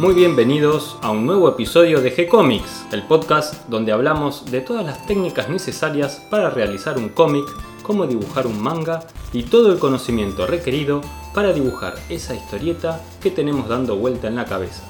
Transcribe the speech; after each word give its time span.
Muy 0.00 0.14
bienvenidos 0.14 0.96
a 1.02 1.10
un 1.10 1.26
nuevo 1.26 1.46
episodio 1.46 2.00
de 2.00 2.16
G-Comics, 2.16 2.86
el 2.90 3.02
podcast 3.02 3.68
donde 3.68 3.92
hablamos 3.92 4.50
de 4.50 4.62
todas 4.62 4.82
las 4.82 5.06
técnicas 5.06 5.50
necesarias 5.50 6.22
para 6.30 6.48
realizar 6.48 6.96
un 6.96 7.10
cómic, 7.10 7.44
cómo 7.82 8.06
dibujar 8.06 8.46
un 8.46 8.62
manga 8.62 9.00
y 9.34 9.42
todo 9.42 9.70
el 9.70 9.78
conocimiento 9.78 10.46
requerido 10.46 11.02
para 11.34 11.52
dibujar 11.52 11.96
esa 12.08 12.34
historieta 12.34 13.02
que 13.20 13.30
tenemos 13.30 13.68
dando 13.68 13.94
vuelta 13.96 14.26
en 14.26 14.36
la 14.36 14.46
cabeza. 14.46 14.84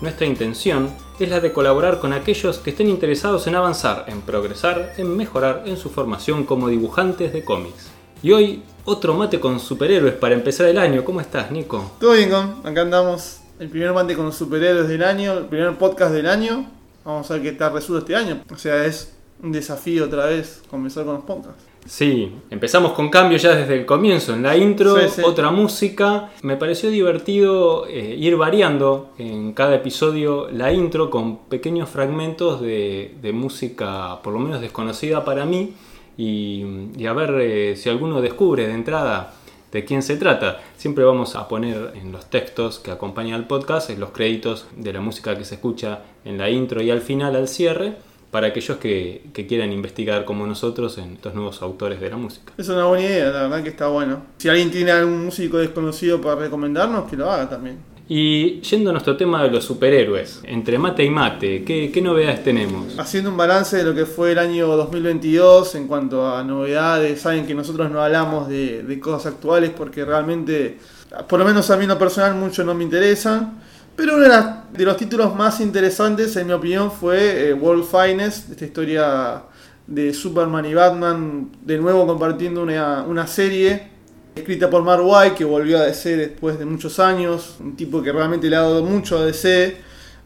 Nuestra 0.00 0.24
intención 0.24 0.88
es 1.20 1.28
la 1.28 1.40
de 1.40 1.52
colaborar 1.52 2.00
con 2.00 2.14
aquellos 2.14 2.56
que 2.56 2.70
estén 2.70 2.88
interesados 2.88 3.46
en 3.46 3.56
avanzar, 3.56 4.06
en 4.08 4.22
progresar, 4.22 4.94
en 4.96 5.14
mejorar 5.14 5.64
en 5.66 5.76
su 5.76 5.90
formación 5.90 6.44
como 6.44 6.68
dibujantes 6.68 7.34
de 7.34 7.44
cómics. 7.44 7.90
Y 8.22 8.32
hoy 8.32 8.62
otro 8.86 9.12
mate 9.12 9.40
con 9.40 9.60
superhéroes 9.60 10.14
para 10.14 10.34
empezar 10.34 10.68
el 10.68 10.78
año. 10.78 11.04
¿Cómo 11.04 11.20
estás, 11.20 11.50
Nico? 11.50 11.92
Todo 12.00 12.12
bien, 12.12 12.30
con 12.30 12.62
acá 12.64 12.80
andamos. 12.80 13.43
El 13.64 13.70
primer 13.70 13.94
mate 13.94 14.14
con 14.14 14.30
superhéroes 14.30 14.88
del 14.88 15.02
año, 15.02 15.32
el 15.38 15.46
primer 15.46 15.72
podcast 15.78 16.12
del 16.12 16.26
año. 16.26 16.66
Vamos 17.02 17.30
a 17.30 17.34
ver 17.34 17.42
qué 17.44 17.52
tal 17.52 17.72
resulta 17.72 18.00
este 18.00 18.14
año. 18.14 18.42
O 18.52 18.58
sea, 18.58 18.84
es 18.84 19.16
un 19.42 19.52
desafío 19.52 20.04
otra 20.04 20.26
vez 20.26 20.62
comenzar 20.68 21.06
con 21.06 21.14
los 21.14 21.24
podcasts. 21.24 21.64
Sí, 21.86 22.30
empezamos 22.50 22.92
con 22.92 23.08
cambios 23.08 23.40
ya 23.40 23.54
desde 23.54 23.74
el 23.76 23.86
comienzo. 23.86 24.34
En 24.34 24.42
la 24.42 24.54
intro, 24.54 24.98
Sí, 24.98 25.08
sí. 25.08 25.22
otra 25.24 25.50
música. 25.50 26.28
Me 26.42 26.58
pareció 26.58 26.90
divertido 26.90 27.86
eh, 27.86 28.14
ir 28.18 28.36
variando 28.36 29.14
en 29.16 29.54
cada 29.54 29.76
episodio 29.76 30.50
la 30.50 30.70
intro 30.70 31.08
con 31.08 31.38
pequeños 31.46 31.88
fragmentos 31.88 32.60
de, 32.60 33.14
de 33.22 33.32
música, 33.32 34.20
por 34.22 34.34
lo 34.34 34.40
menos 34.40 34.60
desconocida 34.60 35.24
para 35.24 35.46
mí, 35.46 35.72
y, 36.18 36.66
y 36.98 37.06
a 37.06 37.14
ver 37.14 37.30
eh, 37.40 37.76
si 37.76 37.88
alguno 37.88 38.20
descubre 38.20 38.66
de 38.66 38.74
entrada 38.74 39.32
de 39.74 39.84
quién 39.84 40.02
se 40.02 40.16
trata. 40.16 40.60
Siempre 40.76 41.04
vamos 41.04 41.34
a 41.34 41.48
poner 41.48 41.92
en 41.96 42.12
los 42.12 42.30
textos 42.30 42.78
que 42.78 42.92
acompañan 42.92 43.34
al 43.34 43.48
podcast 43.48 43.90
los 43.90 44.10
créditos 44.10 44.66
de 44.76 44.92
la 44.92 45.00
música 45.00 45.36
que 45.36 45.44
se 45.44 45.56
escucha 45.56 45.98
en 46.24 46.38
la 46.38 46.48
intro 46.48 46.80
y 46.80 46.92
al 46.92 47.00
final, 47.00 47.34
al 47.34 47.48
cierre, 47.48 47.96
para 48.30 48.46
aquellos 48.46 48.78
que, 48.78 49.24
que 49.34 49.48
quieran 49.48 49.72
investigar 49.72 50.24
como 50.24 50.46
nosotros 50.46 50.96
en 50.98 51.14
estos 51.14 51.34
nuevos 51.34 51.60
autores 51.60 52.00
de 52.00 52.08
la 52.08 52.16
música. 52.16 52.52
Es 52.56 52.68
una 52.68 52.84
buena 52.84 53.04
idea, 53.04 53.30
la 53.30 53.42
verdad 53.42 53.64
que 53.64 53.70
está 53.70 53.88
bueno. 53.88 54.22
Si 54.38 54.48
alguien 54.48 54.70
tiene 54.70 54.92
algún 54.92 55.24
músico 55.24 55.58
desconocido 55.58 56.20
para 56.20 56.36
recomendarnos, 56.36 57.10
que 57.10 57.16
lo 57.16 57.28
haga 57.28 57.48
también. 57.48 57.93
Y 58.06 58.60
yendo 58.60 58.90
a 58.90 58.92
nuestro 58.92 59.16
tema 59.16 59.42
de 59.42 59.50
los 59.50 59.64
superhéroes, 59.64 60.40
entre 60.44 60.78
mate 60.78 61.04
y 61.04 61.10
mate, 61.10 61.64
¿qué, 61.64 61.90
qué 61.90 62.02
novedades 62.02 62.44
tenemos? 62.44 62.98
Haciendo 62.98 63.30
un 63.30 63.36
balance 63.38 63.78
de 63.78 63.84
lo 63.84 63.94
que 63.94 64.04
fue 64.04 64.32
el 64.32 64.38
año 64.38 64.66
2022 64.76 65.74
en 65.76 65.86
cuanto 65.86 66.28
a 66.34 66.44
novedades, 66.44 67.22
saben 67.22 67.46
que 67.46 67.54
nosotros 67.54 67.90
no 67.90 68.02
hablamos 68.02 68.46
de, 68.48 68.82
de 68.82 69.00
cosas 69.00 69.32
actuales 69.32 69.70
porque 69.70 70.04
realmente, 70.04 70.78
por 71.28 71.38
lo 71.38 71.46
menos 71.46 71.70
a 71.70 71.78
mí 71.78 71.84
en 71.84 71.88
lo 71.90 71.98
personal, 71.98 72.34
mucho 72.34 72.62
no 72.62 72.74
me 72.74 72.84
interesan. 72.84 73.62
Pero 73.96 74.14
uno 74.16 74.24
de, 74.24 74.28
las- 74.28 74.70
de 74.72 74.84
los 74.84 74.96
títulos 74.98 75.34
más 75.34 75.60
interesantes, 75.60 76.36
en 76.36 76.48
mi 76.48 76.52
opinión, 76.52 76.90
fue 76.92 77.48
eh, 77.48 77.54
World 77.54 77.84
Finest, 77.84 78.50
esta 78.50 78.66
historia 78.66 79.42
de 79.86 80.12
Superman 80.12 80.66
y 80.66 80.74
Batman, 80.74 81.48
de 81.62 81.78
nuevo 81.78 82.06
compartiendo 82.06 82.62
una, 82.64 83.02
una 83.04 83.26
serie 83.26 83.93
escrita 84.34 84.68
por 84.68 84.82
Mark 84.82 85.02
White, 85.04 85.36
que 85.36 85.44
volvió 85.44 85.78
a 85.78 85.82
DC 85.82 86.16
después 86.16 86.58
de 86.58 86.64
muchos 86.64 86.98
años, 86.98 87.56
un 87.60 87.76
tipo 87.76 88.02
que 88.02 88.12
realmente 88.12 88.48
le 88.50 88.56
ha 88.56 88.60
dado 88.60 88.82
mucho 88.82 89.18
a 89.18 89.26
DC, 89.26 89.76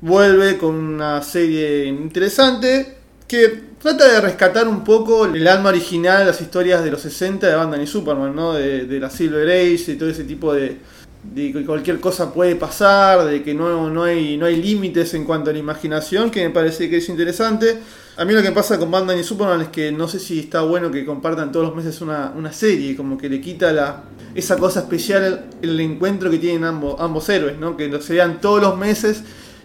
vuelve 0.00 0.56
con 0.56 0.74
una 0.74 1.22
serie 1.22 1.86
interesante 1.86 2.96
que 3.26 3.62
trata 3.80 4.10
de 4.10 4.20
rescatar 4.22 4.66
un 4.66 4.82
poco 4.82 5.26
el 5.26 5.46
alma 5.46 5.68
original, 5.68 6.26
las 6.26 6.40
historias 6.40 6.82
de 6.82 6.90
los 6.90 7.02
60 7.02 7.46
de 7.46 7.54
Batman 7.54 7.82
y 7.82 7.86
Superman, 7.86 8.34
¿no? 8.34 8.54
de, 8.54 8.98
la 8.98 9.10
Silver 9.10 9.46
Age 9.46 9.92
y 9.92 9.96
todo 9.96 10.08
ese 10.08 10.24
tipo 10.24 10.54
de, 10.54 10.78
de 11.22 11.52
que 11.52 11.64
cualquier 11.66 12.00
cosa 12.00 12.32
puede 12.32 12.56
pasar, 12.56 13.26
de 13.26 13.42
que 13.42 13.52
no, 13.52 13.90
no 13.90 14.04
hay, 14.04 14.38
no 14.38 14.46
hay 14.46 14.56
límites 14.56 15.12
en 15.12 15.24
cuanto 15.24 15.50
a 15.50 15.52
la 15.52 15.58
imaginación, 15.58 16.30
que 16.30 16.42
me 16.42 16.50
parece 16.50 16.88
que 16.88 16.96
es 16.96 17.08
interesante. 17.10 17.78
A 18.18 18.24
mí 18.24 18.32
lo 18.34 18.42
que 18.42 18.50
pasa 18.50 18.78
con 18.78 18.90
Batman 18.90 19.18
y 19.18 19.22
Superman 19.22 19.60
es 19.60 19.68
que 19.68 19.92
no 19.92 20.08
sé 20.08 20.18
si 20.18 20.40
está 20.40 20.62
bueno 20.62 20.90
que 20.90 21.06
compartan 21.06 21.52
todos 21.52 21.66
los 21.66 21.76
meses 21.76 22.00
una, 22.00 22.32
una 22.36 22.52
serie, 22.52 22.96
como 22.96 23.16
que 23.16 23.28
le 23.28 23.40
quita 23.40 23.72
la, 23.72 24.02
esa 24.34 24.56
cosa 24.56 24.80
especial, 24.80 25.46
el 25.62 25.78
encuentro 25.78 26.28
que 26.28 26.38
tienen 26.38 26.64
ambos, 26.64 26.96
ambos 27.00 27.28
héroes, 27.28 27.58
¿no? 27.58 27.76
que 27.76 27.86
lo 27.88 28.00
se 28.02 28.14
vean 28.14 28.40
todos 28.40 28.60
los 28.60 28.76
meses 28.76 29.22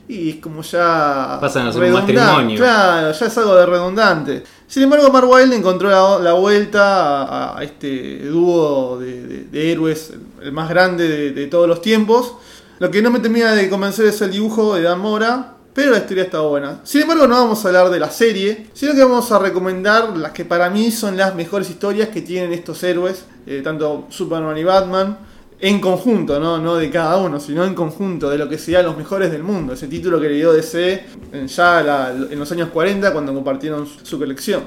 y 0.08 0.30
es 0.32 0.36
como 0.36 0.62
ya... 0.62 1.40
Pasan 1.42 1.66
a 1.68 1.74
ser 1.74 1.82
un 1.82 1.88
matrimonio. 1.94 2.58
Claro, 2.60 3.12
ya 3.12 3.26
es 3.26 3.38
algo 3.40 3.56
de 3.56 3.66
redundante. 3.66 4.44
Sin 4.68 4.84
embargo, 4.84 5.10
Mark 5.12 5.28
Wilde 5.30 5.56
encontró 5.56 5.90
la, 5.90 6.20
la 6.20 6.34
vuelta 6.34 7.24
a, 7.24 7.58
a 7.58 7.64
este 7.64 8.20
dúo 8.28 9.00
de, 9.00 9.26
de- 9.28 9.44
de 9.46 9.72
héroes, 9.72 10.14
el 10.42 10.52
más 10.52 10.70
grande 10.70 11.08
de, 11.08 11.32
de 11.32 11.48
todos 11.48 11.68
los 11.68 11.82
tiempos. 11.82 12.34
Lo 12.80 12.92
que 12.92 13.02
no 13.02 13.10
me 13.12 13.20
termina 13.20 13.54
de 13.54 13.70
convencer 13.70 14.06
es 14.06 14.22
el 14.22 14.32
dibujo 14.32 14.76
de 14.76 14.82
Dan 14.84 15.00
Mora, 15.00 15.54
pero 15.74 15.92
la 15.92 15.98
historia 15.98 16.24
está 16.24 16.42
buena. 16.42 16.82
Sin 16.84 17.02
embargo, 17.02 17.28
no 17.28 17.36
vamos 17.36 17.64
a 17.64 17.68
hablar 17.68 17.90
de 17.90 18.00
la 18.00 18.12
serie, 18.12 18.68
sino 18.74 18.94
que 18.94 19.04
vamos 19.04 19.32
a 19.32 19.40
recomendar 19.40 20.16
las 20.16 20.32
que 20.32 20.46
para 20.46 20.70
mí 20.70 20.92
son 20.92 21.18
las 21.18 21.34
mejores 21.36 21.70
historias 21.70 22.10
que 22.10 22.22
tienen 22.22 22.54
estos 22.54 22.84
héroes, 22.84 23.26
eh, 23.48 23.62
tanto 23.64 24.06
Superman 24.10 24.58
y 24.58 24.64
Batman. 24.64 25.18
En 25.60 25.80
conjunto, 25.80 26.42
¿no? 26.42 26.58
no 26.58 26.76
de 26.76 26.90
cada 26.90 27.16
uno, 27.18 27.40
sino 27.40 27.64
en 27.64 27.74
conjunto, 27.74 28.30
de 28.30 28.38
lo 28.38 28.50
que 28.50 28.58
serían 28.58 28.86
los 28.86 28.98
mejores 28.98 29.32
del 29.32 29.44
mundo. 29.44 29.72
Ese 29.72 29.88
título 29.88 30.20
que 30.20 30.28
le 30.28 30.36
dio 30.36 30.52
DC 30.52 31.06
ya 31.48 32.12
en 32.12 32.38
los 32.38 32.52
años 32.52 32.70
40 32.70 33.14
cuando 33.14 33.34
compartieron 33.34 33.88
su, 33.88 34.20
colección. 34.20 34.64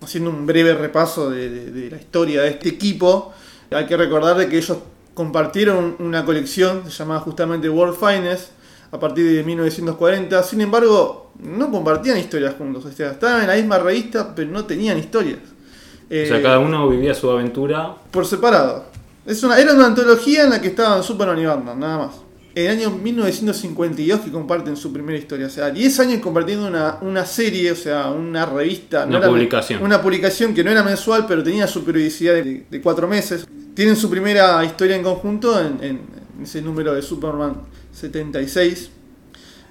Haciendo 0.00 0.30
un 0.30 0.46
breve 0.46 0.74
repaso 0.74 1.28
de, 1.28 1.88
la 1.90 1.96
historia 1.96 2.42
de 2.42 2.50
este 2.50 2.68
equipo, 2.68 3.32
hay 3.72 3.86
que 3.86 3.96
recordar 3.96 4.48
que 4.48 4.58
ellos 4.58 4.78
compartieron 5.12 5.96
una 5.98 6.24
colección 6.24 6.84
se 6.84 6.90
llamaba 6.90 7.18
justamente 7.18 7.68
World 7.68 7.96
Finest 7.98 8.52
a 8.90 8.98
partir 9.00 9.30
de 9.30 9.42
1940. 9.44 10.42
Sin 10.42 10.60
embargo, 10.60 11.32
no 11.42 11.70
compartían 11.70 12.18
historias 12.18 12.54
juntos. 12.56 12.84
O 12.84 12.92
sea, 12.92 13.12
estaban 13.12 13.42
en 13.42 13.46
la 13.48 13.54
misma 13.56 13.78
revista, 13.78 14.34
pero 14.34 14.50
no 14.50 14.64
tenían 14.64 14.98
historias. 14.98 15.38
O 15.40 16.10
sea, 16.10 16.38
Eh, 16.38 16.42
cada 16.42 16.58
uno 16.58 16.88
vivía 16.88 17.14
su 17.14 17.30
aventura. 17.30 17.94
por 18.10 18.24
separado. 18.26 18.86
Es 19.26 19.42
una, 19.42 19.58
era 19.58 19.74
una 19.74 19.86
antología 19.86 20.44
en 20.44 20.50
la 20.50 20.60
que 20.60 20.68
estaban 20.68 21.02
Superman 21.02 21.38
y 21.38 21.44
Batman, 21.44 21.78
nada 21.78 21.98
más. 22.06 22.14
En 22.54 22.64
el 22.64 22.78
año 22.78 22.90
1952 22.90 24.20
que 24.20 24.32
comparten 24.32 24.74
su 24.76 24.90
primera 24.92 25.18
historia. 25.18 25.46
O 25.46 25.50
sea, 25.50 25.70
10 25.70 26.00
años 26.00 26.20
compartiendo 26.20 26.66
una, 26.66 26.96
una 27.02 27.24
serie, 27.26 27.70
o 27.70 27.76
sea, 27.76 28.10
una 28.10 28.46
revista. 28.46 29.04
Una 29.06 29.20
publicación. 29.20 29.82
Una 29.82 30.00
publicación 30.02 30.54
que 30.54 30.64
no 30.64 30.70
era 30.70 30.82
mensual, 30.82 31.26
pero 31.28 31.42
tenía 31.42 31.66
su 31.68 31.84
periodicidad 31.84 32.34
de, 32.34 32.64
de 32.68 32.80
cuatro 32.80 33.06
meses. 33.06 33.46
Tienen 33.74 33.94
su 33.96 34.08
primera 34.10 34.64
historia 34.64 34.96
en 34.96 35.02
conjunto 35.02 35.60
en- 35.60 35.78
en 35.82 36.00
ese 36.42 36.62
número 36.62 36.94
de 36.94 37.02
Superman 37.02 37.54
76 37.98 38.90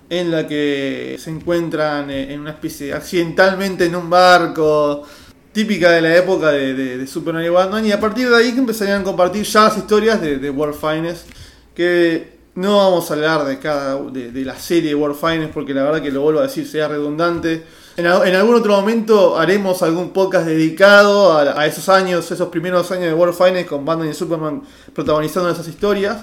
en 0.09 0.31
la 0.31 0.47
que 0.47 1.17
se 1.19 1.29
encuentran 1.29 2.09
eh, 2.09 2.33
en 2.33 2.39
una 2.41 2.51
especie 2.51 2.93
accidentalmente 2.93 3.85
en 3.85 3.95
un 3.95 4.09
barco 4.09 5.03
típica 5.51 5.91
de 5.91 6.01
la 6.01 6.15
época 6.15 6.51
de, 6.51 6.73
de, 6.73 6.97
de 6.97 7.07
Superman 7.07 7.43
y 7.43 7.49
Batman 7.49 7.85
y 7.85 7.91
a 7.91 7.99
partir 7.99 8.29
de 8.29 8.35
ahí 8.37 8.53
que 8.53 8.59
empezarían 8.59 9.01
a 9.01 9.03
compartir 9.03 9.43
ya 9.43 9.63
las 9.63 9.77
historias 9.77 10.21
de, 10.21 10.37
de 10.37 10.49
World 10.49 10.75
Finest 10.79 11.27
que 11.75 12.37
no 12.55 12.77
vamos 12.77 13.09
a 13.09 13.13
hablar 13.15 13.45
de 13.45 13.59
cada 13.59 14.01
de, 14.01 14.31
la 14.45 14.55
serie 14.57 14.95
World 14.95 15.17
Finest 15.19 15.53
porque 15.53 15.73
la 15.73 15.83
verdad 15.83 16.01
que 16.01 16.11
lo 16.11 16.21
vuelvo 16.21 16.39
a 16.39 16.43
decir 16.43 16.67
sea 16.67 16.87
redundante. 16.87 17.63
En, 17.97 18.05
al- 18.07 18.27
en 18.27 18.35
algún 18.35 18.55
otro 18.55 18.75
momento 18.79 19.37
haremos 19.37 19.81
algún 19.83 20.11
podcast 20.11 20.45
dedicado 20.47 21.33
a, 21.33 21.59
a 21.59 21.65
esos 21.67 21.89
años 21.89 22.31
esos 22.31 22.49
primeros 22.49 22.91
años 22.91 23.05
de 23.05 23.13
World 23.13 23.35
Finest 23.35 23.67
con 23.69 23.83
Batman 23.85 24.09
y 24.09 24.13
Superman 24.13 24.61
protagonizando 24.93 25.49
esas 25.49 25.67
historias 25.67 26.17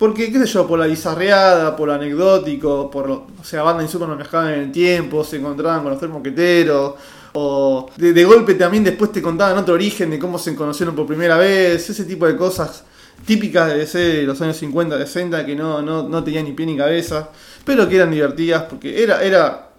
porque, 0.00 0.32
qué 0.32 0.38
sé 0.38 0.46
yo, 0.46 0.66
por 0.66 0.78
la 0.78 0.86
bizarreada, 0.86 1.76
por 1.76 1.88
lo 1.88 1.92
anecdótico, 1.92 2.90
por 2.90 3.06
lo, 3.06 3.26
o 3.38 3.44
sea, 3.44 3.62
Batman 3.62 3.84
y 3.84 3.88
Superman 3.90 4.16
viajaban 4.16 4.54
en 4.54 4.60
el 4.60 4.72
tiempo, 4.72 5.22
se 5.22 5.36
encontraban 5.36 5.82
con 5.82 5.90
los 5.90 5.98
tres 5.98 6.10
moqueteros, 6.10 6.94
o 7.34 7.90
de, 7.98 8.24
golpe 8.24 8.54
también 8.54 8.82
después 8.82 9.12
te 9.12 9.20
contaban 9.20 9.58
otro 9.58 9.74
origen 9.74 10.08
de 10.08 10.18
cómo 10.18 10.38
se 10.38 10.56
conocieron 10.56 10.96
por 10.96 11.06
primera 11.06 11.36
vez, 11.36 11.90
ese 11.90 12.06
tipo 12.06 12.26
de 12.26 12.34
cosas 12.34 12.82
típicas 13.26 13.68
de 13.68 13.76
DC 13.76 13.98
de 13.98 14.22
los 14.22 14.40
años 14.40 14.56
50, 14.56 14.96
60, 14.96 15.44
que 15.44 15.54
no, 15.54 15.82
no, 15.82 16.08
no 16.08 16.24
tenían 16.24 16.46
ni 16.46 16.52
pie 16.52 16.64
ni 16.64 16.78
cabeza, 16.78 17.28
pero 17.66 17.86
que 17.86 17.96
eran 17.96 18.10
divertidas, 18.10 18.62
porque 18.62 19.02
era, 19.02 19.22
era 19.22 19.72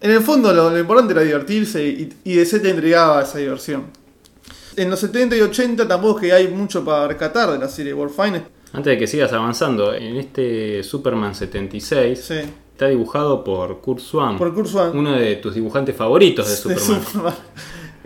en 0.00 0.12
el 0.12 0.20
fondo 0.20 0.52
lo, 0.52 0.78
importante 0.78 1.14
era 1.14 1.22
divertirse 1.22 1.84
y, 1.84 2.16
y 2.22 2.36
DC 2.36 2.60
te 2.60 2.70
entregaba 2.70 3.24
esa 3.24 3.38
diversión. 3.38 3.86
En 4.76 4.88
los 4.88 5.00
70 5.00 5.34
y 5.34 5.40
80 5.40 5.88
tampoco 5.88 6.20
hay 6.32 6.46
mucho 6.46 6.84
para 6.84 7.08
rescatar 7.08 7.50
de 7.50 7.58
la 7.58 7.68
serie 7.68 7.92
World 7.92 8.14
Finest. 8.14 8.53
Antes 8.74 8.90
de 8.92 8.98
que 8.98 9.06
sigas 9.06 9.32
avanzando, 9.32 9.94
en 9.94 10.16
este 10.16 10.82
Superman 10.82 11.34
76 11.34 12.18
Sí. 12.20 12.34
está 12.72 12.88
dibujado 12.88 13.42
por 13.44 13.80
Kurt 13.80 14.00
Swan, 14.00 14.36
Por 14.36 14.52
Kurt 14.52 14.66
Swan. 14.68 14.96
uno 14.98 15.12
de 15.12 15.36
tus 15.36 15.54
dibujantes 15.54 15.94
favoritos 15.96 16.46
de 16.46 16.52
de 16.74 16.78
Superman. 16.80 17.04
Superman. 17.06 17.34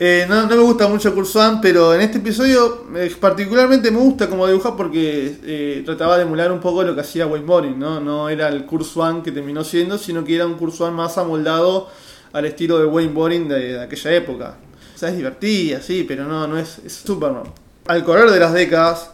Eh, 0.01 0.27
no, 0.29 0.43
no 0.47 0.49
me 0.57 0.63
gusta 0.63 0.87
mucho 0.87 1.13
Kurt 1.13 1.27
Swan, 1.27 1.61
pero 1.61 1.93
en 1.93 2.03
este 2.03 2.19
episodio 2.19 2.85
eh, 2.95 3.13
particularmente 3.19 3.91
me 3.91 3.99
gusta 3.99 4.29
como 4.29 4.47
dibujar 4.47 4.77
porque 4.77 5.39
eh, 5.43 5.83
trataba 5.85 6.17
de 6.17 6.23
emular 6.23 6.53
un 6.53 6.61
poco 6.61 6.85
lo 6.85 6.95
que 6.95 7.01
hacía 7.01 7.27
Wayne 7.27 7.45
Boring, 7.47 7.79
¿no? 7.79 7.99
No 7.99 8.29
era 8.29 8.47
el 8.49 8.65
Kurt 8.65 8.85
Swan 8.85 9.23
que 9.25 9.33
terminó 9.33 9.65
siendo, 9.65 9.99
sino 9.99 10.23
que 10.23 10.37
era 10.37 10.47
un 10.47 10.55
Kurt 10.55 10.73
Swan 10.75 10.95
más 10.95 11.19
amoldado 11.19 11.89
al 12.33 12.45
estilo 12.45 12.79
de 12.79 12.85
Wayne 12.87 13.13
Boring 13.13 13.49
de, 13.49 13.73
de 13.73 13.81
aquella 13.83 14.13
época. 14.15 14.57
O 14.95 14.99
sea, 14.99 15.09
es 15.09 15.17
divertida, 15.17 15.81
sí, 15.81 16.05
pero 16.07 16.25
no, 16.27 16.47
no 16.47 16.59
es, 16.59 16.79
es 16.85 16.93
Superman. 16.93 17.45
Al 17.87 18.05
correr 18.05 18.31
de 18.31 18.39
las 18.39 18.53
décadas, 18.53 19.11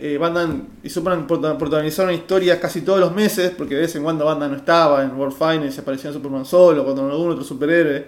eh, 0.00 0.16
Batman 0.16 0.68
y 0.82 0.90
Superman 0.90 1.26
protagonizaron 1.26 2.14
historias 2.14 2.58
casi 2.58 2.82
todos 2.82 3.00
los 3.00 3.12
meses, 3.12 3.52
porque 3.56 3.74
de 3.74 3.82
vez 3.82 3.96
en 3.96 4.04
cuando 4.04 4.24
Batman 4.24 4.52
no 4.52 4.56
estaba 4.56 5.02
en 5.02 5.16
World 5.16 5.36
Finance 5.36 5.80
aparecía 5.80 6.12
Superman 6.12 6.44
solo, 6.44 6.84
cuando 6.84 7.10
algún 7.10 7.32
otro 7.32 7.44
superhéroe. 7.44 8.06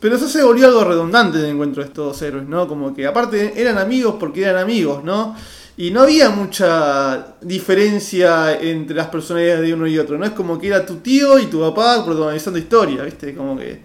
Pero 0.00 0.16
eso 0.16 0.28
se 0.28 0.42
volvió 0.42 0.66
algo 0.66 0.84
redundante 0.84 1.38
el 1.38 1.46
encuentro 1.46 1.82
de 1.82 1.88
estos 1.88 2.06
dos 2.06 2.22
héroes, 2.22 2.46
¿no? 2.46 2.68
Como 2.68 2.94
que 2.94 3.06
aparte 3.06 3.60
eran 3.60 3.78
amigos 3.78 4.16
porque 4.18 4.42
eran 4.42 4.56
amigos, 4.56 5.04
¿no? 5.04 5.34
Y 5.78 5.90
no 5.90 6.02
había 6.02 6.30
mucha 6.30 7.34
diferencia 7.42 8.58
entre 8.58 8.96
las 8.96 9.08
personalidades 9.08 9.62
de 9.62 9.74
uno 9.74 9.86
y 9.86 9.98
otro, 9.98 10.16
¿no? 10.16 10.24
Es 10.24 10.32
como 10.32 10.58
que 10.58 10.68
era 10.68 10.86
tu 10.86 10.96
tío 10.96 11.38
y 11.38 11.46
tu 11.46 11.60
papá 11.60 12.02
protagonizando 12.04 12.58
historia, 12.58 13.02
¿viste? 13.02 13.34
Como 13.34 13.58
que... 13.58 13.82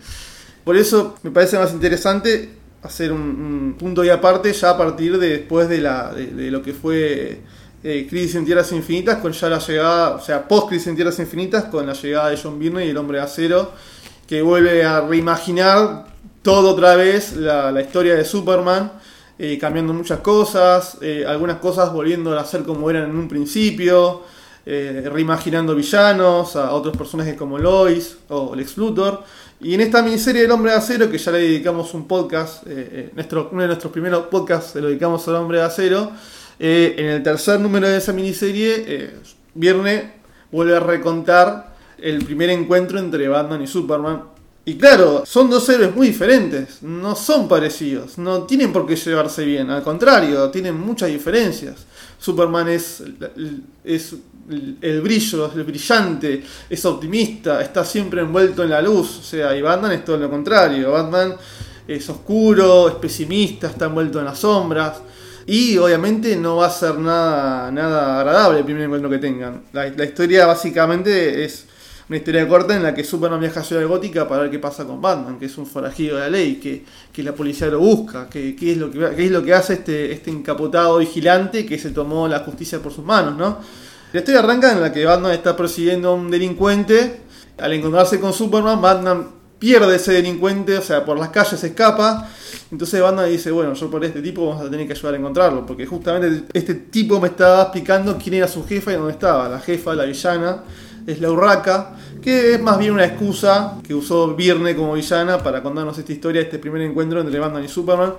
Por 0.64 0.78
eso 0.78 1.18
me 1.24 1.32
parece 1.32 1.58
más 1.58 1.74
interesante 1.74 2.61
hacer 2.84 3.12
un, 3.12 3.76
punto 3.78 4.04
y 4.04 4.10
aparte 4.10 4.52
ya 4.54 4.72
a 4.72 4.78
partir 4.78 5.18
de 5.18 5.30
después 5.30 5.70
de, 5.70 5.82
la, 5.82 6.14
de, 6.14 6.50
lo 6.50 6.62
que 6.62 6.74
fue 6.74 7.42
eh, 7.84 8.08
Crisis 8.10 8.36
en 8.36 8.46
Tierras 8.46 8.72
Infinitas, 8.72 9.18
con 9.18 9.32
ya 9.32 9.50
la 9.50 9.60
llegada, 9.60 10.16
o 10.16 10.20
sea, 10.20 10.48
post 10.48 10.70
Crisis 10.70 10.88
en 10.88 10.96
Tierras 10.96 11.20
Infinitas, 11.20 11.66
con 11.66 11.86
la 11.86 11.94
llegada 11.94 12.30
de 12.30 12.38
John 12.42 12.60
Byrne 12.60 12.86
y 12.86 12.90
el 12.90 12.98
Hombre 12.98 13.20
de 13.20 13.24
Acero, 13.24 13.72
que 14.28 14.42
vuelve 14.42 14.84
a 14.84 15.02
reimaginar 15.02 16.06
todo 16.42 16.72
otra 16.72 16.96
vez 16.96 17.36
la, 17.36 17.80
historia 17.82 18.16
de 18.16 18.26
Superman, 18.26 18.92
eh, 19.38 19.58
cambiando 19.60 19.94
muchas 19.94 20.20
cosas, 20.20 20.98
eh, 21.02 21.26
algunas 21.28 21.58
cosas 21.58 21.92
volviendo 21.94 22.38
a 22.38 22.46
ser 22.46 22.64
como 22.64 22.90
eran 22.90 23.10
en 23.10 23.16
un 23.16 23.28
principio, 23.28 24.24
reimaginando 24.64 25.74
villanos, 25.74 26.56
a 26.56 26.72
otros 26.74 26.96
personajes 26.96 27.36
como 27.36 27.58
Lois 27.58 28.18
o 28.30 28.56
Lex 28.56 28.78
Luthor. 28.78 29.24
Y 29.64 29.76
en 29.76 29.82
esta 29.82 30.02
miniserie 30.02 30.42
del 30.42 30.52
Hombre 30.52 30.72
de 30.72 30.78
Acero, 30.78 31.10
que 31.12 31.20
ya 31.20 31.32
le 31.32 31.38
dedicamos 31.38 31.94
un 31.94 32.08
podcast, 32.08 32.66
eh, 32.66 32.72
eh, 32.92 33.12
nuestro, 33.14 33.50
uno 33.52 33.62
de 33.62 33.68
nuestros 33.68 33.94
primeros 33.94 34.26
podcasts 34.26 34.72
se 34.72 34.82
lo 34.82 34.88
dedicamos 34.88 35.28
al 35.28 35.36
Hombre 35.36 35.60
de 35.60 35.64
Acero, 35.64 36.12
eh, 36.58 36.96
en 36.98 37.06
el 37.06 37.22
tercer 37.22 37.60
número 37.60 37.88
de 37.88 37.98
esa 37.98 38.12
miniserie, 38.12 39.12
Viernes 39.54 40.06
vuelve 40.52 40.78
a 40.78 40.80
recontar 40.80 41.76
el 42.00 42.26
primer 42.26 42.50
encuentro 42.50 42.98
entre 42.98 43.28
Batman 43.28 43.62
y 43.62 43.68
Superman. 43.68 44.24
Y 44.66 44.78
claro, 44.78 45.24
son 45.28 45.50
dos 45.50 45.68
héroes 45.70 45.96
muy 45.96 46.08
diferentes, 46.08 46.82
no 46.82 47.16
son 47.16 47.48
parecidos, 47.48 48.18
no 48.18 48.44
tienen 48.44 48.74
por 48.74 48.88
qué 48.88 48.96
llevarse 48.96 49.46
bien, 49.46 49.70
al 49.70 49.84
contrario, 49.84 50.50
tienen 50.50 50.80
muchas 50.80 51.10
diferencias. 51.10 51.86
Superman 52.18 52.68
es, 52.68 53.04
es 53.84 54.16
el 54.82 55.02
brillo, 55.02 55.48
es 55.48 55.56
el 55.56 55.64
brillante, 55.64 56.44
es 56.70 56.86
optimista, 56.86 57.62
está 57.62 57.84
siempre 57.86 58.22
envuelto 58.22 58.64
en 58.64 58.70
la 58.70 58.82
luz. 58.82 59.20
O 59.20 59.24
sea, 59.24 59.56
y 59.56 59.62
Batman 59.62 59.92
es 59.94 60.06
todo 60.06 60.18
lo 60.18 60.30
contrario. 60.30 60.92
Batman 60.92 61.36
es 61.88 62.10
oscuro, 62.10 62.88
es 62.90 62.96
pesimista, 62.96 63.68
está 63.68 63.86
envuelto 63.86 64.20
en 64.20 64.26
las 64.26 64.40
sombras. 64.40 65.02
Y 65.46 65.78
obviamente 65.78 66.36
no 66.36 66.58
va 66.58 66.68
a 66.68 66.72
ser 66.72 66.98
nada, 66.98 67.72
nada 67.72 68.20
agradable 68.20 68.60
el 68.60 68.66
primer 68.66 68.84
encuentro 68.84 69.10
que 69.10 69.18
tengan. 69.18 69.64
La, 69.74 69.88
historia 69.88 70.46
básicamente 70.46 71.44
es 71.44 71.66
una 72.08 72.18
historia 72.18 72.48
corta 72.48 72.76
en 72.76 72.84
la 72.84 72.94
que 72.94 73.04
Superman 73.04 73.40
viaja 73.40 73.62
a 73.62 73.64
Ciudad 73.64 73.88
Gótica 73.88 74.28
para 74.28 74.44
ver 74.44 74.52
qué 74.52 74.60
pasa 74.60 74.86
con 74.86 75.02
Batman, 75.02 75.40
que 75.40 75.46
es 75.46 75.58
un 75.58 75.66
forajido 75.66 76.18
de 76.18 76.24
la 76.24 76.30
ley, 76.30 76.56
que, 76.56 76.84
que 77.12 77.24
la 77.24 77.34
policía 77.34 77.68
lo 77.68 77.80
busca, 77.80 78.30
que, 78.30 78.56
es 78.60 78.78
lo 78.78 78.92
que, 78.92 79.00
qué 79.16 79.26
es 79.26 79.32
lo 79.32 79.44
que 79.44 79.54
hace 79.54 79.74
este, 79.74 80.12
este 80.12 80.30
encapotado 80.30 80.98
vigilante 81.00 81.66
que 81.66 81.80
se 81.80 81.92
tomó 81.92 82.28
la 82.28 82.40
justicia 82.40 82.80
por 82.80 82.94
sus 82.94 83.06
manos, 83.06 83.36
¿no? 83.38 83.60
La 84.14 84.20
historia 84.20 84.40
arranca 84.42 84.72
en 84.74 84.82
la 84.82 84.92
que 84.92 85.06
Batman 85.06 85.32
está 85.32 85.56
persiguiendo 85.56 86.10
a 86.10 86.14
un 86.14 86.30
delincuente. 86.30 87.22
Al 87.58 87.72
encontrarse 87.72 88.20
con 88.20 88.34
Superman, 88.34 88.82
Batman 88.82 89.28
pierde 89.58 89.96
ese 89.96 90.12
delincuente, 90.12 90.78
o 90.78 90.82
sea, 90.82 91.06
por 91.06 91.18
las 91.18 91.30
calles 91.30 91.60
se 91.60 91.68
escapa. 91.68 92.28
Entonces 92.72 93.02
Batman 93.02 93.30
dice, 93.30 93.52
bueno, 93.52 93.74
yo 93.74 93.90
por 93.90 94.04
este 94.04 94.22
tipo 94.22 94.48
vamos 94.48 94.66
a 94.66 94.70
tener 94.70 94.86
que 94.86 94.94
ayudar 94.94 95.14
a 95.14 95.18
encontrarlo, 95.18 95.66
porque 95.66 95.86
justamente 95.86 96.44
este 96.52 96.74
tipo 96.74 97.22
me 97.22 97.30
estaba 97.30 97.62
explicando 97.62 98.18
quién 98.18 98.36
era 98.36 98.50
su 98.50 98.66
jefa 98.66 98.92
y 98.92 98.96
dónde 98.96 99.14
estaba. 99.14 99.48
La 99.48 99.60
jefa, 99.60 99.96
la 99.96 100.04
villana, 100.04 100.64
es 101.08 101.22
la 101.22 101.32
Urraca, 101.32 101.96
que 102.22 102.56
es 102.56 102.62
más 102.62 102.78
bien 102.80 102.94
una 102.94 103.06
excusa 103.06 103.78
que 103.88 103.94
usó 103.94 104.36
Virne 104.36 104.76
como 104.76 104.94
villana 104.94 105.38
para 105.38 105.64
contarnos 105.64 105.98
esta 105.98 106.12
historia, 106.12 106.42
este 106.42 106.60
primer 106.60 106.82
encuentro 106.82 107.22
entre 107.22 107.40
Batman 107.40 107.64
y 107.64 107.68
Superman, 107.70 108.16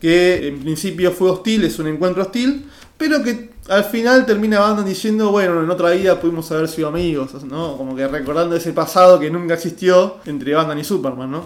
que 0.00 0.48
en 0.48 0.60
principio 0.60 1.10
fue 1.10 1.30
hostil, 1.30 1.64
es 1.64 1.78
un 1.78 1.88
encuentro 1.88 2.22
hostil, 2.22 2.66
pero 3.02 3.20
que 3.20 3.50
al 3.68 3.82
final 3.82 4.24
termina 4.24 4.60
Batman 4.60 4.84
diciendo, 4.84 5.32
bueno, 5.32 5.60
en 5.60 5.68
otra 5.68 5.90
vida 5.90 6.20
pudimos 6.20 6.48
haber 6.52 6.68
sido 6.68 6.86
amigos, 6.86 7.34
¿no? 7.42 7.76
Como 7.76 7.96
que 7.96 8.06
recordando 8.06 8.54
ese 8.54 8.72
pasado 8.72 9.18
que 9.18 9.28
nunca 9.28 9.54
existió 9.54 10.18
entre 10.24 10.54
Batman 10.54 10.78
y 10.78 10.84
Superman, 10.84 11.32
¿no? 11.32 11.44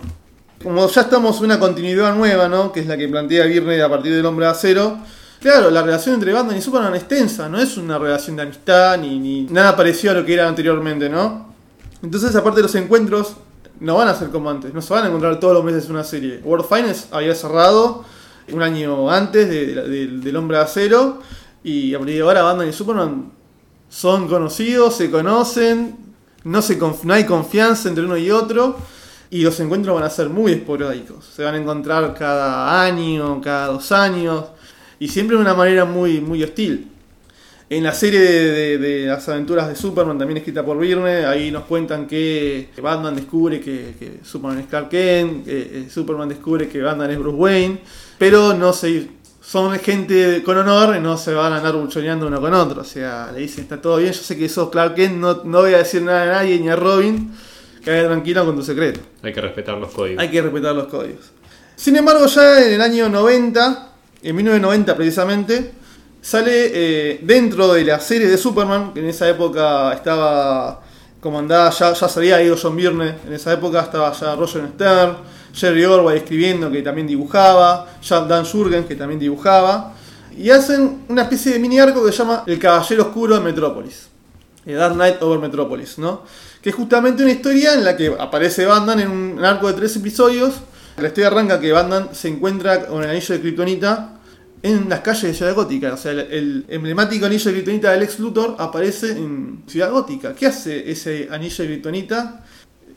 Como 0.62 0.86
ya 0.86 1.00
estamos 1.00 1.38
en 1.38 1.46
una 1.46 1.58
continuidad 1.58 2.14
nueva, 2.14 2.46
¿no? 2.46 2.72
Que 2.72 2.80
es 2.80 2.86
la 2.86 2.98
que 2.98 3.08
plantea 3.08 3.46
Virne 3.46 3.80
a 3.80 3.88
partir 3.88 4.14
del 4.14 4.26
Hombre 4.26 4.44
de 4.44 4.52
Acero. 4.52 4.98
Claro, 5.40 5.70
la 5.70 5.82
relación 5.82 6.16
entre 6.16 6.34
Batman 6.34 6.58
y 6.58 6.60
Superman 6.60 6.94
es 6.94 7.08
tensa, 7.08 7.48
no 7.48 7.58
es 7.58 7.78
una 7.78 7.98
relación 7.98 8.36
de 8.36 8.42
amistad 8.42 8.98
ni, 8.98 9.18
ni 9.18 9.44
nada 9.44 9.74
parecido 9.74 10.12
a 10.12 10.16
lo 10.16 10.26
que 10.26 10.34
era 10.34 10.46
anteriormente, 10.46 11.08
¿no? 11.08 11.54
Entonces, 12.02 12.36
aparte 12.36 12.58
de 12.58 12.64
los 12.64 12.74
encuentros, 12.74 13.32
no 13.80 13.94
van 13.94 14.08
a 14.08 14.14
ser 14.14 14.28
como 14.28 14.50
antes, 14.50 14.74
no 14.74 14.82
se 14.82 14.92
van 14.92 15.04
a 15.04 15.06
encontrar 15.06 15.40
todos 15.40 15.54
los 15.54 15.64
meses 15.64 15.88
una 15.88 16.04
serie. 16.04 16.38
World 16.44 16.66
Finance 16.68 17.06
había 17.12 17.34
cerrado 17.34 18.04
un 18.52 18.62
año 18.62 19.10
antes 19.10 19.48
del 19.48 20.36
Hombre 20.36 20.58
de 20.58 20.62
Acero 20.62 21.22
y 21.66 21.92
a 21.94 21.98
partir 21.98 22.14
de 22.14 22.22
ahora 22.22 22.42
Batman 22.42 22.68
y 22.68 22.72
Superman 22.72 23.32
son 23.88 24.28
conocidos, 24.28 24.94
se 24.96 25.10
conocen, 25.10 25.96
no, 26.44 26.62
se 26.62 26.76
no 26.76 27.12
hay 27.12 27.24
confianza 27.24 27.88
entre 27.88 28.04
uno 28.04 28.16
y 28.16 28.30
otro. 28.30 28.76
Y 29.30 29.42
los 29.42 29.58
encuentros 29.58 29.92
van 29.96 30.04
a 30.04 30.10
ser 30.10 30.28
muy 30.28 30.52
esporádicos. 30.52 31.24
Se 31.24 31.42
van 31.42 31.56
a 31.56 31.58
encontrar 31.58 32.14
cada 32.14 32.84
año, 32.84 33.40
cada 33.40 33.66
dos 33.66 33.90
años. 33.90 34.44
Y 35.00 35.08
siempre 35.08 35.36
de 35.36 35.42
una 35.42 35.54
manera 35.54 35.84
muy, 35.84 36.20
muy 36.20 36.44
hostil. 36.44 36.88
En 37.68 37.82
la 37.82 37.92
serie 37.92 38.20
de, 38.20 39.06
las 39.06 39.28
aventuras 39.28 39.66
de 39.68 39.74
Superman, 39.74 40.16
también 40.18 40.36
escrita 40.36 40.64
por 40.64 40.78
Virne, 40.78 41.26
ahí 41.26 41.50
nos 41.50 41.64
cuentan 41.64 42.06
que 42.06 42.68
Batman 42.80 43.16
descubre 43.16 43.60
que, 43.60 44.20
Superman 44.22 44.60
es 44.60 44.66
Clark 44.68 44.88
Kent, 44.88 45.48
eh, 45.48 45.88
Superman 45.90 46.28
descubre 46.28 46.68
que 46.68 46.80
Batman 46.80 47.10
es 47.10 47.18
Bruce 47.18 47.36
Wayne, 47.36 47.80
pero 48.18 48.54
no 48.54 48.72
se 48.72 49.15
son 49.46 49.78
gente 49.78 50.42
con 50.42 50.58
honor 50.58 50.96
y 50.96 51.00
no 51.00 51.16
se 51.16 51.32
van 51.32 51.52
a 51.52 51.58
andar 51.58 51.76
buchoneando 51.76 52.26
uno 52.26 52.40
con 52.40 52.52
otro. 52.52 52.80
O 52.80 52.84
sea, 52.84 53.30
le 53.32 53.40
dicen, 53.40 53.62
está 53.62 53.80
todo 53.80 53.98
bien, 53.98 54.12
yo 54.12 54.20
sé 54.20 54.36
que 54.36 54.48
sos 54.48 54.70
Clark 54.70 54.96
Kent, 54.96 55.18
no, 55.18 55.42
no 55.44 55.60
voy 55.60 55.74
a 55.74 55.78
decir 55.78 56.02
nada 56.02 56.22
a 56.22 56.26
nadie 56.26 56.58
ni 56.58 56.68
a 56.68 56.74
Robin, 56.74 57.32
quédate 57.84 58.06
tranquilo 58.08 58.44
con 58.44 58.56
tu 58.56 58.64
secreto. 58.64 59.00
Hay 59.22 59.32
que 59.32 59.40
respetar 59.40 59.78
los 59.78 59.92
códigos. 59.92 60.20
Hay 60.20 60.30
que 60.32 60.42
respetar 60.42 60.74
los 60.74 60.88
códigos. 60.88 61.30
Sin 61.76 61.94
embargo, 61.94 62.26
ya 62.26 62.66
en 62.66 62.72
el 62.72 62.80
año 62.80 63.08
90, 63.08 63.92
en 64.24 64.34
1990 64.34 64.96
precisamente, 64.96 65.72
sale 66.20 66.70
eh, 66.74 67.20
dentro 67.22 67.72
de 67.72 67.84
la 67.84 68.00
serie 68.00 68.26
de 68.26 68.36
Superman, 68.36 68.92
que 68.92 68.98
en 68.98 69.06
esa 69.06 69.28
época 69.28 69.92
estaba 69.92 70.82
comandada, 71.20 71.70
ya, 71.70 71.92
ya 71.92 72.08
se 72.08 72.18
había 72.18 72.42
ido 72.42 72.56
John 72.60 72.74
Byrne, 72.74 73.14
en 73.24 73.32
esa 73.32 73.52
época 73.52 73.80
estaba 73.80 74.12
ya 74.12 74.34
Roger 74.34 74.68
Stern, 74.74 75.16
Jerry 75.56 75.84
Orwell 75.86 76.18
escribiendo, 76.18 76.70
que 76.70 76.82
también 76.82 77.06
dibujaba, 77.06 77.88
Dan 78.08 78.44
Jurgen, 78.44 78.84
que 78.84 78.94
también 78.94 79.18
dibujaba, 79.18 79.94
y 80.36 80.50
hacen 80.50 81.04
una 81.08 81.22
especie 81.22 81.54
de 81.54 81.58
mini 81.58 81.78
arco 81.78 82.04
que 82.04 82.12
se 82.12 82.18
llama 82.18 82.44
El 82.46 82.58
Caballero 82.58 83.04
Oscuro 83.04 83.36
de 83.36 83.40
Metrópolis, 83.40 84.08
el 84.66 84.76
Dark 84.76 84.94
Knight 84.94 85.22
over 85.22 85.38
Metropolis, 85.38 85.98
¿no? 85.98 86.22
Que 86.60 86.70
es 86.70 86.76
justamente 86.76 87.22
una 87.22 87.32
historia 87.32 87.72
en 87.72 87.84
la 87.84 87.96
que 87.96 88.14
aparece 88.18 88.66
Bandan 88.66 89.00
en 89.00 89.10
un 89.10 89.44
arco 89.44 89.68
de 89.68 89.74
tres 89.74 89.96
episodios. 89.96 90.54
La 90.98 91.08
historia 91.08 91.28
arranca 91.28 91.58
que 91.58 91.72
Bandan 91.72 92.10
se 92.12 92.28
encuentra 92.28 92.86
con 92.86 93.02
el 93.02 93.10
anillo 93.10 93.34
de 93.34 93.40
Kryptonita 93.40 94.18
en 94.62 94.88
las 94.88 95.00
calles 95.00 95.22
de 95.22 95.34
Ciudad 95.34 95.54
Gótica. 95.54 95.94
O 95.94 95.96
sea, 95.96 96.12
el, 96.12 96.66
emblemático 96.68 97.24
anillo 97.24 97.44
de 97.44 97.52
Kryptonita 97.52 97.92
del 97.92 98.02
ex 98.02 98.18
Luthor 98.18 98.56
aparece 98.58 99.12
en 99.12 99.62
Ciudad 99.66 99.90
Gótica. 99.90 100.34
¿Qué 100.34 100.46
hace 100.46 100.90
ese 100.90 101.28
anillo 101.30 101.64
de 101.64 101.70
Kryptonita 101.70 102.44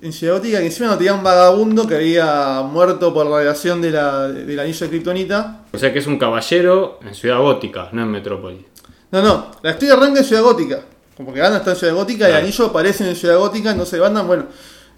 Gótica, 0.01 0.60
que 0.60 0.65
encima 0.65 0.88
no 0.88 0.98
tenía 0.98 1.13
un 1.13 1.24
vagabundo 1.24 1.88
que 1.88 1.96
había 1.96 2.62
muerto 2.62 3.13
por 3.13 3.27
radiación 3.27 3.82
de 3.82 3.91
la, 3.91 4.27
del 4.27 4.60
anillo 4.60 4.79
de 4.79 4.89
Kryptonita. 4.89 5.62
O 5.72 5.77
sea 5.77 5.91
que 5.91 6.00
es 6.00 6.08
un 6.08 6.18
caballero 6.18 7.00
en 7.01 7.13
Ciudad 7.13 7.39
Gótica, 7.39 7.89
no 7.91 8.03
en 8.03 8.12
Metrópolis. 8.12 8.65
No, 9.12 9.22
no, 9.22 9.51
la 9.62 9.72
historia 9.72 9.96
arranca 9.96 10.20
en 10.20 10.25
Ciudad 10.25 10.44
Gótica. 10.44 10.82
Como 11.15 11.34
que 11.34 11.39
Ganda 11.39 11.58
está 11.58 11.72
en 11.72 11.77
Ciudad 11.77 11.94
Gótica 11.94 12.27
y 12.27 12.32
el 12.32 12.38
anillo 12.38 12.65
aparece 12.68 13.08
en 13.08 13.15
Ciudad 13.15 13.38
Gótica, 13.38 13.72
entonces 13.72 14.00
Bandan, 14.00 14.25
bueno, 14.25 14.46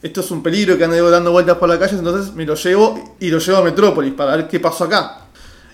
esto 0.01 0.21
es 0.21 0.31
un 0.31 0.43
peligro 0.43 0.77
que 0.77 0.83
anda 0.83 1.01
dando 1.09 1.31
vueltas 1.31 1.57
por 1.57 1.69
la 1.69 1.79
calle, 1.79 1.97
entonces 1.97 2.33
me 2.33 2.45
lo 2.45 2.55
llevo 2.55 3.15
y 3.19 3.29
lo 3.29 3.39
llevo 3.39 3.57
a 3.57 3.63
Metrópolis 3.63 4.13
para 4.13 4.35
ver 4.35 4.47
qué 4.47 4.59
pasó 4.59 4.85
acá. 4.85 5.25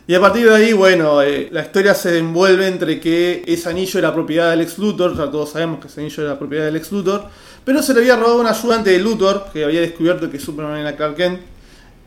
Y 0.09 0.15
a 0.15 0.21
partir 0.21 0.47
de 0.47 0.55
ahí, 0.55 0.71
bueno, 0.71 1.21
eh, 1.21 1.49
la 1.51 1.63
historia 1.63 1.93
se 1.93 2.17
envuelve 2.17 2.65
entre 2.65 2.97
que 2.97 3.43
ese 3.45 3.67
anillo 3.67 3.99
era 3.99 4.13
propiedad 4.13 4.51
del 4.51 4.61
ex 4.61 4.77
Luthor, 4.77 5.17
ya 5.17 5.29
todos 5.29 5.49
sabemos 5.49 5.81
que 5.81 5.87
ese 5.87 5.99
anillo 5.99 6.23
era 6.23 6.39
propiedad 6.39 6.63
del 6.63 6.77
ex 6.77 6.89
Luthor, 6.93 7.25
pero 7.65 7.83
se 7.83 7.93
le 7.93 7.99
había 7.99 8.15
robado 8.15 8.39
un 8.39 8.47
ayudante 8.47 8.91
de 8.91 8.99
Luthor 8.99 9.47
que 9.51 9.65
había 9.65 9.81
descubierto 9.81 10.31
que 10.31 10.39
Superman 10.39 10.77
era 10.77 10.95
Clark 10.95 11.15
Kent 11.15 11.41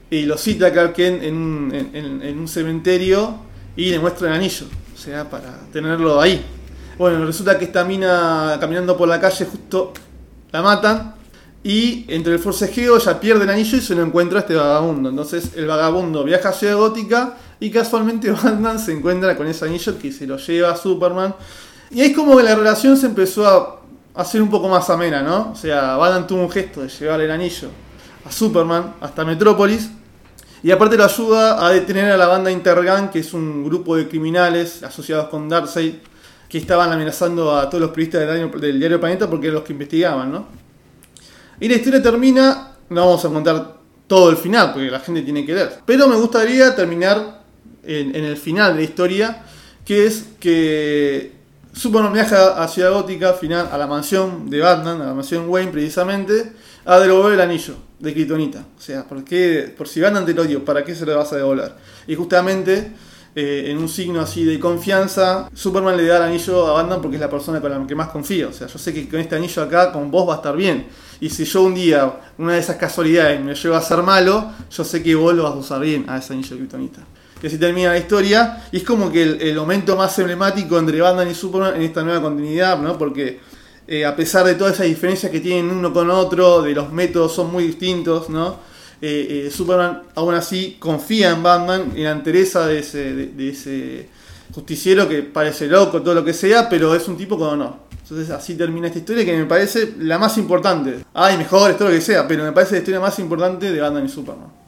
y 0.09 0.23
lo 0.23 0.39
cita 0.39 0.69
a 0.69 0.73
Clark 0.73 0.95
Kent 0.95 1.23
en 1.25 1.35
un, 1.37 2.49
cementerio 2.49 3.35
y 3.77 3.91
le 3.91 3.99
muestra 3.99 4.29
el 4.29 4.35
anillo, 4.35 4.65
o 4.95 4.99
sea, 4.99 5.29
para 5.29 5.61
tenerlo 5.71 6.19
ahí. 6.19 6.43
Bueno, 6.97 7.27
resulta 7.27 7.59
que 7.59 7.67
esta 7.67 7.85
mina 7.85 8.57
caminando 8.59 8.97
por 8.97 9.09
la 9.09 9.21
calle 9.21 9.45
justo 9.45 9.93
la 10.53 10.63
matan 10.63 11.17
y 11.63 12.07
entre 12.09 12.33
el 12.33 12.39
forcejeo 12.39 12.97
ella 12.97 13.21
pierde 13.21 13.45
el 13.45 13.51
anillo 13.51 13.77
y 13.77 13.81
se 13.83 13.95
lo 13.95 14.03
encuentra 14.03 14.41
este 14.41 14.55
vagabundo. 14.55 15.11
Entonces 15.11 15.51
el 15.55 15.67
vagabundo 15.67 16.25
viaja 16.25 16.49
a 16.49 16.53
Ciudad 16.55 16.77
Gótica 16.77 17.37
Y 17.61 17.71
casualmente 17.71 18.31
Batman 18.43 18.79
se 18.79 18.93
encuentra 18.93 19.37
con 19.37 19.47
ese 19.47 19.67
anillo 19.67 19.99
que 19.99 20.11
se 20.11 20.27
lo 20.27 20.39
lleva 20.39 20.73
a 20.73 20.77
Superman. 20.77 21.35
Y 21.91 22.01
es 22.01 22.17
como 22.17 22.37
que 22.37 22.43
la 22.43 22.55
relación 22.55 22.97
se 22.97 23.07
empezó 23.07 23.47
a 23.47 23.81
hacer 24.21 24.41
un 24.43 24.51
poco 24.51 24.69
más 24.69 24.89
amena, 24.91 25.23
¿no? 25.23 25.53
O 25.53 25.57
sea, 25.57 25.97
Batman 25.97 26.27
tuvo 26.27 26.43
un 26.43 26.51
gesto 26.51 26.83
de 26.83 26.89
llevar 26.89 27.21
el 27.21 27.31
anillo 27.31 27.69
a 28.25 28.33
Superman 28.33 28.95
hasta 29.01 29.25
Metrópolis. 29.25 29.91
Y 30.63 30.71
aparte 30.71 30.97
lo 30.97 31.05
ayuda 31.05 31.65
a 31.65 31.71
detener 31.71 32.11
a 32.13 32.17
la 32.17 32.27
banda 32.27 32.51
Intergang, 32.51 33.11
que 33.11 33.21
es 33.21 33.33
un 33.33 33.65
grupo 33.65 33.97
de 33.97 34.09
criminales 34.09 34.83
asociados 34.83 35.29
con 35.29 35.49
Darkseid, 35.49 35.95
que 36.49 36.59
estaban 36.59 36.93
amenazando 36.93 37.57
a 37.57 37.71
todos 37.71 37.81
los 37.81 37.91
periodistas 37.91 38.21
del 38.21 38.37
diario, 38.37 38.61
del 38.61 38.79
diario 38.79 39.01
Planeta 39.01 39.31
porque 39.31 39.47
eran 39.47 39.57
los 39.57 39.65
que 39.65 39.73
investigaban, 39.73 40.33
¿no? 40.33 40.47
Y 41.61 41.69
la 41.69 41.75
historia 41.75 42.03
termina, 42.03 42.73
no 42.89 43.07
vamos 43.07 43.25
a 43.25 43.29
contar 43.29 43.77
todo 44.07 44.31
el 44.31 44.37
final, 44.37 44.73
porque 44.73 44.91
la 44.91 45.01
gente 45.01 45.23
tiene 45.23 45.47
que 45.47 45.55
leer. 45.55 45.81
Pero 45.87 46.09
me 46.09 46.17
gustaría 46.17 46.75
terminar 46.75 47.40
en, 47.85 48.15
el 48.15 48.37
final 48.37 48.75
de 48.75 48.81
la 48.81 48.85
historia, 48.85 49.43
que 49.85 50.07
es 50.07 50.29
que 50.39 51.33
Superman 51.73 52.13
viaja 52.13 52.63
a 52.63 52.69
Ciudad 52.69 52.93
Gótica, 52.93 53.33
final, 53.33 53.69
a 53.71 53.79
la 53.79 53.87
mansión 53.87 54.51
de 54.51 54.61
Batman, 54.61 55.01
a 55.01 55.07
la 55.07 55.15
mansión 55.15 55.49
Wayne 55.49 55.71
precisamente, 55.73 56.53
a 56.85 56.99
devolver 56.99 57.35
el 57.35 57.41
anillo 57.41 57.75
de 57.99 58.13
Kryptonita. 58.13 58.65
O 58.79 58.81
sea, 58.81 59.05
¿por, 59.05 59.25
qué, 59.25 59.73
por 59.77 59.87
si 59.87 60.01
Batman 60.01 60.27
te 60.27 60.35
lo 60.35 60.45
dio, 60.45 60.65
¿para 60.65 60.85
qué 60.85 60.95
se 60.95 61.07
lo 61.07 61.17
vas 61.17 61.33
a 61.33 61.37
devolver? 61.37 61.73
Y 62.07 62.15
justamente, 62.15 62.93
eh, 63.35 63.65
en 63.69 63.79
un 63.79 63.89
signo 63.89 64.21
así 64.21 64.45
de 64.45 64.59
confianza, 64.59 65.49
Superman 65.55 65.97
le 65.97 66.07
da 66.07 66.17
el 66.17 66.23
anillo 66.25 66.67
a 66.67 66.73
Batman 66.73 67.01
porque 67.01 67.17
es 67.17 67.21
la 67.21 67.31
persona 67.31 67.61
con 67.61 67.71
la 67.71 67.87
que 67.87 67.95
más 67.95 68.09
confío. 68.09 68.49
O 68.49 68.53
sea, 68.53 68.67
yo 68.67 68.79
sé 68.79 68.93
que 68.93 69.09
con 69.09 69.21
este 69.21 69.37
anillo 69.37 69.63
acá, 69.63 69.93
con 69.93 70.11
vos 70.11 70.29
va 70.29 70.35
a 70.35 70.37
estar 70.37 70.57
bien. 70.57 70.87
Y 71.21 71.31
si 71.31 71.45
yo 71.45 71.63
un 71.63 71.75
día, 71.75 72.13
una 72.39 72.55
de 72.55 72.59
esas 72.59 72.77
casualidades, 72.77 73.41
me 73.41 73.55
llevo 73.55 73.77
a 73.77 73.83
ser 73.83 74.03
malo, 74.03 74.51
yo 74.71 74.85
sé 74.85 75.03
que 75.03 75.15
vos 75.15 75.35
lo 75.35 75.45
vas 75.45 75.53
a 75.53 75.57
usar 75.57 75.81
bien 75.81 76.07
a 76.09 76.19
ese 76.19 76.33
anillo 76.33 76.51
de 76.51 76.57
Kryptonita 76.57 77.01
que 77.41 77.47
así 77.47 77.59
termina 77.59 77.91
la 77.91 77.99
historia. 77.99 78.65
Y 78.71 78.79
es 78.79 78.85
como 78.85 79.11
que 79.11 79.23
el, 79.23 79.41
el, 79.41 79.57
momento 79.57 79.97
más 79.97 80.19
emblemático 80.19 80.79
entre 80.79 81.01
Batman 81.01 81.31
y 81.31 81.35
Superman 81.35 81.77
en 81.77 81.83
esta 81.83 82.03
nueva 82.03 82.21
continuidad, 82.21 82.79
¿no? 82.79 82.99
Porque 82.99 83.41
eh, 83.93 84.05
a 84.05 84.15
pesar 84.15 84.47
de 84.47 84.55
todas 84.55 84.75
esas 84.75 84.87
diferencias 84.87 85.33
que 85.33 85.41
tienen 85.41 85.69
uno 85.69 85.93
con 85.93 86.11
otro, 86.11 86.63
de 86.63 86.75
los 86.75 86.93
métodos 86.93 87.35
son 87.35 87.51
muy 87.51 87.65
distintos, 87.65 88.29
¿no? 88.29 88.59
Eh, 89.03 89.47
eh, 89.47 89.51
Superman 89.51 90.03
aún 90.15 90.35
así 90.35 90.77
confía 90.79 91.31
en 91.31 91.43
Batman, 91.43 91.93
en 91.97 92.05
la 92.05 92.11
entereza 92.13 92.67
de 92.67 92.79
ese, 92.81 93.15
de, 93.15 93.49
ese 93.49 94.09
justiciero 94.55 95.09
que 95.09 95.23
parece 95.23 95.67
loco, 95.67 96.03
todo 96.03 96.15
lo 96.15 96.25
que 96.25 96.35
sea, 96.35 96.69
pero 96.69 96.95
es 96.95 97.09
un 97.09 97.17
tipo 97.17 97.39
con 97.39 97.49
honor. 97.49 97.75
Entonces 98.03 98.31
así 98.31 98.55
termina 98.55 98.89
esta 98.89 98.99
historia 99.01 99.25
que 99.25 99.37
me 99.37 99.47
parece 99.47 99.95
la 99.99 100.19
más 100.19 100.37
importante. 100.39 101.05
Ay, 101.15 101.37
mejor, 101.39 101.75
todo 101.75 101.89
lo 101.89 101.95
que 101.95 102.01
sea, 102.01 102.29
pero 102.29 102.45
me 102.45 102.53
parece 102.53 102.75
la 102.75 102.79
historia 102.79 103.01
más 103.01 103.19
importante 103.19 103.73
de 103.73 103.81
Batman 103.81 104.05
y 104.05 104.09
Superman 104.09 104.60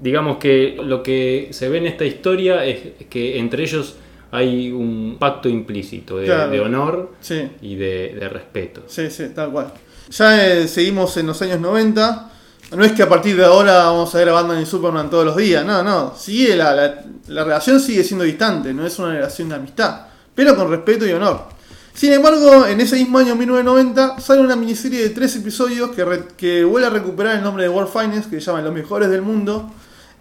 digamos 0.00 0.38
que 0.38 0.78
lo 0.82 1.02
que 1.02 1.48
se 1.52 1.68
ve 1.68 1.78
en 1.78 1.86
esta 1.86 2.04
historia 2.04 2.64
es 2.64 3.04
que 3.08 3.38
entre 3.38 3.62
ellos 3.64 3.96
hay 4.30 4.70
un 4.70 5.16
pacto 5.18 5.48
implícito 5.48 6.18
de, 6.18 6.26
claro. 6.26 6.50
de 6.50 6.60
honor 6.60 7.12
sí. 7.20 7.48
y 7.62 7.76
de, 7.76 8.16
de, 8.18 8.28
respeto. 8.28 8.82
Sí, 8.86 9.10
sí, 9.10 9.28
tal 9.34 9.50
cual. 9.50 9.72
Ya 10.10 10.46
eh, 10.46 10.68
seguimos 10.68 11.16
en 11.16 11.26
los 11.26 11.40
años 11.42 11.60
90. 11.60 12.32
No 12.76 12.84
es 12.84 12.92
que 12.92 13.02
a 13.02 13.08
partir 13.08 13.36
de 13.36 13.44
ahora 13.44 13.84
vamos 13.84 14.14
a 14.14 14.18
ver 14.18 14.28
a 14.28 14.32
Batman 14.32 14.60
y 14.60 14.66
Superman 14.66 15.08
todos 15.08 15.24
los 15.24 15.36
días. 15.36 15.64
No, 15.64 15.82
no. 15.82 16.14
Sigue 16.16 16.56
la, 16.56 16.74
la, 16.74 17.04
la 17.28 17.44
relación 17.44 17.80
sigue 17.80 18.02
siendo 18.02 18.24
distante. 18.24 18.74
No 18.74 18.84
es 18.84 18.98
una 18.98 19.12
relación 19.12 19.48
de 19.48 19.54
amistad. 19.54 20.06
Pero 20.34 20.56
con 20.56 20.68
respeto 20.70 21.06
y 21.06 21.12
honor. 21.12 21.56
Sin 21.96 22.12
embargo, 22.12 22.66
en 22.66 22.78
ese 22.82 22.96
mismo 22.96 23.18
año 23.18 23.34
1990 23.34 24.20
sale 24.20 24.42
una 24.42 24.54
miniserie 24.54 25.02
de 25.02 25.10
tres 25.10 25.34
episodios 25.36 25.92
que, 25.92 26.04
re, 26.04 26.24
que 26.36 26.62
vuelve 26.62 26.88
a 26.88 26.90
recuperar 26.90 27.36
el 27.36 27.42
nombre 27.42 27.62
de 27.62 27.70
World 27.70 27.90
Finest, 27.90 28.28
que 28.28 28.38
se 28.38 28.46
llama 28.46 28.60
Los 28.60 28.74
Mejores 28.74 29.08
del 29.08 29.22
Mundo, 29.22 29.72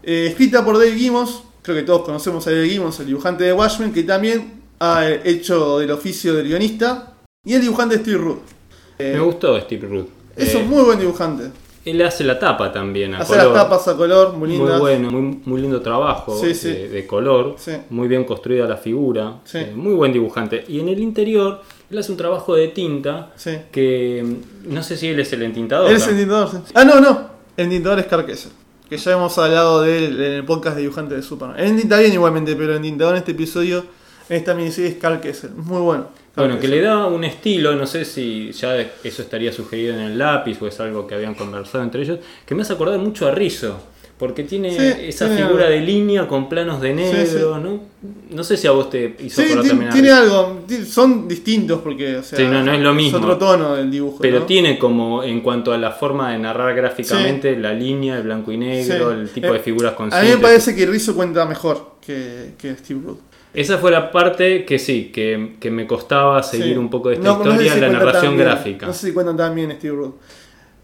eh, 0.06 0.28
escrita 0.30 0.64
por 0.64 0.78
Dave 0.78 0.96
Gibbons, 0.96 1.42
creo 1.62 1.76
que 1.78 1.84
todos 1.84 2.04
conocemos 2.04 2.46
a 2.48 2.52
Dave 2.52 2.70
Gibbons, 2.70 3.00
el 3.00 3.08
dibujante 3.08 3.44
de 3.44 3.54
Watchmen, 3.54 3.92
que 3.92 4.04
también 4.04 4.62
ha 4.80 5.10
hecho 5.10 5.80
del 5.80 5.92
oficio 5.92 6.34
de 6.36 6.44
guionista, 6.44 7.14
y 7.44 7.54
el 7.54 7.62
dibujante 7.62 7.98
Steve 7.98 8.18
Rudd. 8.18 8.38
Eh, 9.00 9.14
Me 9.16 9.20
gustó 9.22 9.60
Steve 9.62 9.88
Rudd. 9.88 10.06
Es 10.36 10.54
un 10.56 10.68
muy 10.70 10.84
buen 10.84 11.00
dibujante. 11.00 11.46
Él 11.86 12.02
hace 12.02 12.24
la 12.24 12.40
tapa 12.40 12.72
también 12.74 13.14
a 13.14 13.20
hace 13.20 13.34
color. 13.34 13.54
las 13.54 13.64
tapas 13.64 13.88
a 13.88 13.96
color, 13.96 14.34
muy 14.34 14.50
lindas. 14.50 14.72
Muy 14.72 14.80
bueno, 14.80 15.12
muy, 15.12 15.40
muy 15.46 15.62
lindo 15.62 15.82
trabajo 15.82 16.36
Sí, 16.40 16.56
sí. 16.56 16.70
De, 16.70 16.90
de 16.90 17.06
color. 17.06 17.56
Sí. 17.60 17.74
Muy 17.92 18.08
bien 18.08 18.24
construida 18.24 18.66
la 18.68 18.78
figura. 18.78 19.36
Eh, 19.54 19.72
muy 19.76 19.94
buen 19.94 20.12
dibujante. 20.12 20.66
Y 20.68 20.80
en 20.80 20.90
el 20.90 21.00
interior, 21.00 21.62
él 21.92 21.98
hace 22.00 22.12
un 22.12 22.18
trabajo 22.18 22.56
de 22.56 22.70
tinta 22.70 23.34
que 23.72 24.24
mm, 24.66 24.74
no 24.74 24.82
sé 24.82 24.98
si 24.98 25.10
él 25.10 25.20
es 25.20 25.32
el 25.34 25.44
entintador. 25.44 25.92
Él 25.92 25.98
es 25.98 26.08
el 26.08 26.18
tintador. 26.18 26.50
sí. 26.50 26.58
Ah, 26.74 26.84
no, 26.84 27.00
no. 27.00 27.30
El 27.56 27.70
tintador 27.70 28.00
es 28.00 28.08
Carl 28.08 28.26
Kesser, 28.26 28.52
Que 28.90 28.98
ya 28.98 29.14
hemos 29.14 29.38
hablado 29.38 29.82
de 29.82 30.06
él 30.06 30.22
en 30.22 30.34
el 30.34 30.46
podcast 30.46 30.76
de 30.76 30.84
dibujante 30.84 31.16
de 31.16 31.22
Superman. 31.22 31.60
El 31.60 31.76
tinta 31.76 32.00
bien 32.00 32.14
igualmente, 32.14 32.56
pero 32.56 32.80
tintador 32.80 33.16
en 33.16 33.20
este 33.20 33.32
episodio, 33.32 33.86
en 34.30 34.38
esta 34.38 34.54
miniserie 34.54 34.92
es 34.92 34.98
Carl 34.98 35.20
Kesser. 35.20 35.52
Muy 35.52 35.82
bueno. 35.82 36.08
Carl 36.36 36.48
Bueno, 36.48 36.60
que 36.60 36.68
le 36.68 36.82
da 36.82 37.08
un 37.08 37.24
estilo, 37.24 37.76
no 37.76 37.88
sé 37.88 38.06
si 38.06 38.52
ya 38.52 38.78
eso 38.78 39.22
estaría 39.22 39.52
sugerido 39.52 39.96
en 39.96 40.02
el 40.02 40.18
lápiz 40.18 40.62
o 40.62 40.68
es 40.68 40.80
algo 40.80 41.08
que 41.08 41.16
habían 41.16 41.34
conversado 41.34 41.84
entre 41.84 42.02
ellos, 42.02 42.20
que 42.46 42.54
me 42.54 42.62
hace 42.62 42.74
acordar 42.74 43.00
mucho 43.00 43.28
a 43.28 43.32
Rizzo, 43.32 43.80
porque 44.18 44.44
tiene 44.44 44.72
Sí, 44.72 45.08
esa 45.10 45.26
tiene 45.28 45.42
figura 45.44 45.66
algo. 45.66 45.76
de 45.78 45.82
línea 45.86 46.28
con 46.28 46.48
planos 46.48 46.80
de 46.80 46.94
negro, 46.94 47.26
Sí, 47.26 47.32
sí. 47.34 47.38
¿no? 47.62 47.80
No 48.32 48.44
sé 48.44 48.56
si 48.56 48.66
a 48.68 48.72
vos 48.72 48.90
te 48.90 49.16
hizo 49.20 49.42
ti- 49.42 49.50
también 49.68 49.90
a 49.90 49.94
tiene 49.94 50.12
algo. 50.12 50.62
Son 50.88 51.28
distintos 51.28 51.82
porque, 51.82 52.18
o 52.18 52.24
sea, 52.24 52.38
Sí, 52.40 52.46
no, 52.46 52.64
no 52.64 52.72
es 52.72 52.80
lo 52.80 52.94
mismo. 52.94 53.18
otro 53.18 53.38
tono 53.38 53.76
del 53.76 53.92
dibujo. 53.92 54.20
pero 54.22 54.40
¿no? 54.40 54.46
tiene 54.46 54.80
como, 54.80 55.22
en 55.24 55.42
cuanto 55.42 55.74
a 55.74 55.78
la 55.78 55.92
forma 55.92 56.32
de 56.32 56.40
narrar 56.40 56.76
gráficamente, 56.76 57.58
la 57.58 57.74
línea, 57.74 58.18
el 58.18 58.24
blanco 58.24 58.52
y 58.52 58.58
negro, 58.58 59.12
el 59.12 59.30
tipo 59.30 59.52
de 59.52 59.58
Eh, 59.58 59.62
figuras 59.62 59.94
A 59.94 59.96
conscientes. 59.96 60.30
mí 60.30 60.36
me 60.38 60.42
parece 60.42 60.76
que 60.76 60.86
Rizzo 60.86 61.14
cuenta 61.16 61.46
mejor 61.46 61.96
que, 62.06 62.52
que 62.58 62.74
Steve 62.76 63.02
Rudd. 63.06 63.18
Esa 63.54 63.78
fue 63.78 63.90
la 63.90 64.12
parte 64.12 64.66
que 64.66 64.78
sí, 64.80 65.12
que, 65.14 65.56
que 65.62 65.72
me 65.72 65.88
costaba 65.88 66.44
seguir 66.44 66.78
un 66.78 66.90
poco 66.90 67.08
de 67.10 67.16
esta 67.16 67.28
No- 67.30 67.38
no 67.38 67.44
sé 67.58 67.64
historia 67.66 67.74
si 67.74 67.80
la 67.80 67.88
narración 67.90 68.38
gráfica. 68.38 68.86
No 68.86 68.94
sé 68.94 69.08
si 69.08 69.14
cuentan 69.14 69.38
tan 69.38 69.56
bien 69.56 69.72
Steve 69.78 69.96
Rudd. 69.96 70.12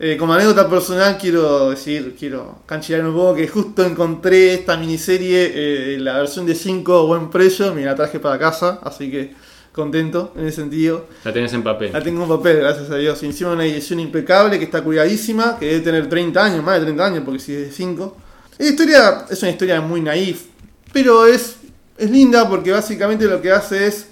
Eh, 0.03 0.17
como 0.17 0.33
anécdota 0.33 0.67
personal 0.67 1.15
quiero 1.15 1.69
decir, 1.69 2.15
quiero 2.17 2.63
canchear 2.65 3.05
un 3.05 3.13
poco 3.13 3.35
que 3.35 3.47
justo 3.47 3.85
encontré 3.85 4.55
esta 4.55 4.75
miniserie, 4.75 5.51
eh, 5.53 5.99
la 5.99 6.17
versión 6.17 6.47
de 6.47 6.55
5 6.55 6.91
a 6.91 7.03
buen 7.03 7.29
precio, 7.29 7.71
me 7.71 7.85
la 7.85 7.93
traje 7.93 8.19
para 8.19 8.39
casa, 8.39 8.79
así 8.81 9.11
que 9.11 9.35
contento 9.71 10.33
en 10.35 10.47
ese 10.47 10.61
sentido. 10.61 11.05
La 11.23 11.31
tenés 11.31 11.53
en 11.53 11.61
papel. 11.61 11.93
La 11.93 12.01
tengo 12.01 12.23
en 12.23 12.29
papel, 12.29 12.57
gracias 12.57 12.89
a 12.89 12.95
Dios. 12.95 13.21
Y 13.21 13.27
encima 13.27 13.51
una 13.51 13.63
edición 13.63 13.99
impecable 13.99 14.57
que 14.57 14.65
está 14.65 14.83
cuidadísima, 14.83 15.59
que 15.59 15.67
debe 15.67 15.81
tener 15.81 16.09
30 16.09 16.45
años, 16.45 16.63
más 16.63 16.79
de 16.79 16.85
30 16.85 17.05
años, 17.05 17.21
porque 17.23 17.39
si 17.39 17.53
es 17.53 17.67
de 17.67 17.71
5. 17.71 18.17
La 18.57 18.65
historia 18.65 19.25
es 19.29 19.39
una 19.43 19.51
historia 19.51 19.81
muy 19.81 20.01
naif, 20.01 20.45
pero 20.91 21.27
es, 21.27 21.57
es 21.95 22.09
linda 22.09 22.49
porque 22.49 22.71
básicamente 22.71 23.25
lo 23.25 23.39
que 23.39 23.51
hace 23.51 23.85
es 23.85 24.07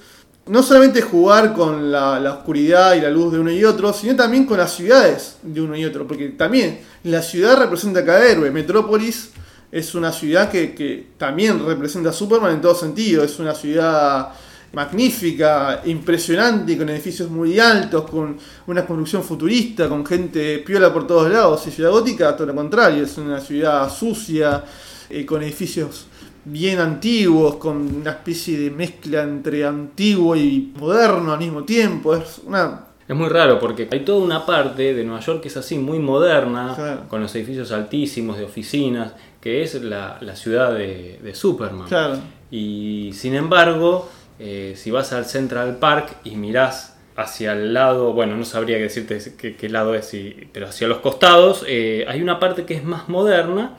no 0.49 0.63
solamente 0.63 1.01
jugar 1.01 1.53
con 1.53 1.91
la, 1.91 2.19
la 2.19 2.33
oscuridad 2.33 2.95
y 2.95 3.01
la 3.01 3.09
luz 3.09 3.31
de 3.31 3.39
uno 3.39 3.51
y 3.51 3.63
otro, 3.63 3.93
sino 3.93 4.15
también 4.15 4.45
con 4.45 4.57
las 4.57 4.73
ciudades 4.73 5.37
de 5.43 5.61
uno 5.61 5.75
y 5.77 5.85
otro. 5.85 6.07
Porque 6.07 6.29
también 6.29 6.79
la 7.03 7.21
ciudad 7.21 7.57
representa 7.57 7.99
a 7.99 8.05
cada 8.05 8.25
héroe. 8.25 8.49
Metrópolis 8.49 9.29
es 9.71 9.93
una 9.93 10.11
ciudad 10.11 10.49
que, 10.49 10.73
que 10.73 11.09
también 11.17 11.63
representa 11.65 12.09
a 12.09 12.13
Superman 12.13 12.53
en 12.53 12.61
todo 12.61 12.73
sentido. 12.73 13.23
Es 13.23 13.37
una 13.39 13.53
ciudad 13.53 14.29
magnífica, 14.73 15.81
impresionante, 15.85 16.77
con 16.77 16.89
edificios 16.89 17.29
muy 17.29 17.59
altos, 17.59 18.09
con 18.09 18.37
una 18.67 18.85
construcción 18.85 19.23
futurista, 19.23 19.87
con 19.87 20.03
gente 20.03 20.59
piola 20.59 20.91
por 20.91 21.05
todos 21.05 21.31
lados. 21.31 21.65
Y 21.67 21.71
Ciudad 21.71 21.91
Gótica, 21.91 22.35
todo 22.35 22.47
lo 22.47 22.55
contrario, 22.55 23.03
es 23.03 23.17
una 23.17 23.39
ciudad 23.39 23.87
sucia, 23.91 24.63
eh, 25.09 25.25
con 25.25 25.41
edificios 25.43 26.05
bien 26.45 26.79
antiguos, 26.79 27.55
con 27.55 27.77
una 28.01 28.11
especie 28.11 28.57
de 28.57 28.71
mezcla 28.71 29.23
entre 29.23 29.65
antiguo 29.65 30.35
y 30.35 30.73
moderno 30.77 31.33
al 31.33 31.39
mismo 31.39 31.63
tiempo. 31.63 32.15
Es 32.15 32.41
una. 32.45 32.85
Es 33.07 33.15
muy 33.15 33.27
raro 33.29 33.59
porque 33.59 33.87
hay 33.91 34.01
toda 34.01 34.23
una 34.23 34.45
parte 34.45 34.93
de 34.93 35.03
Nueva 35.03 35.19
York 35.21 35.41
que 35.41 35.47
es 35.47 35.57
así, 35.57 35.79
muy 35.79 35.97
moderna, 35.97 36.73
Claro. 36.75 37.01
con 37.09 37.21
los 37.21 37.33
edificios 37.35 37.71
altísimos 37.71 38.37
de 38.37 38.45
oficinas, 38.45 39.13
que 39.41 39.63
es 39.63 39.81
la, 39.81 40.17
la 40.21 40.35
ciudad 40.35 40.73
de, 40.73 41.19
de 41.23 41.33
Superman. 41.33 41.87
Claro. 41.87 42.17
Y 42.51 43.09
sin 43.13 43.33
embargo, 43.33 44.07
eh, 44.37 44.73
si 44.77 44.91
vas 44.91 45.11
al 45.11 45.25
Central 45.25 45.77
Park 45.77 46.17
y 46.23 46.35
mirás 46.35 46.97
hacia 47.15 47.53
el 47.53 47.73
lado, 47.73 48.13
bueno, 48.13 48.37
no 48.37 48.45
sabría 48.45 48.77
decirte 48.77 49.19
qué, 49.37 49.55
qué 49.55 49.69
lado 49.69 49.95
es, 49.95 50.15
pero 50.53 50.67
hacia 50.67 50.87
los 50.87 50.99
costados, 50.99 51.65
eh, 51.67 52.05
hay 52.07 52.21
una 52.21 52.39
parte 52.39 52.63
que 52.65 52.75
es 52.75 52.83
más 52.83 53.09
moderna 53.09 53.75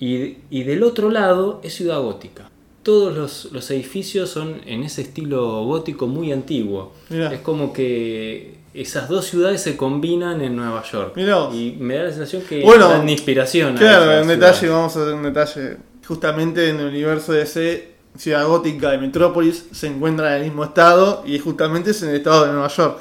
y, 0.00 0.38
y 0.50 0.64
del 0.64 0.82
otro 0.82 1.10
lado 1.10 1.60
es 1.62 1.74
ciudad 1.74 2.00
gótica. 2.00 2.50
Todos 2.82 3.14
los, 3.14 3.48
los 3.52 3.70
edificios 3.70 4.30
son 4.30 4.62
en 4.66 4.82
ese 4.82 5.02
estilo 5.02 5.64
gótico 5.64 6.06
muy 6.06 6.32
antiguo. 6.32 6.92
Mirá. 7.10 7.32
Es 7.32 7.40
como 7.40 7.72
que 7.74 8.54
esas 8.72 9.08
dos 9.10 9.26
ciudades 9.26 9.60
se 9.60 9.76
combinan 9.76 10.40
en 10.40 10.56
Nueva 10.56 10.82
York. 10.90 11.12
Mirá. 11.16 11.50
Y 11.52 11.76
me 11.78 11.96
da 11.96 12.04
la 12.04 12.10
sensación 12.10 12.42
que 12.48 12.62
Bueno, 12.62 12.88
dan 12.88 13.06
inspiración. 13.08 13.76
a 13.76 13.78
Claro, 13.78 14.10
esas 14.10 14.22
un 14.22 14.28
detalle, 14.28 14.58
ciudades. 14.58 14.76
vamos 14.78 14.96
a 14.96 15.02
hacer 15.02 15.14
un 15.14 15.22
detalle. 15.22 15.76
Justamente 16.08 16.70
en 16.70 16.80
el 16.80 16.86
universo 16.86 17.32
de 17.32 17.40
DC, 17.40 17.88
Ciudad 18.16 18.46
Gótica 18.46 18.90
de 18.90 18.98
Metrópolis 18.98 19.66
se 19.72 19.86
encuentra 19.86 20.30
en 20.36 20.42
el 20.42 20.48
mismo 20.48 20.64
estado 20.64 21.22
y 21.26 21.38
justamente 21.38 21.90
es 21.90 22.02
en 22.02 22.08
el 22.10 22.16
estado 22.16 22.46
de 22.46 22.52
Nueva 22.52 22.68
York. 22.68 22.98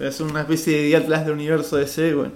Es 0.00 0.20
una 0.20 0.40
especie 0.40 0.82
de 0.82 0.96
atlas 0.96 1.24
del 1.24 1.34
universo 1.34 1.76
DC, 1.76 2.14
bueno. 2.14 2.32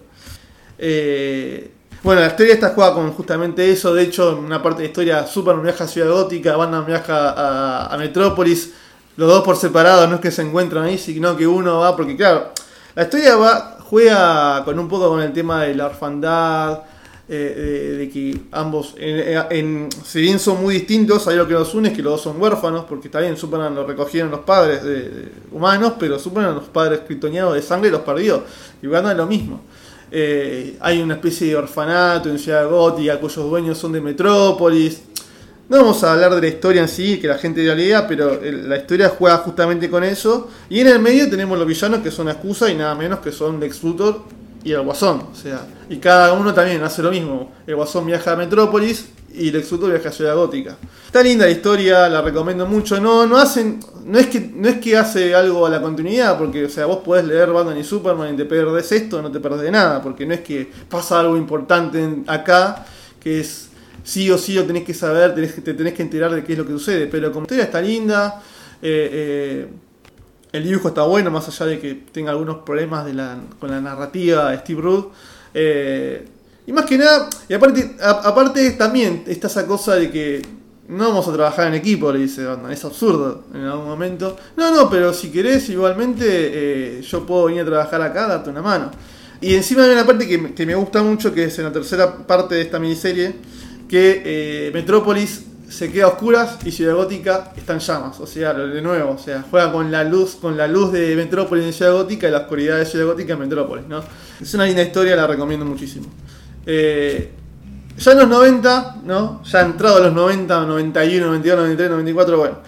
Eh, 0.78 1.70
Bueno, 2.04 2.20
la 2.20 2.26
historia 2.28 2.52
está 2.54 2.68
jugada 2.70 2.94
con 2.94 3.10
justamente 3.12 3.70
eso. 3.70 3.94
De 3.94 4.02
hecho, 4.02 4.32
en 4.32 4.44
una 4.44 4.62
parte 4.62 4.82
de 4.82 4.84
la 4.84 4.90
historia, 4.90 5.26
Superman 5.26 5.64
viaja 5.64 5.84
a 5.84 5.88
Ciudad 5.88 6.10
Gótica, 6.10 6.54
Batman 6.56 6.84
viaja 6.86 7.30
a, 7.30 7.94
a 7.94 7.96
Metrópolis. 7.96 8.72
Los 9.16 9.28
dos 9.28 9.42
por 9.42 9.56
separado, 9.56 10.06
no 10.06 10.16
es 10.16 10.20
que 10.20 10.30
se 10.30 10.42
encuentran 10.42 10.84
ahí, 10.84 10.98
sino 10.98 11.36
que 11.36 11.46
uno 11.46 11.78
va, 11.78 11.96
porque 11.96 12.16
claro, 12.16 12.48
la 12.96 13.04
historia 13.04 13.36
va, 13.36 13.78
juega 13.80 14.62
con 14.64 14.78
un 14.78 14.88
poco 14.88 15.08
con 15.08 15.22
el 15.22 15.32
tema 15.32 15.62
de 15.62 15.74
la 15.76 15.86
orfandad, 15.86 16.80
eh, 17.28 17.92
de, 17.92 17.96
de 17.96 18.10
que 18.10 18.40
ambos, 18.50 18.94
en, 18.98 19.88
si 20.04 20.20
bien 20.20 20.40
son 20.40 20.60
muy 20.60 20.74
distintos, 20.74 21.26
hay 21.28 21.36
lo 21.36 21.46
que 21.46 21.54
los 21.54 21.72
une 21.74 21.90
es 21.90 21.96
que 21.96 22.02
los 22.02 22.14
dos 22.14 22.22
son 22.22 22.42
huérfanos, 22.42 22.86
porque 22.88 23.06
está 23.06 23.20
bien, 23.20 23.36
Superman 23.36 23.72
lo 23.74 23.86
recogieron 23.86 24.32
los 24.32 24.40
padres 24.40 24.82
de- 24.82 25.30
humanos, 25.52 25.92
pero 25.98 26.18
Superman 26.18 26.56
los 26.56 26.64
padres 26.64 27.00
criptonianos 27.06 27.54
de 27.54 27.62
sangre 27.62 27.90
los 27.92 28.00
perdió. 28.00 28.42
Y 28.82 28.88
Batman 28.88 29.12
es 29.12 29.18
lo 29.18 29.26
mismo. 29.26 29.60
Eh, 30.16 30.76
hay 30.78 31.02
una 31.02 31.14
especie 31.14 31.48
de 31.48 31.56
orfanato 31.56 32.28
en 32.28 32.38
Ciudad 32.38 32.68
Gótica 32.70 33.18
cuyos 33.18 33.50
dueños 33.50 33.76
son 33.76 33.90
de 33.90 34.00
Metrópolis. 34.00 35.02
No 35.68 35.78
vamos 35.78 36.04
a 36.04 36.12
hablar 36.12 36.32
de 36.36 36.40
la 36.40 36.46
historia 36.46 36.82
en 36.82 36.88
sí, 36.88 37.18
que 37.18 37.26
la 37.26 37.36
gente 37.36 37.64
ya 37.64 37.74
lea, 37.74 38.06
pero 38.06 38.40
la 38.40 38.76
historia 38.76 39.08
juega 39.08 39.38
justamente 39.38 39.90
con 39.90 40.04
eso. 40.04 40.50
Y 40.70 40.78
en 40.78 40.86
el 40.86 41.00
medio 41.00 41.28
tenemos 41.28 41.58
los 41.58 41.66
villanos 41.66 41.98
que 41.98 42.12
son 42.12 42.28
excusa 42.28 42.70
y 42.70 42.76
nada 42.76 42.94
menos 42.94 43.18
que 43.18 43.32
son 43.32 43.58
Lex 43.58 43.82
Luthor 43.82 44.22
y 44.62 44.70
el 44.70 44.82
Guasón. 44.82 45.26
O 45.32 45.34
sea, 45.34 45.66
y 45.90 45.96
cada 45.96 46.32
uno 46.34 46.54
también 46.54 46.80
hace 46.84 47.02
lo 47.02 47.10
mismo. 47.10 47.50
El 47.66 47.74
Guasón 47.74 48.06
viaja 48.06 48.34
a 48.34 48.36
Metrópolis 48.36 49.08
y 49.36 49.50
Lex 49.50 49.70
Luthor 49.72 49.90
viaja 49.90 50.08
a 50.08 50.12
Ciudad 50.12 50.34
Gótica. 50.36 50.76
Está 51.06 51.22
linda 51.22 51.44
la 51.46 51.50
historia, 51.50 52.08
la 52.08 52.22
recomiendo 52.22 52.66
mucho. 52.66 53.00
No, 53.00 53.26
no 53.26 53.36
hacen, 53.36 53.80
no 54.04 54.18
es 54.18 54.26
que, 54.28 54.40
no 54.40 54.68
es 54.68 54.78
que 54.78 54.96
hace 54.96 55.34
algo 55.34 55.66
a 55.66 55.70
la 55.70 55.80
continuidad, 55.82 56.38
porque 56.38 56.64
o 56.64 56.68
sea, 56.68 56.86
vos 56.86 56.98
podés 57.04 57.24
leer 57.24 57.50
Batman 57.52 57.78
y 57.78 57.84
Superman 57.84 58.34
y 58.34 58.36
te 58.36 58.44
perdés 58.44 58.90
esto, 58.92 59.20
no 59.22 59.30
te 59.30 59.40
perdés 59.40 59.70
nada, 59.72 60.02
porque 60.02 60.26
no 60.26 60.34
es 60.34 60.40
que 60.40 60.70
pasa 60.88 61.20
algo 61.20 61.36
importante 61.36 62.22
acá, 62.26 62.84
que 63.20 63.40
es 63.40 63.68
sí 64.02 64.30
o 64.30 64.38
sí 64.38 64.54
lo 64.54 64.64
tenés 64.64 64.84
que 64.84 64.94
saber, 64.94 65.34
tenés 65.34 65.54
te 65.62 65.74
tenés 65.74 65.94
que 65.94 66.02
enterar 66.02 66.32
de 66.34 66.44
qué 66.44 66.52
es 66.52 66.58
lo 66.58 66.66
que 66.66 66.72
sucede. 66.72 67.06
Pero 67.06 67.32
como 67.32 67.44
historia 67.44 67.64
está 67.64 67.80
linda, 67.80 68.42
eh, 68.82 69.08
eh, 69.12 69.68
el 70.52 70.62
dibujo 70.64 70.88
está 70.88 71.02
bueno, 71.02 71.30
más 71.30 71.48
allá 71.48 71.66
de 71.66 71.80
que 71.80 71.94
tenga 72.12 72.30
algunos 72.30 72.58
problemas 72.58 73.04
de 73.06 73.14
la- 73.14 73.38
con 73.58 73.70
la 73.70 73.80
narrativa 73.80 74.50
de 74.50 74.58
Steve 74.58 74.80
Rudd. 74.80 75.06
Eh, 75.54 76.24
y 76.66 76.72
más 76.72 76.84
que 76.86 76.98
nada, 76.98 77.28
y 77.48 77.54
aparte, 77.54 77.96
aparte 78.00 78.70
también 78.72 79.24
está 79.26 79.48
esa 79.48 79.66
cosa 79.66 79.96
de 79.96 80.10
que 80.10 80.42
no 80.88 81.08
vamos 81.08 81.26
a 81.28 81.32
trabajar 81.32 81.68
en 81.68 81.74
equipo, 81.74 82.12
le 82.12 82.20
dice 82.20 82.44
Batman, 82.44 82.72
es 82.72 82.84
absurdo 82.84 83.44
en 83.54 83.62
algún 83.62 83.86
momento. 83.86 84.36
No, 84.56 84.74
no, 84.74 84.90
pero 84.90 85.12
si 85.14 85.30
querés 85.30 85.68
igualmente 85.68 86.26
eh, 86.28 87.02
yo 87.02 87.26
puedo 87.26 87.46
venir 87.46 87.62
a 87.62 87.66
trabajar 87.66 88.02
acá, 88.02 88.26
darte 88.26 88.50
una 88.50 88.62
mano. 88.62 88.90
Y 89.40 89.54
encima 89.54 89.84
hay 89.84 89.90
una 89.90 90.06
parte 90.06 90.26
que, 90.26 90.54
que 90.54 90.66
me 90.66 90.74
gusta 90.74 91.02
mucho, 91.02 91.32
que 91.32 91.44
es 91.44 91.58
en 91.58 91.64
la 91.64 91.72
tercera 91.72 92.16
parte 92.26 92.54
de 92.54 92.62
esta 92.62 92.78
miniserie, 92.78 93.34
que 93.88 94.22
eh, 94.24 94.70
Metrópolis 94.72 95.44
se 95.68 95.90
queda 95.90 96.04
a 96.04 96.08
oscuras 96.08 96.58
y 96.64 96.70
Ciudad 96.70 96.94
Gótica 96.94 97.52
está 97.56 97.72
en 97.72 97.80
llamas. 97.80 98.20
O 98.20 98.26
sea, 98.26 98.52
de 98.54 98.80
nuevo, 98.80 99.12
o 99.12 99.18
sea, 99.18 99.44
juega 99.50 99.72
con 99.72 99.90
la 99.90 100.04
luz, 100.04 100.36
con 100.36 100.56
la 100.56 100.66
luz 100.68 100.92
de 100.92 101.16
Metrópolis 101.16 101.64
en 101.64 101.72
Ciudad 101.72 101.92
Gótica 101.92 102.28
y 102.28 102.30
la 102.30 102.38
oscuridad 102.38 102.78
de 102.78 102.86
Ciudad 102.86 103.06
Gótica 103.06 103.32
en 103.34 103.40
Metrópolis, 103.40 103.86
¿no? 103.86 104.02
Es 104.40 104.54
una 104.54 104.66
linda 104.66 104.82
historia, 104.82 105.16
la 105.16 105.26
recomiendo 105.26 105.64
muchísimo. 105.64 106.06
Eh, 106.66 107.30
ya 107.96 108.12
en 108.12 108.18
los 108.18 108.28
90, 108.28 109.02
¿no? 109.04 109.42
Ya 109.44 109.60
entrado 109.60 109.96
a 109.96 110.00
los 110.00 110.12
90, 110.12 110.66
91, 110.66 111.26
92, 111.26 111.58
93, 111.58 111.90
94, 111.90 112.38
bueno. 112.38 112.58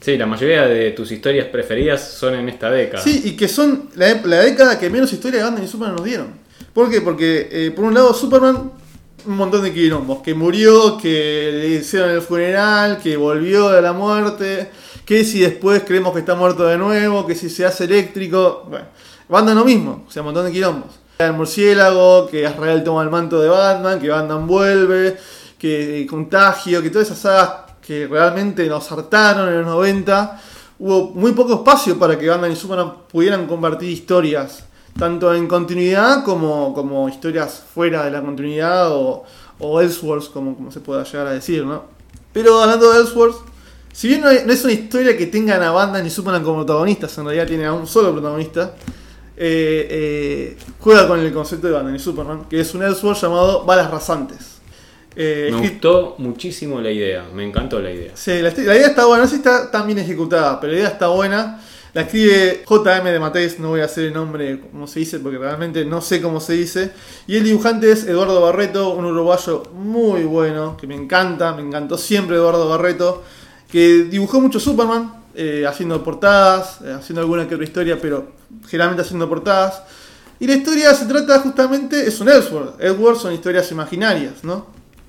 Sí, 0.00 0.18
la 0.18 0.26
mayoría 0.26 0.66
de 0.66 0.90
tus 0.90 1.10
historias 1.10 1.46
preferidas 1.46 2.06
son 2.06 2.34
en 2.34 2.48
esta 2.48 2.70
década. 2.70 3.02
Sí, 3.02 3.22
y 3.24 3.32
que 3.32 3.48
son 3.48 3.88
la, 3.94 4.12
década 4.12 4.78
que 4.78 4.90
menos 4.90 5.12
historia 5.12 5.38
de 5.38 5.44
Batman 5.44 5.64
y 5.64 5.66
Superman 5.66 5.96
nos 5.96 6.04
dieron. 6.04 6.26
¿Por 6.74 6.90
qué? 6.90 7.00
Porque, 7.00 7.48
eh, 7.50 7.70
por 7.70 7.86
un 7.86 7.94
lado, 7.94 8.12
Superman, 8.12 8.70
un 9.26 9.36
montón 9.36 9.62
de 9.62 9.72
quilombos. 9.72 10.20
Que 10.20 10.34
murió, 10.34 10.98
que 10.98 11.50
le 11.52 11.68
hicieron 11.68 12.10
el 12.10 12.20
funeral, 12.20 12.98
que 13.02 13.16
volvió 13.16 13.70
de 13.70 13.80
la 13.80 13.92
muerte, 13.94 14.68
que 15.04 15.24
si 15.24 15.40
después 15.40 15.82
creemos 15.86 16.12
que 16.12 16.20
está 16.20 16.34
muerto 16.34 16.66
de 16.66 16.76
nuevo, 16.76 17.26
que 17.26 17.34
si 17.34 17.48
se 17.48 17.64
hace 17.64 17.84
eléctrico. 17.84 18.66
Bueno, 18.68 18.86
Batman 19.28 19.56
lo 19.56 19.64
mismo, 19.64 20.04
o 20.06 20.10
sea, 20.10 20.22
un 20.22 20.26
montón 20.26 20.44
de 20.44 20.52
quilombos. 20.52 21.00
El 21.18 21.32
murciélago, 21.32 22.26
que 22.26 22.46
Azrael 22.46 22.82
toma 22.82 23.02
el 23.02 23.10
manto 23.10 23.40
de 23.40 23.48
Batman, 23.48 24.00
que 24.00 24.08
Batman 24.08 24.46
vuelve, 24.46 25.16
que 25.58 26.06
Contagio, 26.08 26.82
que 26.82 26.90
todas 26.90 27.08
esas 27.08 27.20
sagas 27.20 27.50
que 27.80 28.06
realmente 28.06 28.66
nos 28.66 28.90
hartaron 28.90 29.48
en 29.48 29.58
los 29.58 29.66
90, 29.66 30.40
hubo 30.78 31.10
muy 31.10 31.32
poco 31.32 31.54
espacio 31.54 31.98
para 31.98 32.18
que 32.18 32.28
Batman 32.28 32.52
y 32.52 32.56
Superman 32.56 32.92
pudieran 33.10 33.46
convertir 33.46 33.90
historias, 33.90 34.64
tanto 34.98 35.32
en 35.34 35.46
continuidad 35.46 36.24
como, 36.24 36.74
como 36.74 37.08
historias 37.08 37.62
fuera 37.72 38.04
de 38.04 38.10
la 38.10 38.20
continuidad 38.20 38.90
o, 38.90 39.24
o 39.58 39.80
Elseworlds, 39.80 40.28
como, 40.30 40.56
como 40.56 40.72
se 40.72 40.80
pueda 40.80 41.04
llegar 41.04 41.26
a 41.26 41.32
decir, 41.32 41.64
¿no? 41.64 41.84
Pero 42.32 42.60
hablando 42.60 42.92
de 42.92 43.00
Elseworlds, 43.00 43.38
si 43.92 44.08
bien 44.08 44.22
no, 44.22 44.28
es 44.30 44.64
una 44.64 44.72
historia 44.72 45.16
que 45.16 45.26
tengan 45.26 45.62
a 45.62 45.70
Batman 45.70 46.04
y 46.04 46.10
Superman 46.10 46.42
como 46.42 46.64
protagonistas, 46.64 47.16
en 47.18 47.26
realidad 47.26 47.46
tiene 47.46 47.66
a 47.66 47.72
un 47.72 47.86
solo 47.86 48.12
protagonista, 48.12 48.74
eh, 49.36 49.88
eh, 49.90 50.56
juega 50.78 51.08
con 51.08 51.20
el 51.20 51.32
concepto 51.32 51.66
de 51.66 51.72
Batman 51.72 51.96
y 51.96 51.98
Superman, 51.98 52.44
que 52.48 52.60
es 52.60 52.74
un 52.74 52.82
Elseworlds 52.82 53.20
llamado 53.20 53.64
Balas 53.64 53.90
Rasantes. 53.90 54.54
Eh, 55.16 55.50
Me 55.52 55.60
gustó 55.60 56.16
muchísimo 56.18 56.80
la 56.80 56.90
idea, 56.90 57.24
me 57.32 57.44
encantó 57.44 57.80
la 57.80 57.90
idea. 57.92 58.12
Sí, 58.14 58.40
la, 58.42 58.50
la 58.50 58.76
idea 58.76 58.88
está 58.88 59.06
buena, 59.06 59.24
no 59.24 59.28
sé 59.28 59.36
si 59.36 59.42
está 59.42 59.70
tan 59.70 59.86
bien 59.86 59.98
ejecutada, 59.98 60.60
pero 60.60 60.72
la 60.72 60.78
idea 60.80 60.88
está 60.88 61.08
buena. 61.08 61.60
La 61.94 62.00
escribe 62.00 62.64
JM 62.68 63.04
de 63.04 63.20
Mateis, 63.20 63.60
no 63.60 63.68
voy 63.68 63.80
a 63.80 63.84
hacer 63.84 64.06
el 64.06 64.14
nombre 64.14 64.58
como 64.58 64.88
se 64.88 64.98
dice 64.98 65.20
porque 65.20 65.38
realmente 65.38 65.84
no 65.84 66.00
sé 66.00 66.20
cómo 66.20 66.40
se 66.40 66.54
dice. 66.54 66.90
Y 67.28 67.36
el 67.36 67.44
dibujante 67.44 67.92
es 67.92 68.04
Eduardo 68.04 68.40
Barreto, 68.40 68.90
un 68.90 69.04
uruguayo 69.04 69.62
muy 69.72 70.24
bueno, 70.24 70.76
que 70.76 70.88
me 70.88 70.96
encanta, 70.96 71.54
me 71.54 71.62
encantó 71.62 71.96
siempre 71.96 72.34
Eduardo 72.34 72.68
Barreto, 72.68 73.22
que 73.70 74.08
dibujó 74.10 74.40
mucho 74.40 74.58
Superman, 74.58 75.23
eh, 75.34 75.64
haciendo 75.66 76.02
portadas, 76.04 76.78
eh, 76.82 76.92
haciendo 76.92 77.20
alguna 77.20 77.48
que 77.48 77.54
otra 77.54 77.64
historia, 77.66 77.98
pero 78.00 78.32
generalmente 78.68 79.02
haciendo 79.02 79.28
portadas. 79.28 79.82
Y 80.38 80.46
la 80.46 80.54
historia 80.54 80.94
se 80.94 81.06
trata 81.06 81.40
justamente, 81.40 82.06
es 82.06 82.20
un 82.20 82.28
Elseworld. 82.28 82.80
Elseworld 82.80 83.18
son 83.18 83.32
historias 83.32 83.70
imaginarias, 83.70 84.44
¿no? 84.44 84.66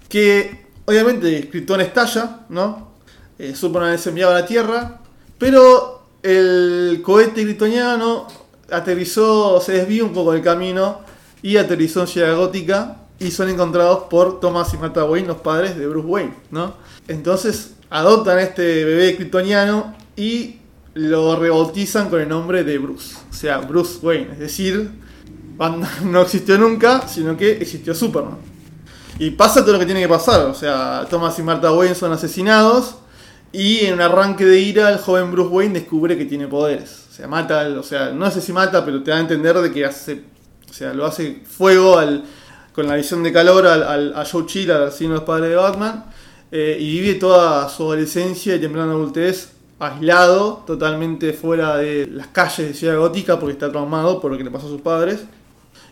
Que 0.09 0.65
obviamente 0.85 1.49
Krypton 1.49 1.81
estalla, 1.81 2.41
¿no? 2.49 2.91
Eh, 3.37 3.53
Superman 3.55 3.99
enviado 4.05 4.31
a 4.31 4.39
la 4.39 4.45
Tierra, 4.45 5.01
pero 5.37 6.07
el 6.23 7.01
cohete 7.03 7.43
kryptoniano 7.43 8.27
aterrizó, 8.71 9.59
se 9.61 9.73
desvió 9.73 10.05
un 10.05 10.13
poco 10.13 10.31
del 10.31 10.41
camino 10.41 11.01
y 11.41 11.57
aterrizó 11.57 12.01
en 12.01 12.07
Ciudad 12.07 12.35
Gótica 12.35 12.97
y 13.19 13.31
son 13.31 13.49
encontrados 13.49 14.05
por 14.09 14.39
Thomas 14.39 14.73
y 14.73 14.77
Martha 14.77 15.03
Wayne, 15.03 15.27
los 15.27 15.37
padres 15.37 15.77
de 15.77 15.85
Bruce 15.85 16.07
Wayne, 16.07 16.33
¿no? 16.49 16.73
Entonces 17.07 17.75
adoptan 17.89 18.37
a 18.37 18.41
este 18.41 18.85
bebé 18.85 19.15
kryptoniano 19.15 19.93
y 20.15 20.57
lo 20.93 21.35
rebautizan 21.35 22.09
con 22.09 22.21
el 22.21 22.29
nombre 22.29 22.63
de 22.63 22.77
Bruce, 22.77 23.15
o 23.29 23.33
sea, 23.33 23.57
Bruce 23.59 23.99
Wayne, 24.01 24.29
es 24.33 24.39
decir, 24.39 24.89
Batman 25.57 25.89
no 26.11 26.21
existió 26.21 26.57
nunca, 26.57 27.07
sino 27.07 27.35
que 27.37 27.51
existió 27.53 27.93
Superman. 27.93 28.37
Y 29.17 29.31
pasa 29.31 29.61
todo 29.63 29.73
lo 29.73 29.79
que 29.79 29.85
tiene 29.85 30.01
que 30.01 30.09
pasar. 30.09 30.41
O 30.47 30.53
sea, 30.53 31.07
Thomas 31.09 31.39
y 31.39 31.43
Martha 31.43 31.71
Wayne 31.71 31.95
son 31.95 32.11
asesinados. 32.11 32.95
Y 33.53 33.85
en 33.85 33.93
un 33.93 34.01
arranque 34.01 34.43
de 34.45 34.59
ira, 34.59 34.89
el 34.89 34.97
joven 34.97 35.31
Bruce 35.31 35.47
Wayne 35.49 35.73
descubre 35.79 36.17
que 36.17 36.25
tiene 36.25 36.47
poderes. 36.47 37.05
O 37.09 37.13
sea, 37.13 37.25
mata, 37.25 37.65
o 37.79 37.83
sea, 37.83 38.09
no 38.11 38.29
sé 38.29 38.41
si 38.41 38.51
mata, 38.51 38.83
pero 38.83 39.01
te 39.03 39.11
da 39.11 39.17
a 39.17 39.21
entender 39.21 39.55
de 39.59 39.71
que 39.71 39.85
hace, 39.85 40.23
o 40.69 40.73
sea, 40.73 40.93
lo 40.93 41.05
hace 41.05 41.41
fuego 41.49 41.97
al, 41.97 42.25
con 42.73 42.87
la 42.87 42.95
visión 42.97 43.23
de 43.23 43.31
calor 43.31 43.65
al, 43.67 43.83
al- 43.83 44.13
a 44.17 44.25
Joe 44.25 44.45
Chill, 44.45 44.69
al 44.69 44.87
asesino 44.87 45.11
de 45.11 45.15
los 45.19 45.23
padres 45.23 45.49
de 45.49 45.55
Batman. 45.55 46.05
eh, 46.51 46.75
y 46.77 46.99
vive 46.99 47.13
toda 47.13 47.69
su 47.69 47.83
adolescencia 47.83 48.53
y 48.55 48.59
temprana 48.59 48.91
adultez 48.91 49.51
aislado, 49.79 50.63
totalmente 50.65 51.33
fuera 51.33 51.77
de 51.77 52.07
las 52.07 52.27
calles 52.27 52.67
de 52.69 52.73
Ciudad 52.73 52.97
Gótica 52.97 53.39
porque 53.39 53.53
está 53.53 53.71
traumado 53.71 54.21
por 54.21 54.31
lo 54.31 54.37
que 54.37 54.43
le 54.43 54.51
pasó 54.51 54.67
a 54.67 54.69
sus 54.69 54.81
padres. 54.81 55.25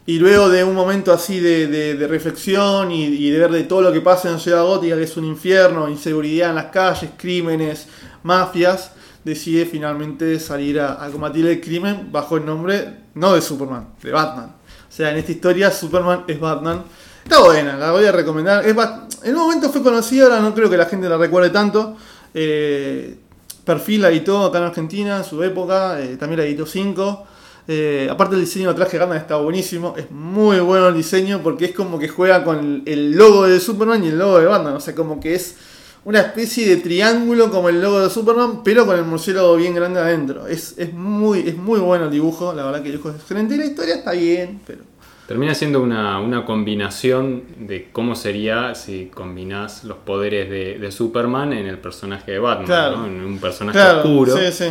Y 0.06 0.20
luego 0.20 0.50
de 0.50 0.64
un 0.66 0.76
momento 0.76 1.14
así 1.14 1.40
de, 1.40 1.68
de- 1.68 2.08
reflexión 2.08 2.92
y, 2.92 3.30
de 3.30 3.40
ver 3.40 3.52
de 3.52 3.64
todo 3.64 3.82
lo 3.82 3.94
que 3.94 4.02
pasa 4.02 4.30
en 4.30 4.40
Ciudad 4.40 4.64
Gótica, 4.66 4.98
que 4.98 5.04
es 5.04 5.16
un 5.16 5.24
infierno, 5.26 5.88
inseguridad 5.88 6.50
en 6.50 6.56
las 6.56 6.66
calles, 6.66 7.12
crímenes, 7.18 7.88
mafias, 8.24 8.92
decide 9.24 9.66
finalmente 9.66 10.40
salir 10.40 10.82
a, 10.82 11.08
combatir 11.10 11.48
el 11.48 11.62
crimen 11.62 12.10
bajo 12.12 12.36
el 12.36 12.46
nombre, 12.46 13.04
no 13.16 13.34
de 13.34 13.42
Superman, 13.42 13.90
de 14.02 14.12
Batman. 14.12 14.56
O 14.90 14.96
sea, 14.96 15.12
en 15.12 15.18
esta 15.18 15.32
historia 15.32 15.72
Superman 15.72 16.26
es 16.28 16.38
Batman. 16.38 16.84
Está 17.24 17.40
buena, 17.40 17.78
la 17.78 17.92
voy 17.92 18.06
a 18.06 18.12
recomendar. 18.12 18.66
En 18.66 19.36
un 19.36 19.42
momento 19.42 19.70
fue 19.70 19.82
conocida, 19.82 20.26
ahora 20.26 20.42
no 20.42 20.54
creo 20.54 20.70
que 20.70 20.76
la 20.76 20.86
gente 20.86 21.08
la 21.08 21.18
recuerde 21.18 21.50
tanto. 21.50 21.96
Eh, 22.34 23.20
Perfil 23.64 24.02
la 24.02 24.10
editó 24.10 24.44
acá 24.44 24.58
en 24.58 24.64
Argentina 24.66 25.18
en 25.18 25.24
su 25.24 25.42
época, 25.44 26.02
eh, 26.02 26.18
también 26.18 26.40
la 26.40 26.46
editó 26.46 26.66
5. 26.66 27.28
Eh, 27.68 28.10
aparte 28.12 28.36
el 28.36 28.42
diseño 28.42 28.70
de 28.70 28.76
traje 28.76 28.98
Gundam 29.00 29.18
está 29.18 29.38
buenísimo, 29.38 29.96
es 29.98 30.12
muy 30.12 30.60
bueno 30.60 30.90
el 30.90 30.96
diseño 30.96 31.40
porque 31.42 31.66
es 31.66 31.72
como 31.72 31.98
que 31.98 32.10
juega 32.10 32.44
con 32.44 32.84
el, 32.86 33.12
logo 33.14 33.48
de 33.48 33.58
Superman 33.62 34.04
y 34.04 34.10
el 34.10 34.20
logo 34.20 34.38
de 34.40 34.48
Batman, 34.48 34.74
o 34.74 34.82
sea, 34.82 34.94
como 34.94 35.22
que 35.22 35.36
es 35.36 35.56
una 36.04 36.20
especie 36.20 36.68
de 36.68 36.82
triángulo 36.82 37.50
como 37.50 37.70
el 37.70 37.82
logo 37.82 38.02
de 38.02 38.10
Superman, 38.10 38.64
pero 38.66 38.86
con 38.86 38.98
el 38.98 39.06
murciélago 39.06 39.56
bien 39.56 39.74
grande 39.74 40.02
adentro. 40.02 40.46
Es, 40.46 40.76
es, 40.78 40.92
muy, 40.94 41.48
es 41.48 41.56
muy 41.56 41.80
bueno 41.80 42.06
el 42.06 42.12
dibujo, 42.12 42.54
la 42.54 42.66
verdad 42.66 42.82
que 42.82 42.88
el 42.88 42.98
dibujo 42.98 43.12
es 43.12 43.22
excelente 43.22 43.56
la 43.56 43.66
historia 43.66 43.96
está 43.96 44.12
bien, 44.12 44.60
pero 44.68 44.84
Termina 45.28 45.56
siendo 45.56 45.82
una, 45.82 46.20
una 46.20 46.44
combinación 46.46 47.44
de 47.58 47.90
cómo 47.92 48.14
sería 48.16 48.76
si 48.76 49.06
combinás 49.14 49.84
los 49.86 49.98
poderes 49.98 50.50
de, 50.50 50.78
de 50.80 50.92
Superman 50.92 51.54
en 51.54 51.66
el 51.68 51.78
personaje 51.78 52.34
de 52.34 52.40
Batman, 52.40 52.66
Claro. 52.66 52.98
¿no? 52.98 53.06
en 53.08 53.22
un 53.24 53.40
personaje 53.40 53.78
Claro, 53.80 54.00
oscuro. 54.00 54.36
sí, 54.38 54.52
sí. 54.52 54.66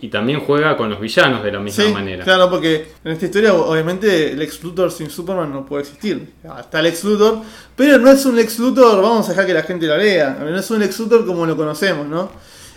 Y 0.00 0.08
también 0.08 0.40
juega 0.40 0.76
con 0.76 0.88
los 0.88 1.00
villanos 1.00 1.42
de 1.42 1.50
la 1.52 1.58
misma 1.58 1.84
Sí, 1.84 1.92
manera. 1.92 2.22
claro, 2.24 2.48
porque 2.48 2.86
en 3.04 3.12
esta 3.12 3.24
historia, 3.26 3.52
obviamente, 3.52 4.30
el 4.30 4.38
Lex 4.38 4.62
Luthor 4.62 4.92
sin 4.92 5.10
Superman 5.10 5.52
no 5.52 5.66
puede 5.66 5.82
existir. 5.82 6.34
Está 6.58 6.80
Lex 6.80 7.02
Luthor, 7.04 7.40
pero 7.76 7.98
no 7.98 8.08
es 8.10 8.24
un 8.24 8.36
Lex 8.36 8.60
Luthor, 8.60 9.02
vamos 9.02 9.26
a 9.26 9.30
dejar 9.32 9.44
que 9.46 9.54
la 9.54 9.62
gente 9.64 9.86
lo 9.86 9.96
lea. 9.98 10.38
No 10.40 10.56
es 10.56 10.70
un 10.70 10.78
Lex 10.78 10.98
Luthor 11.00 11.26
como 11.26 11.44
lo 11.46 11.56
conocemos, 11.56 12.06
¿no? 12.06 12.30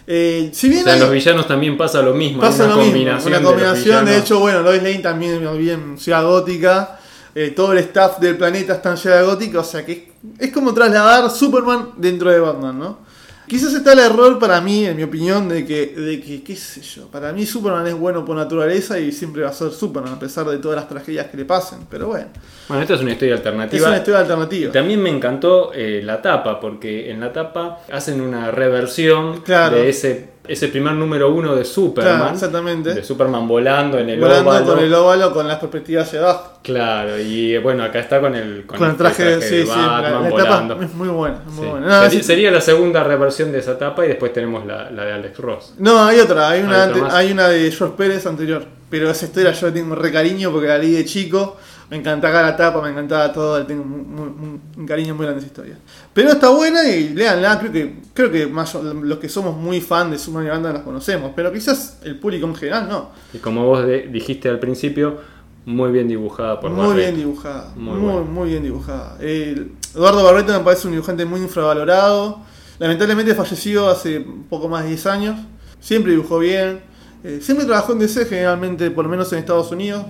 Eh, 0.08 0.50
si 0.52 0.68
bien 0.68 0.82
O 0.82 0.84
sea, 0.84 0.94
en 0.96 1.00
hay- 1.00 1.06
los 1.06 1.14
villanos 1.14 1.48
también 1.48 1.78
pasa 1.78 2.02
lo 2.02 2.14
mismo. 2.16 2.42
pasa 2.42 2.64
una 2.66 2.72
lo 2.74 2.78
mismo, 2.80 2.92
combinación 2.92 3.34
una 3.34 3.42
combinación, 3.44 4.06
de, 4.06 4.18
hecho, 4.18 4.40
bueno, 4.40 4.62
Lois 4.64 4.82
Lane 4.82 4.98
también 5.00 5.40
vive 5.58 5.74
en 5.74 5.98
Ciudad 6.00 6.26
Gótica. 6.26 6.98
Eh, 7.36 7.52
todo 7.56 7.74
el 7.74 7.80
staff 7.80 8.20
del 8.20 8.38
planeta 8.38 8.74
está 8.74 8.92
en 8.92 8.98
Ciudad 8.98 9.26
Gótica, 9.26 9.60
o 9.60 9.64
sea 9.64 9.86
que 9.86 9.92
es, 9.92 10.00
es 10.48 10.52
como 10.52 10.74
trasladar 10.74 11.30
Superman 11.30 11.90
dentro 11.98 12.30
de 12.32 12.40
Batman, 12.40 12.78
¿no? 12.80 13.12
Quizás 13.48 13.74
está 13.74 13.92
el 13.92 14.00
error 14.00 14.40
para 14.40 14.62
mí, 14.62 14.86
en 14.86 14.96
mi 14.96 15.04
opinión, 15.04 15.50
de 15.50 15.66
que, 15.66 15.88
de 15.88 16.22
que, 16.22 16.42
qué 16.42 16.56
sé 16.56 16.80
yo, 16.82 17.08
para 17.08 17.34
mí 17.34 17.46
Superman 17.46 17.86
es 17.86 17.96
bueno 17.96 18.24
por 18.24 18.34
naturaleza 18.38 18.98
y 18.98 19.12
siempre 19.12 19.42
va 19.44 19.50
a 19.50 19.54
ser 19.54 19.72
Superman, 19.72 20.14
a 20.14 20.20
pesar 20.20 20.46
de 20.46 20.58
todas 20.58 20.78
las 20.78 20.88
tragedias 20.88 21.28
que 21.28 21.36
le 21.36 21.44
pasen, 21.44 21.80
pero 21.90 22.08
bueno, 22.08 22.28
Bueno, 22.70 22.82
esta 22.84 22.94
es 22.94 23.02
una 23.02 23.12
historia 23.12 23.34
es 23.34 23.40
alternativa. 23.42 23.88
una 23.90 23.98
historia 23.98 24.20
alternativa. 24.22 24.72
También 24.72 25.02
me 25.02 25.10
encantó 25.10 25.74
eh, 25.74 26.02
la 26.02 26.22
tapa, 26.22 26.62
porque 26.62 27.12
en 27.12 27.20
la 27.20 27.34
tapa 27.34 27.80
hacen 27.92 28.22
una 28.22 28.52
reversión 28.52 29.42
Claro. 29.42 29.76
de 29.76 29.90
ese, 29.90 30.30
ese 30.48 30.68
primer 30.70 30.94
número 30.94 31.32
uno 31.32 31.56
de 31.56 31.64
Superman. 31.64 32.18
Claro, 32.18 32.34
exactamente. 32.34 32.94
De 32.94 33.04
Superman 33.04 33.48
volando 33.48 33.98
en 34.00 34.10
el 34.10 34.20
Volando 34.20 34.50
óvalo. 34.50 34.66
con 34.66 34.80
el 34.80 34.94
óvalo 34.94 35.34
con 35.34 35.48
las 35.48 35.60
perspectivas 35.60 36.08
hacia 36.08 36.20
abajo. 36.20 36.54
Claro, 36.64 37.20
y 37.20 37.58
bueno, 37.60 37.84
acá 37.84 38.00
está 38.00 38.20
con 38.20 38.36
el, 38.36 38.66
Con 38.66 38.84
el 38.84 38.96
traje, 38.98 39.24
de 39.38 39.42
sí, 39.42 39.64
Batman 39.68 40.24
la 40.24 40.30
volando. 40.30 40.74
etapa 40.74 40.86
es 40.86 40.94
muy 40.94 41.08
buena. 41.10 41.38
es 41.48 41.54
muy 41.54 41.66
Sí. 41.66 41.72
buena. 41.72 42.04
No, 42.04 42.10
Sería, 42.10 42.52
la 42.52 42.62
segunda 42.62 43.04
reversión 43.04 43.52
de 43.52 43.60
esa 43.60 43.78
tapa 43.78 44.04
y 44.06 44.10
después 44.10 44.34
tenemos 44.34 44.66
la, 44.66 44.90
la 44.92 45.06
de 45.06 45.14
Alex 45.14 45.38
Ross. 45.40 45.74
No, 45.78 46.04
hay 46.06 46.20
otra, 46.20 46.50
hay 46.50 46.62
una, 46.62 46.84
¿Hay 46.84 46.90
ante- 46.92 47.16
hay 47.16 47.32
una 47.32 47.48
de 47.48 47.72
George 47.72 47.96
Pérez 47.98 48.26
anterior. 48.26 48.66
Pero 48.90 49.10
esa 49.10 49.26
historia 49.26 49.54
yo 49.54 49.68
la 49.68 49.74
tengo 49.74 49.96
re 49.96 50.12
cariño 50.12 50.52
porque 50.52 50.68
la 50.68 50.78
leí 50.78 50.92
de 50.92 51.06
chico. 51.06 51.56
Me 51.92 51.98
encantaba 51.98 52.42
la 52.42 52.56
tapa, 52.56 52.82
me 52.82 52.90
encantaba 52.90 53.32
todo. 53.34 53.60
le 53.60 53.66
Tengo 53.66 53.84
un 53.84 54.86
cariño 54.88 55.14
muy 55.14 55.26
grande 55.26 55.42
a 55.42 55.46
esa 55.46 55.48
historia. 55.48 55.78
Pero 56.14 56.30
está 56.32 56.50
buena 56.50 56.88
y 56.90 57.10
léanla. 57.10 57.60
Creo 57.60 57.72
que, 57.72 57.96
creo 58.14 58.32
que 58.32 58.48
más, 58.48 58.74
los 58.76 59.20
que 59.20 59.28
somos 59.28 59.56
muy 59.58 59.82
fan 59.82 60.10
de 60.10 60.18
Superman 60.18 60.48
y 60.48 60.50
Banda 60.52 60.72
las 60.74 60.82
conocemos. 60.84 61.34
Pero 61.36 61.52
quizás 61.52 62.00
el 62.04 62.18
público 62.18 62.48
en 62.48 62.56
general 62.56 62.88
no. 62.90 63.10
Y 63.34 63.40
como 63.40 63.66
vos 63.66 63.86
de- 63.86 64.08
dijiste 64.08 64.48
al 64.48 64.58
principio, 64.60 65.18
muy 65.66 65.92
bien 65.92 66.08
dibujada 66.08 66.60
por 66.62 66.72
muy 66.72 66.80
Barreto. 66.88 66.96
bien 66.98 67.16
dibujada. 67.18 67.74
Muy 67.76 68.00
Muy, 68.00 68.10
bueno. 68.12 68.24
muy, 68.26 68.50
bien 68.50 68.64
dibujada. 68.64 69.18
Eduardo 69.20 70.24
Barreto 70.24 70.54
me 70.54 70.60
parece 70.64 70.88
un 70.88 70.94
dibujante 70.94 71.26
muy 71.26 71.42
infravalorado. 71.42 72.40
Lamentablemente 72.80 73.36
falleció 73.36 73.90
hace 73.90 74.26
poco 74.50 74.70
más 74.70 74.84
de 74.84 74.90
10 74.92 75.06
años. 75.08 75.36
Siempre 75.82 76.14
dibujó 76.14 76.40
bien. 76.40 76.80
Eh, 77.24 77.40
siempre 77.42 77.66
trabajó 77.66 77.92
en 77.94 78.00
DC, 78.00 78.26
generalmente, 78.26 78.90
por 78.92 79.04
lo 79.04 79.12
menos 79.12 79.32
en 79.34 79.40
Estados 79.40 79.72
Unidos. 79.72 80.06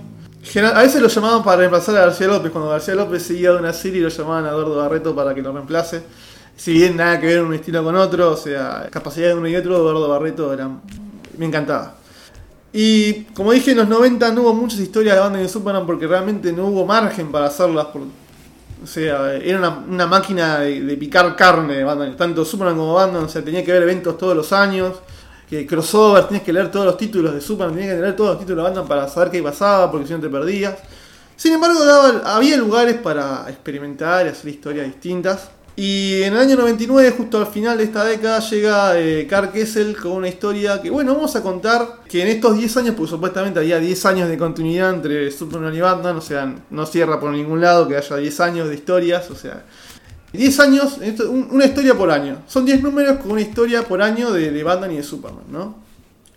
A 0.74 0.82
veces 0.82 1.00
lo 1.00 1.08
llamaban 1.08 1.42
para 1.44 1.58
reemplazar 1.58 1.96
a 1.96 2.00
García 2.00 2.26
López. 2.26 2.50
Cuando 2.50 2.70
García 2.70 2.94
López 2.94 3.22
seguía 3.22 3.52
de 3.52 3.58
una 3.58 3.72
serie, 3.72 4.02
lo 4.02 4.08
llamaban 4.08 4.44
a 4.46 4.48
Eduardo 4.50 4.76
Barreto 4.76 5.14
para 5.14 5.34
que 5.34 5.42
lo 5.42 5.52
reemplace. 5.52 6.02
Si 6.56 6.72
bien 6.72 6.96
nada 6.96 7.20
que 7.20 7.26
ver 7.26 7.42
un 7.42 7.54
estilo 7.54 7.82
con 7.84 7.94
otro, 7.96 8.32
o 8.32 8.36
sea, 8.36 8.88
capacidad 8.90 9.28
de 9.28 9.34
uno 9.34 9.48
y 9.48 9.56
otro, 9.56 9.76
Eduardo 9.76 10.08
Barreto 10.08 10.52
era, 10.52 10.68
me 11.38 11.46
encantaba. 11.46 11.94
Y 12.72 13.24
como 13.34 13.52
dije, 13.52 13.72
en 13.72 13.78
los 13.78 13.88
90 13.88 14.32
no 14.32 14.42
hubo 14.42 14.54
muchas 14.54 14.80
historias 14.80 15.14
de 15.16 15.20
Batman 15.20 15.44
y 15.44 15.48
Superman 15.48 15.86
porque 15.86 16.06
realmente 16.06 16.52
no 16.52 16.66
hubo 16.66 16.86
margen 16.86 17.30
para 17.30 17.46
hacerlas. 17.46 17.86
por- 17.86 18.02
o 18.02 18.86
sea, 18.86 19.34
era 19.34 19.58
una, 19.88 20.06
máquina 20.08 20.58
de, 20.58 20.80
de 20.80 20.96
picar 20.96 21.36
carne 21.36 21.74
de. 21.84 22.10
Tanto 22.16 22.44
Superman 22.44 22.76
como 22.76 22.94
Batman, 22.94 23.24
o 23.24 23.28
sea, 23.28 23.44
tenía 23.44 23.64
que 23.64 23.70
ver 23.72 23.82
eventos 23.84 24.18
todos 24.18 24.34
los 24.36 24.52
años. 24.52 24.96
Que 25.52 25.66
crossover, 25.66 26.24
tenías 26.24 26.44
que 26.44 26.52
leer 26.54 26.70
todos 26.70 26.86
los 26.86 26.96
títulos 26.96 27.34
de 27.34 27.42
Superman, 27.42 27.74
tenías 27.76 27.94
que 27.96 28.00
leer 28.00 28.16
todos 28.16 28.30
los 28.30 28.38
títulos 28.38 28.64
de 28.64 28.70
Batman 28.70 28.88
para 28.88 29.06
saber 29.06 29.30
qué 29.30 29.42
pasaba, 29.42 29.90
porque 29.90 30.06
si 30.06 30.14
no 30.14 30.18
te 30.20 30.30
perdías. 30.30 30.76
Sin 31.36 31.52
embargo, 31.52 31.84
daba- 31.84 32.22
había 32.36 32.56
lugares 32.56 32.94
para 32.96 33.44
experimentar 33.50 34.24
y 34.24 34.30
hacer 34.30 34.48
historias 34.48 34.86
distintas. 34.86 35.50
Y 35.76 36.22
en 36.22 36.32
el 36.32 36.38
año 36.38 36.56
99, 36.56 37.10
justo 37.14 37.36
al 37.36 37.46
final 37.48 37.76
de 37.76 37.84
esta 37.84 38.02
década, 38.02 38.38
llega 38.40 38.98
eh, 38.98 39.26
Karl 39.28 39.50
Kessel 39.52 39.94
con 39.94 40.12
una 40.12 40.28
historia 40.28 40.80
que, 40.80 40.88
bueno, 40.88 41.14
vamos 41.14 41.36
a 41.36 41.42
contar 41.42 41.98
que 42.08 42.22
en 42.22 42.28
estos 42.28 42.56
10 42.56 42.74
años, 42.78 42.94
pues 42.96 43.10
supuestamente 43.10 43.58
había 43.60 43.78
10 43.78 44.06
años 44.06 44.30
de 44.30 44.38
continuidad 44.38 44.88
entre 44.94 45.30
Superman 45.30 45.74
y 45.74 45.80
Batman, 45.82 46.16
o 46.16 46.20
sea, 46.22 46.50
no 46.70 46.86
cierra 46.86 47.20
por 47.20 47.30
ningún 47.30 47.60
lado 47.60 47.86
que 47.86 47.98
haya 47.98 48.16
10 48.16 48.40
años 48.40 48.68
de 48.70 48.74
historias, 48.74 49.30
o 49.30 49.34
sea, 49.34 49.64
10 50.32 50.60
años, 50.60 50.98
una 51.50 51.64
historia 51.64 51.94
por 51.94 52.10
año. 52.10 52.38
Son 52.46 52.64
10 52.64 52.82
números 52.82 53.18
con 53.18 53.32
una 53.32 53.40
historia 53.40 53.82
por 53.82 54.00
año 54.02 54.30
de, 54.32 54.50
de 54.50 54.62
Batman 54.62 54.92
y 54.92 54.96
de 54.96 55.02
Superman, 55.02 55.44
¿no? 55.50 55.74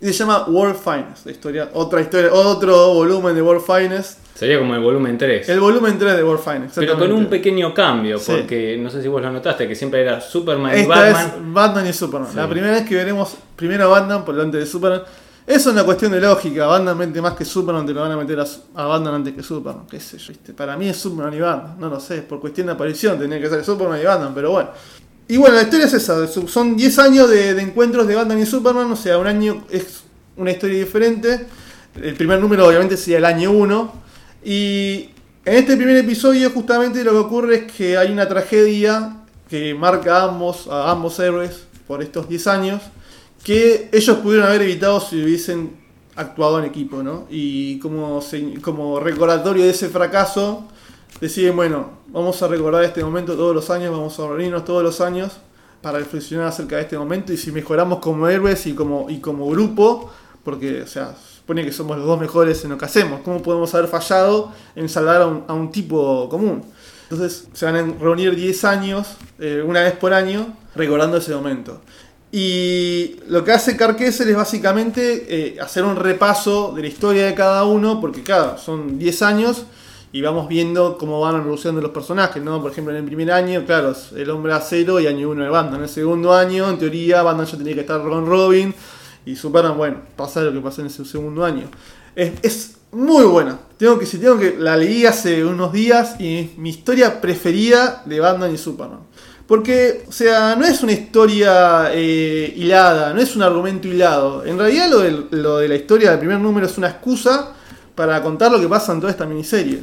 Y 0.00 0.06
se 0.08 0.12
llama 0.12 0.44
World 0.48 0.76
Finest, 0.76 1.24
la 1.24 1.32
historia, 1.32 1.70
otra 1.72 2.02
historia, 2.02 2.30
otro 2.32 2.92
volumen 2.92 3.34
de 3.34 3.40
World 3.40 3.62
Finest. 3.64 4.18
Sería 4.34 4.58
como 4.58 4.74
el 4.74 4.82
volumen 4.82 5.16
3. 5.16 5.48
El 5.48 5.60
volumen 5.60 5.98
3 5.98 6.14
de 6.18 6.22
World 6.22 6.44
Finest. 6.44 6.74
Pero 6.76 6.98
con 6.98 7.10
un 7.10 7.24
pequeño 7.26 7.72
cambio, 7.72 8.18
Sí. 8.18 8.32
porque 8.36 8.76
no 8.78 8.90
sé 8.90 9.00
si 9.00 9.08
vos 9.08 9.22
lo 9.22 9.32
notaste, 9.32 9.66
que 9.66 9.74
siempre 9.74 10.02
era 10.02 10.20
Superman 10.20 10.76
y 10.76 10.80
Esta 10.82 10.94
Batman. 10.94 11.26
es 11.26 11.52
Batman 11.54 11.86
y 11.86 11.92
Superman. 11.94 12.30
Sí. 12.30 12.36
La 12.36 12.46
primera 12.46 12.72
vez 12.74 12.86
que 12.86 12.94
veremos 12.94 13.34
primero 13.56 13.84
a 13.84 13.86
Batman 13.86 14.26
por 14.26 14.34
delante 14.34 14.58
de 14.58 14.66
Superman. 14.66 15.02
Es 15.46 15.64
una 15.66 15.84
cuestión 15.84 16.10
de 16.10 16.20
lógica. 16.20 16.66
Batman 16.66 16.98
mete 16.98 17.22
más 17.22 17.34
que 17.34 17.44
Superman, 17.44 17.86
te 17.86 17.92
lo 17.92 18.00
van 18.00 18.10
a 18.10 18.16
meter 18.16 18.40
a, 18.40 18.46
a 18.74 18.96
antes 18.96 19.32
que 19.32 19.42
Superman. 19.42 19.86
¿Qué 19.88 20.00
sé 20.00 20.18
yo? 20.18 20.28
¿viste? 20.28 20.52
Para 20.52 20.76
mí 20.76 20.88
es 20.88 20.96
Superman 20.96 21.32
y 21.34 21.40
Batman. 21.40 21.76
No 21.78 21.88
lo 21.88 22.00
sé, 22.00 22.22
por 22.22 22.40
cuestión 22.40 22.66
de 22.66 22.72
aparición 22.72 23.18
tenía 23.18 23.40
que 23.40 23.48
ser 23.48 23.64
Superman 23.64 24.00
y 24.00 24.04
Batman, 24.04 24.32
pero 24.34 24.50
bueno. 24.50 24.70
Y 25.28 25.36
bueno, 25.36 25.54
la 25.54 25.62
historia 25.62 25.86
es 25.86 25.94
esa. 25.94 26.26
Son 26.26 26.76
10 26.76 26.98
años 26.98 27.30
de, 27.30 27.50
encuentros 27.60 28.08
de 28.08 28.16
Batman 28.16 28.40
y 28.40 28.46
Superman. 28.46 28.90
O 28.90 28.96
sea, 28.96 29.18
un 29.18 29.26
año 29.28 29.64
es 29.70 30.02
una 30.36 30.50
historia 30.50 30.78
diferente. 30.78 31.46
El 32.00 32.14
primer 32.14 32.40
número 32.40 32.66
obviamente 32.66 32.96
sería 32.96 33.18
el 33.18 33.24
año 33.24 33.52
1. 33.52 33.92
Y 34.44 35.10
en 35.44 35.54
este 35.54 35.76
primer 35.76 35.96
episodio 35.96 36.50
justamente 36.50 37.04
lo 37.04 37.12
que 37.12 37.18
ocurre 37.18 37.56
es 37.56 37.72
que 37.72 37.96
hay 37.96 38.10
una 38.10 38.28
tragedia 38.28 39.16
que 39.48 39.74
marca 39.74 40.24
ambos, 40.24 40.66
a 40.68 40.90
ambos 40.90 41.18
héroes 41.20 41.66
por 41.86 42.02
estos 42.02 42.28
10 42.28 42.46
años, 42.48 42.82
que 43.42 43.88
ellos 43.92 44.16
pudieron 44.18 44.48
haber 44.48 44.62
evitado 44.62 45.00
si 45.00 45.22
hubiesen 45.22 45.76
actuado 46.16 46.58
en 46.58 46.64
equipo, 46.64 47.02
¿no? 47.02 47.26
Y 47.30 47.78
como, 47.78 48.20
como 48.62 49.00
recordatorio 49.00 49.64
de 49.64 49.70
ese 49.70 49.88
fracaso, 49.88 50.64
deciden, 51.20 51.56
bueno, 51.56 51.90
vamos 52.08 52.42
a 52.42 52.48
recordar 52.48 52.84
este 52.84 53.04
momento 53.04 53.36
todos 53.36 53.54
los 53.54 53.70
años, 53.70 53.92
vamos 53.92 54.18
a 54.18 54.26
reunirnos 54.26 54.64
todos 54.64 54.82
los 54.82 55.00
años 55.00 55.32
para 55.80 55.98
reflexionar 55.98 56.48
acerca 56.48 56.76
de 56.76 56.82
este 56.82 56.98
momento 56.98 57.32
y 57.32 57.36
si 57.36 57.52
mejoramos 57.52 58.00
como 58.00 58.28
héroes 58.28 58.66
y 58.66 58.74
como, 58.74 59.08
y 59.08 59.20
como 59.20 59.48
grupo, 59.48 60.10
porque, 60.42 60.82
o 60.82 60.86
sea, 60.86 61.14
supone 61.14 61.64
que 61.64 61.72
somos 61.72 61.96
los 61.96 62.06
dos 62.06 62.18
mejores 62.18 62.64
en 62.64 62.70
lo 62.70 62.78
que 62.78 62.86
hacemos, 62.86 63.20
¿cómo 63.20 63.42
podemos 63.42 63.74
haber 63.74 63.88
fallado 63.88 64.52
en 64.74 64.88
salvar 64.88 65.22
a 65.22 65.26
un, 65.26 65.44
a 65.46 65.54
un 65.54 65.70
tipo 65.70 66.28
común? 66.28 66.64
Entonces 67.08 67.48
se 67.52 67.64
van 67.66 67.76
a 67.76 68.02
reunir 68.02 68.34
10 68.34 68.64
años, 68.64 69.16
eh, 69.38 69.62
una 69.64 69.82
vez 69.82 69.92
por 69.92 70.12
año, 70.12 70.56
recordando 70.74 71.18
ese 71.18 71.34
momento. 71.34 71.80
Y 72.32 73.16
lo 73.28 73.44
que 73.44 73.52
hace 73.52 73.76
Carqueser 73.76 74.28
es 74.28 74.36
básicamente 74.36 75.26
eh, 75.28 75.60
hacer 75.60 75.84
un 75.84 75.96
repaso 75.96 76.72
de 76.74 76.82
la 76.82 76.88
historia 76.88 77.26
de 77.26 77.34
cada 77.34 77.64
uno, 77.64 78.00
porque 78.00 78.22
claro, 78.22 78.58
son 78.58 78.98
10 78.98 79.22
años 79.22 79.64
y 80.12 80.22
vamos 80.22 80.48
viendo 80.48 80.98
cómo 80.98 81.20
van 81.20 81.36
evolucionando 81.36 81.80
los 81.82 81.90
personajes, 81.90 82.42
¿no? 82.42 82.60
Por 82.60 82.72
ejemplo, 82.72 82.92
en 82.92 83.00
el 83.00 83.04
primer 83.04 83.30
año, 83.30 83.64
claro, 83.64 83.94
el 84.14 84.30
hombre 84.30 84.52
acero 84.52 84.98
y 84.98 85.06
año 85.06 85.30
1 85.30 85.44
de 85.44 85.50
Batman. 85.50 85.76
En 85.76 85.82
el 85.82 85.88
segundo 85.88 86.32
año, 86.32 86.68
en 86.68 86.78
teoría, 86.78 87.22
Batman 87.22 87.46
ya 87.46 87.58
tenía 87.58 87.74
que 87.74 87.80
estar 87.80 88.02
con 88.02 88.26
Robin 88.26 88.74
y 89.24 89.36
Superman, 89.36 89.76
bueno, 89.76 89.98
pasa 90.16 90.40
lo 90.42 90.52
que 90.52 90.60
pasó 90.60 90.80
en 90.80 90.86
ese 90.88 91.04
segundo 91.04 91.44
año. 91.44 91.68
Es, 92.14 92.32
es 92.42 92.76
muy 92.92 93.24
buena. 93.24 93.58
Tengo 93.76 93.98
que, 93.98 94.06
si 94.06 94.18
tengo 94.18 94.38
que, 94.38 94.56
la 94.58 94.76
leí 94.76 95.04
hace 95.04 95.44
unos 95.44 95.72
días 95.72 96.18
y 96.18 96.38
es 96.38 96.58
mi 96.58 96.70
historia 96.70 97.20
preferida 97.20 98.02
de 98.06 98.20
Batman 98.20 98.54
y 98.54 98.58
Superman. 98.58 99.00
Porque, 99.46 100.04
o 100.08 100.12
sea, 100.12 100.56
no 100.56 100.64
es 100.66 100.82
una 100.82 100.92
historia 100.92 101.90
eh, 101.92 102.52
hilada, 102.56 103.14
no 103.14 103.20
es 103.20 103.36
un 103.36 103.42
argumento 103.42 103.86
hilado. 103.86 104.44
En 104.44 104.58
realidad 104.58 104.90
lo, 104.90 104.98
del- 105.00 105.26
lo 105.30 105.58
de 105.58 105.68
la 105.68 105.76
historia 105.76 106.10
del 106.10 106.18
primer 106.18 106.38
número 106.40 106.66
es 106.66 106.76
una 106.78 106.88
excusa 106.88 107.52
para 107.94 108.20
contar 108.22 108.50
lo 108.50 108.60
que 108.60 108.66
pasa 108.68 108.92
en 108.92 109.00
toda 109.00 109.12
esta 109.12 109.24
miniserie. 109.24 109.82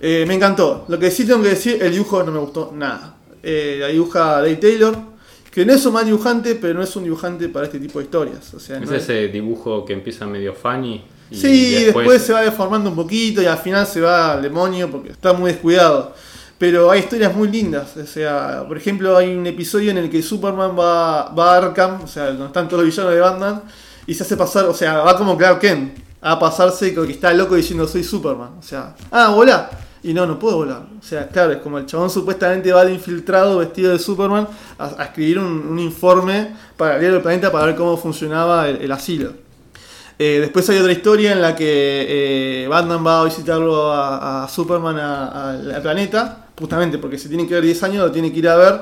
Eh, 0.00 0.24
me 0.28 0.34
encantó. 0.34 0.84
Lo 0.88 0.98
que 0.98 1.10
sí 1.10 1.24
tengo 1.26 1.42
que 1.42 1.48
decir, 1.50 1.78
el 1.82 1.90
dibujo 1.92 2.22
no 2.22 2.30
me 2.32 2.38
gustó 2.38 2.70
nada. 2.74 3.14
Eh, 3.42 3.78
la 3.80 3.86
dibuja 3.88 4.36
Dave 4.42 4.56
Taylor, 4.56 4.94
que 5.50 5.64
no 5.64 5.72
es 5.72 5.86
un 5.86 5.94
mal 5.94 6.04
dibujante, 6.04 6.54
pero 6.56 6.74
no 6.74 6.82
es 6.82 6.94
un 6.96 7.04
dibujante 7.04 7.48
para 7.48 7.64
este 7.64 7.78
tipo 7.80 7.98
de 7.98 8.04
historias. 8.04 8.52
O 8.52 8.60
sea, 8.60 8.76
Es 8.76 8.90
no 8.90 8.94
es- 8.94 9.02
ese 9.04 9.28
dibujo 9.28 9.86
que 9.86 9.94
empieza 9.94 10.26
medio 10.26 10.52
funny. 10.52 11.02
Y 11.30 11.36
Sí, 11.36 11.84
después... 11.86 12.20
se 12.22 12.34
va 12.34 12.42
deformando 12.42 12.90
un 12.90 12.94
poquito 12.96 13.40
y 13.40 13.46
al 13.46 13.58
final 13.58 13.86
se 13.86 14.02
va 14.02 14.34
al 14.34 14.42
demonio 14.42 14.90
porque 14.90 15.10
está 15.12 15.32
muy 15.32 15.50
descuidado. 15.50 16.14
Pero 16.58 16.90
hay 16.90 17.00
historias 17.00 17.34
muy 17.34 17.48
lindas. 17.48 17.96
O 17.96 18.06
sea, 18.06 18.64
por 18.66 18.76
ejemplo, 18.76 19.16
hay 19.16 19.34
un 19.34 19.46
episodio 19.46 19.90
en 19.90 19.98
el 19.98 20.10
que 20.10 20.22
Superman 20.22 20.78
va, 20.78 21.28
a 21.28 21.56
Arkham, 21.56 22.02
o 22.02 22.06
sea, 22.06 22.26
donde 22.26 22.46
están 22.46 22.68
todos 22.68 22.84
los 22.84 22.90
villanos 22.90 23.14
de 23.14 23.20
Batman, 23.20 23.62
y 24.06 24.14
se 24.14 24.22
hace 24.22 24.36
pasar, 24.36 24.64
o 24.66 24.74
sea, 24.74 24.98
va 24.98 25.16
como 25.16 25.36
Clark 25.36 25.60
Kent, 25.60 25.98
a 26.20 26.38
pasarse 26.38 26.94
con 26.94 27.06
que 27.06 27.12
está 27.12 27.32
loco 27.32 27.54
diciendo 27.54 27.86
soy 27.86 28.02
Superman. 28.02 28.50
O 28.58 28.62
sea, 28.62 28.94
ah, 29.10 29.30
volá. 29.30 29.70
Y 30.02 30.14
no, 30.14 30.24
no 30.24 30.38
puedo 30.38 30.56
volar. 30.56 30.82
O 30.98 31.02
sea, 31.02 31.28
claro, 31.28 31.52
es 31.52 31.58
como 31.58 31.78
el 31.78 31.86
chabón 31.86 32.10
supuestamente 32.10 32.72
va 32.72 32.84
de 32.84 32.92
infiltrado 32.92 33.58
vestido 33.58 33.92
de 33.92 33.98
Superman 33.98 34.46
a, 34.78 35.02
escribir 35.02 35.38
un, 35.38 35.78
informe 35.78 36.54
para 36.76 36.94
el 36.94 37.00
diario 37.00 37.14
del 37.14 37.22
planeta 37.22 37.50
para 37.50 37.66
ver 37.66 37.76
cómo 37.76 37.96
funcionaba 37.96 38.68
el, 38.68 38.82
el 38.82 38.92
asilo. 38.92 39.46
Eh, 40.18 40.38
después 40.40 40.68
hay 40.70 40.78
otra 40.78 40.92
historia 40.92 41.32
en 41.32 41.42
la 41.42 41.54
que 41.54 42.06
eh, 42.64 42.68
Batman 42.68 43.06
va 43.06 43.20
a 43.20 43.24
visitarlo 43.24 43.92
a, 43.92 44.48
Superman 44.48 44.98
al 44.98 45.82
planeta, 45.82 46.45
justamente 46.58 46.98
porque 46.98 47.18
se 47.18 47.28
tiene 47.28 47.46
que 47.46 47.54
ver 47.54 47.64
10 47.64 47.82
años, 47.84 48.06
lo 48.06 48.12
tiene 48.12 48.32
que 48.32 48.38
ir 48.38 48.48
a 48.48 48.56
ver. 48.56 48.80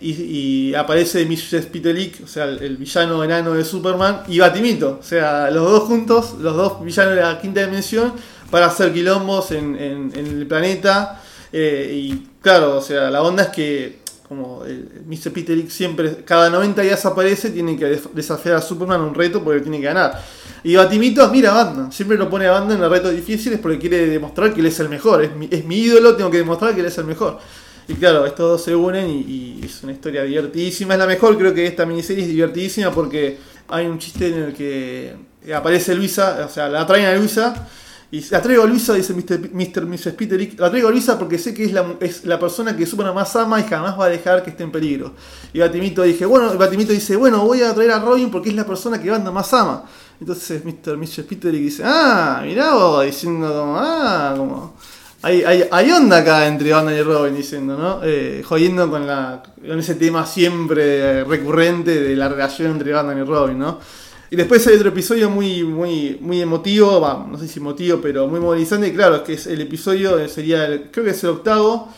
Y, 0.00 0.10
y 0.10 0.74
aparece 0.74 1.24
Mrs. 1.24 1.66
Pitelic, 1.66 2.24
o 2.24 2.26
sea, 2.26 2.44
el, 2.44 2.76
villano 2.76 3.22
enano 3.22 3.52
de 3.52 3.64
Superman, 3.64 4.24
y 4.26 4.40
Batimito. 4.40 4.98
O 5.00 5.02
sea, 5.02 5.50
los 5.50 5.70
dos 5.70 5.84
juntos, 5.84 6.34
los 6.40 6.56
dos 6.56 6.84
villanos 6.84 7.14
de 7.14 7.22
la 7.22 7.40
quinta 7.40 7.64
dimensión, 7.64 8.12
para 8.50 8.66
hacer 8.66 8.92
quilombos 8.92 9.52
en 9.52 10.12
el 10.14 10.46
planeta. 10.48 11.20
Eh, 11.52 11.90
y 11.94 12.28
claro, 12.40 12.78
o 12.78 12.80
sea, 12.80 13.10
la 13.10 13.22
onda 13.22 13.44
es 13.44 13.48
que, 13.50 14.01
como 14.36 14.64
el, 14.64 14.88
el 14.94 15.02
Mr. 15.06 15.30
Pitelic 15.32 15.68
siempre, 15.68 16.24
cada 16.24 16.48
90 16.48 16.82
días 16.82 17.04
aparece, 17.04 17.50
tiene 17.50 17.76
que 17.76 18.00
desafiar 18.14 18.56
a 18.56 18.62
Superman 18.62 19.00
un 19.00 19.14
reto 19.14 19.42
porque 19.44 19.60
tiene 19.60 19.78
que 19.78 19.84
ganar. 19.84 20.22
Y 20.64 20.76
Batimito 20.76 21.28
mira 21.30 21.50
a 21.50 21.64
Batman, 21.64 21.92
siempre 21.92 22.16
lo 22.16 22.30
pone 22.30 22.46
a 22.46 22.52
Batman 22.52 22.82
en 22.82 22.90
retos 22.90 23.12
difíciles 23.12 23.58
porque 23.60 23.78
quiere 23.78 24.06
demostrar 24.06 24.54
que 24.54 24.60
él 24.60 24.66
es 24.66 24.80
el 24.80 24.88
mejor. 24.88 25.22
Es 25.22 25.34
mi, 25.34 25.48
es 25.50 25.64
mi 25.64 25.76
ídolo, 25.76 26.16
tengo 26.16 26.30
que 26.30 26.38
demostrar 26.38 26.74
que 26.74 26.80
él 26.80 26.86
es 26.86 26.98
el 26.98 27.04
mejor. 27.04 27.38
Y 27.88 27.94
claro, 27.94 28.24
estos 28.24 28.48
dos 28.50 28.64
se 28.64 28.74
unen 28.74 29.10
y, 29.10 29.20
y 29.20 29.60
es 29.64 29.82
una 29.82 29.92
historia 29.92 30.22
divertidísima. 30.22 30.94
Es 30.94 31.00
la 31.00 31.06
mejor, 31.06 31.36
creo 31.36 31.52
que 31.52 31.66
esta 31.66 31.84
miniserie 31.84 32.24
es 32.24 32.30
divertidísima 32.30 32.90
porque 32.90 33.38
hay 33.68 33.86
un 33.86 33.98
chiste 33.98 34.28
en 34.28 34.42
el 34.42 34.54
que 34.54 35.14
aparece 35.54 35.94
Luisa, 35.94 36.46
o 36.46 36.48
sea, 36.48 36.68
la 36.68 36.86
traen 36.86 37.06
a 37.06 37.14
Luisa. 37.16 37.68
Y 38.12 38.20
la 38.28 38.42
traigo 38.42 38.62
a 38.62 38.66
Luisa, 38.66 38.92
dice 38.92 39.14
Mr. 39.14 39.54
Mr. 39.54 39.86
Mrs. 39.86 40.12
Peterick, 40.12 40.60
la 40.60 40.68
traigo 40.68 40.88
a 40.88 40.90
Luisa 40.90 41.18
porque 41.18 41.38
sé 41.38 41.54
que 41.54 41.64
es 41.64 41.72
la, 41.72 41.94
es 41.98 42.26
la 42.26 42.38
persona 42.38 42.76
que 42.76 42.84
Superman 42.84 43.14
más 43.14 43.34
ama 43.36 43.58
y 43.58 43.62
jamás 43.62 43.98
va 43.98 44.04
a 44.04 44.08
dejar 44.10 44.42
que 44.44 44.50
esté 44.50 44.64
en 44.64 44.70
peligro. 44.70 45.14
Y 45.54 45.60
Batimito 45.60 46.02
dije, 46.02 46.26
bueno, 46.26 46.54
Batimito 46.58 46.92
dice, 46.92 47.16
bueno, 47.16 47.42
voy 47.42 47.62
a 47.62 47.74
traer 47.74 47.92
a 47.92 48.00
Robin 48.00 48.30
porque 48.30 48.50
es 48.50 48.54
la 48.54 48.66
persona 48.66 49.00
que 49.00 49.08
Banda 49.08 49.30
más 49.30 49.54
ama. 49.54 49.84
Entonces 50.20 50.62
Mr. 50.62 50.98
Mrs. 50.98 51.24
Peterick 51.24 51.62
dice, 51.62 51.84
ah, 51.86 52.42
mirá 52.44 52.74
vos, 52.74 53.02
diciendo 53.02 53.48
como, 53.48 53.78
ah, 53.78 54.34
como... 54.36 54.76
Hay, 55.22 55.42
hay, 55.70 55.90
onda 55.92 56.18
acá 56.18 56.46
entre 56.48 56.70
Batman 56.72 56.94
y 56.94 57.02
Robin 57.02 57.34
diciendo, 57.34 57.78
¿no? 57.78 58.00
Eh, 58.02 58.42
jodiendo 58.44 58.90
con, 58.90 59.06
la, 59.06 59.42
con 59.66 59.78
ese 59.78 59.94
tema 59.94 60.26
siempre 60.26 61.24
recurrente 61.24 61.98
de 61.98 62.16
la 62.16 62.28
relación 62.28 62.72
entre 62.72 62.92
Batman 62.92 63.18
y 63.18 63.22
Robin, 63.22 63.58
¿no? 63.58 63.78
Y 64.32 64.36
después 64.36 64.66
hay 64.66 64.76
otro 64.76 64.88
episodio 64.88 65.28
muy, 65.28 65.62
muy, 65.62 66.16
muy 66.22 66.40
emotivo, 66.40 66.98
va, 67.02 67.26
no 67.30 67.36
sé 67.36 67.46
si 67.46 67.58
emotivo, 67.60 67.98
pero 68.00 68.26
muy 68.28 68.40
movilizante. 68.40 68.88
Y 68.88 68.92
claro, 68.94 69.22
que 69.22 69.34
es 69.34 69.46
el 69.46 69.60
episodio, 69.60 70.18
eh, 70.18 70.26
sería, 70.26 70.64
el- 70.64 70.90
creo 70.90 71.04
que 71.04 71.10
es 71.10 71.22
el 71.22 71.28
octavo, 71.30 71.90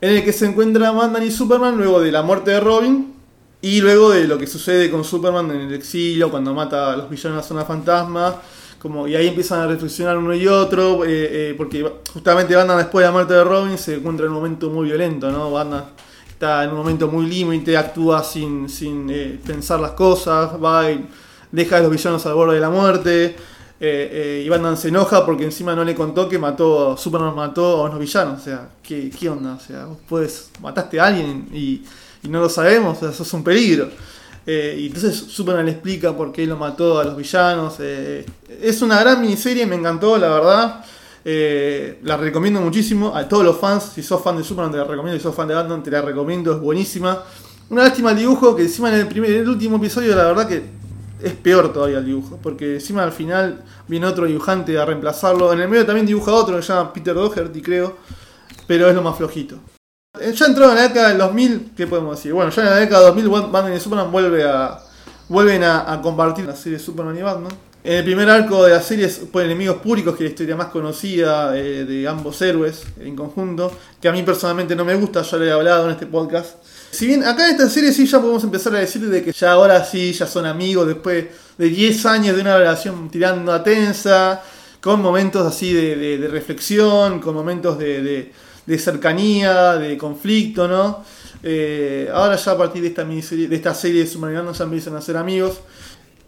en 0.00 0.14
el 0.16 0.24
que 0.24 0.32
se 0.32 0.46
encuentran 0.46 0.96
Batman 0.96 1.22
y 1.22 1.30
Superman 1.30 1.76
luego 1.76 2.00
de 2.00 2.10
la 2.10 2.22
muerte 2.22 2.50
de 2.52 2.60
Robin 2.60 3.12
y 3.60 3.82
luego 3.82 4.08
de 4.08 4.26
lo 4.26 4.38
que 4.38 4.46
sucede 4.46 4.90
con 4.90 5.04
Superman 5.04 5.50
en 5.50 5.60
el 5.68 5.74
exilio, 5.74 6.30
cuando 6.30 6.54
mata 6.54 6.94
a 6.94 6.96
los 6.96 7.10
villanos 7.10 7.36
de 7.36 7.42
la 7.42 7.48
zona 7.48 7.64
fantasma. 7.66 8.36
Como, 8.80 9.06
y 9.06 9.14
ahí 9.14 9.28
empiezan 9.28 9.60
a 9.60 9.66
reflexionar 9.66 10.16
uno 10.16 10.34
y 10.34 10.48
otro, 10.48 11.04
eh, 11.04 11.50
eh, 11.50 11.54
porque 11.58 11.86
justamente 12.12 12.56
Batman 12.56 12.78
después 12.78 13.02
de 13.02 13.08
la 13.08 13.12
muerte 13.12 13.34
de 13.34 13.44
Robin 13.44 13.76
se 13.78 13.96
encuentra 13.96 14.24
en 14.26 14.32
un 14.32 14.38
momento 14.38 14.70
muy 14.70 14.86
violento, 14.86 15.30
¿no? 15.30 15.52
Batman 15.52 15.84
está 16.30 16.64
en 16.64 16.70
un 16.70 16.78
momento 16.78 17.06
muy 17.06 17.26
límite, 17.26 17.76
actúa 17.76 18.24
sin, 18.24 18.68
sin 18.70 19.08
eh, 19.10 19.38
pensar 19.46 19.78
las 19.78 19.92
cosas, 19.92 20.52
va 20.60 20.90
y 20.90 21.06
deja 21.52 21.76
a 21.76 21.80
los 21.80 21.90
villanos 21.90 22.26
al 22.26 22.34
borde 22.34 22.54
de 22.56 22.60
la 22.60 22.70
muerte. 22.70 23.36
eh, 23.80 24.48
eh, 24.50 24.76
se 24.76 24.88
enoja 24.88 25.24
porque 25.26 25.44
encima 25.44 25.74
no 25.74 25.84
le 25.84 25.94
contó 25.94 26.28
que 26.28 26.38
mató, 26.38 26.96
Superman 26.96 27.34
mató 27.34 27.78
a 27.84 27.88
unos 27.88 27.98
villanos. 27.98 28.40
O 28.40 28.44
sea, 28.44 28.68
¿qué, 28.82 29.10
qué 29.10 29.28
onda? 29.28 29.54
O 29.54 29.60
sea, 29.60 29.86
vos 29.86 29.98
puedes, 30.08 30.50
mataste 30.60 30.98
a 31.00 31.06
alguien 31.06 31.48
y, 31.52 31.82
y 32.22 32.28
no 32.28 32.40
lo 32.40 32.48
sabemos, 32.48 32.98
o 32.98 33.00
sea, 33.00 33.12
sos 33.12 33.32
un 33.34 33.44
peligro. 33.44 33.88
Eh, 34.44 34.76
y 34.80 34.86
entonces 34.86 35.16
Superman 35.16 35.66
le 35.66 35.72
explica 35.72 36.16
por 36.16 36.32
qué 36.32 36.46
lo 36.46 36.56
mató 36.56 36.98
a 36.98 37.04
los 37.04 37.16
villanos. 37.16 37.76
eh, 37.80 38.24
es 38.60 38.82
una 38.82 39.00
gran 39.00 39.20
miniserie, 39.20 39.66
me 39.66 39.76
encantó, 39.76 40.16
la 40.18 40.28
verdad. 40.28 40.84
Eh, 41.24 42.00
la 42.02 42.16
recomiendo 42.16 42.60
muchísimo 42.60 43.14
a 43.14 43.28
todos 43.28 43.44
los 43.44 43.58
fans. 43.58 43.92
Si 43.94 44.02
sos 44.02 44.22
fan 44.22 44.36
de 44.36 44.44
Superman, 44.44 44.72
te 44.72 44.78
la 44.78 44.84
recomiendo. 44.84 45.18
Si 45.18 45.22
sos 45.22 45.34
fan 45.34 45.46
de 45.48 45.54
Batman, 45.54 45.82
te 45.82 45.90
la 45.90 46.02
recomiendo. 46.02 46.52
Es 46.52 46.60
buenísima. 46.60 47.22
Una 47.70 47.84
lástima 47.84 48.10
el 48.10 48.18
dibujo, 48.18 48.54
que 48.56 48.62
encima 48.62 48.88
en 48.88 48.96
el, 49.00 49.08
primer, 49.08 49.30
en 49.30 49.40
el 49.42 49.48
último 49.48 49.76
episodio, 49.76 50.14
la 50.16 50.24
verdad 50.24 50.48
que 50.48 50.62
es 51.22 51.34
peor 51.34 51.72
todavía 51.72 51.98
el 51.98 52.06
dibujo. 52.06 52.38
Porque 52.42 52.74
encima 52.74 53.02
al 53.02 53.12
final 53.12 53.62
viene 53.88 54.06
otro 54.06 54.26
dibujante 54.26 54.78
a 54.78 54.84
reemplazarlo. 54.84 55.52
En 55.52 55.60
el 55.60 55.68
medio 55.68 55.86
también 55.86 56.06
dibuja 56.06 56.32
otro 56.32 56.56
que 56.56 56.62
se 56.62 56.72
llama 56.72 56.92
Peter 56.92 57.14
Doherty, 57.14 57.62
creo. 57.62 57.96
Pero 58.66 58.88
es 58.88 58.94
lo 58.94 59.02
más 59.02 59.16
flojito. 59.16 59.58
Eh, 60.20 60.32
Ya 60.32 60.46
entró 60.46 60.68
en 60.68 60.74
la 60.74 60.82
década 60.82 61.08
del 61.08 61.18
2000, 61.18 61.72
¿qué 61.76 61.86
podemos 61.86 62.16
decir? 62.16 62.32
Bueno, 62.34 62.50
ya 62.50 62.62
en 62.62 62.68
la 62.68 62.76
década 62.76 63.12
del 63.12 63.24
2000 63.24 63.50
Batman 63.50 63.74
y 63.74 63.80
Superman 63.80 64.12
vuelve 64.12 64.44
a, 64.44 64.78
vuelven 65.28 65.64
a, 65.64 66.00
compartir 66.02 66.44
la 66.44 66.54
serie 66.54 66.78
Superman 66.78 67.16
y 67.16 67.22
Batman. 67.22 67.52
En 67.82 67.94
el 67.94 68.04
primer 68.04 68.28
arco 68.28 68.62
de 68.64 68.72
la 68.72 68.82
serie 68.82 69.06
es 69.06 69.18
por 69.18 69.42
enemigos 69.42 69.78
públicos, 69.78 70.14
que 70.14 70.24
es 70.24 70.30
la 70.30 70.32
historia 70.32 70.56
más 70.56 70.66
conocida 70.66 71.56
eh, 71.56 71.84
de 71.84 72.06
ambos 72.06 72.40
héroes 72.42 72.84
en 73.00 73.16
conjunto, 73.16 73.72
que 74.00 74.08
a 74.08 74.12
mí 74.12 74.22
personalmente 74.22 74.76
no 74.76 74.84
me 74.84 74.94
gusta, 74.94 75.22
ya 75.22 75.36
lo 75.38 75.44
he 75.44 75.50
hablado 75.50 75.86
en 75.86 75.92
este 75.92 76.06
podcast. 76.06 76.56
Si 76.92 77.06
bien 77.06 77.24
acá 77.24 77.48
en 77.48 77.52
esta 77.52 77.70
serie 77.70 77.90
sí 77.90 78.06
ya 78.06 78.20
podemos 78.20 78.44
empezar 78.44 78.76
a 78.76 78.80
decir 78.80 79.08
de 79.08 79.24
que 79.24 79.32
ya 79.32 79.52
ahora 79.52 79.82
sí, 79.82 80.12
ya 80.12 80.26
son 80.26 80.44
amigos 80.44 80.86
después 80.86 81.24
de 81.56 81.68
10 81.70 82.04
años 82.04 82.36
de 82.36 82.42
una 82.42 82.58
relación 82.58 83.08
tirando 83.08 83.50
a 83.50 83.64
tensa, 83.64 84.42
con 84.78 85.00
momentos 85.00 85.46
así 85.46 85.72
de, 85.72 86.28
reflexión, 86.30 87.18
con 87.18 87.34
momentos 87.34 87.78
de, 87.78 88.30
cercanía, 88.78 89.78
de 89.78 89.96
conflicto, 89.96 90.68
¿no? 90.68 91.02
Eh, 91.42 92.10
ahora 92.12 92.36
ya 92.36 92.52
a 92.52 92.58
partir 92.58 92.82
de 92.82 92.88
esta 92.88 93.06
miniserie, 93.06 93.48
de 93.48 93.56
esta 93.56 93.74
serie 93.74 94.04
de 94.04 94.16
Batman 94.18 94.52
ya 94.52 94.64
empiezan 94.64 94.94
a 94.94 95.00
ser 95.00 95.16
amigos. 95.16 95.60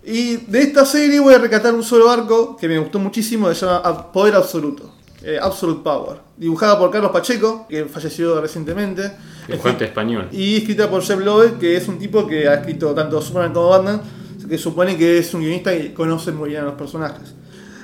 Y 0.03 0.37
de 0.47 0.63
esta 0.63 0.87
serie 0.87 1.21
voy 1.21 1.35
a 1.35 1.39
recatar 1.39 1.75
un 1.75 1.85
solo 1.85 2.11
arco 2.11 2.57
que 2.57 2.69
me 2.69 2.79
gustó 2.79 2.99
muchísimo, 2.99 3.51
que 3.51 3.55
se 3.55 3.67
llama 3.67 4.11
Poder 4.11 4.35
Absoluto. 4.35 5.04
Eh, 5.25 5.39
Absolute 5.41 5.83
Power. 5.83 6.19
Dibujada 6.37 6.79
por 6.79 6.91
Carlos 6.91 7.11
Pacheco, 7.11 7.67
que 7.69 7.87
falleció 7.87 8.41
recientemente. 8.41 9.13
Dibujante 9.49 9.87
español. 9.87 10.29
Y 10.33 10.59
escrita 10.59 10.91
por 10.91 11.03
Jeff 11.03 11.19
Loeb, 11.19 11.59
que 11.59 11.77
es 11.77 11.89
un 11.89 11.99
tipo 11.99 12.27
que 12.27 12.47
ha 12.49 12.55
escrito 12.55 12.95
tanto 12.95 13.21
Superman 13.23 13.53
como 13.53 13.69
Batman, 13.71 14.01
que 14.49 14.59
supone 14.59 14.97
que 14.97 15.19
es 15.19 15.33
un 15.33 15.41
guionista 15.41 15.75
y 15.75 15.95
conoce 15.95 16.33
muy 16.33 16.51
bien 16.51 16.63
a 16.63 16.65
los 16.67 16.75
personajes. 16.75 17.35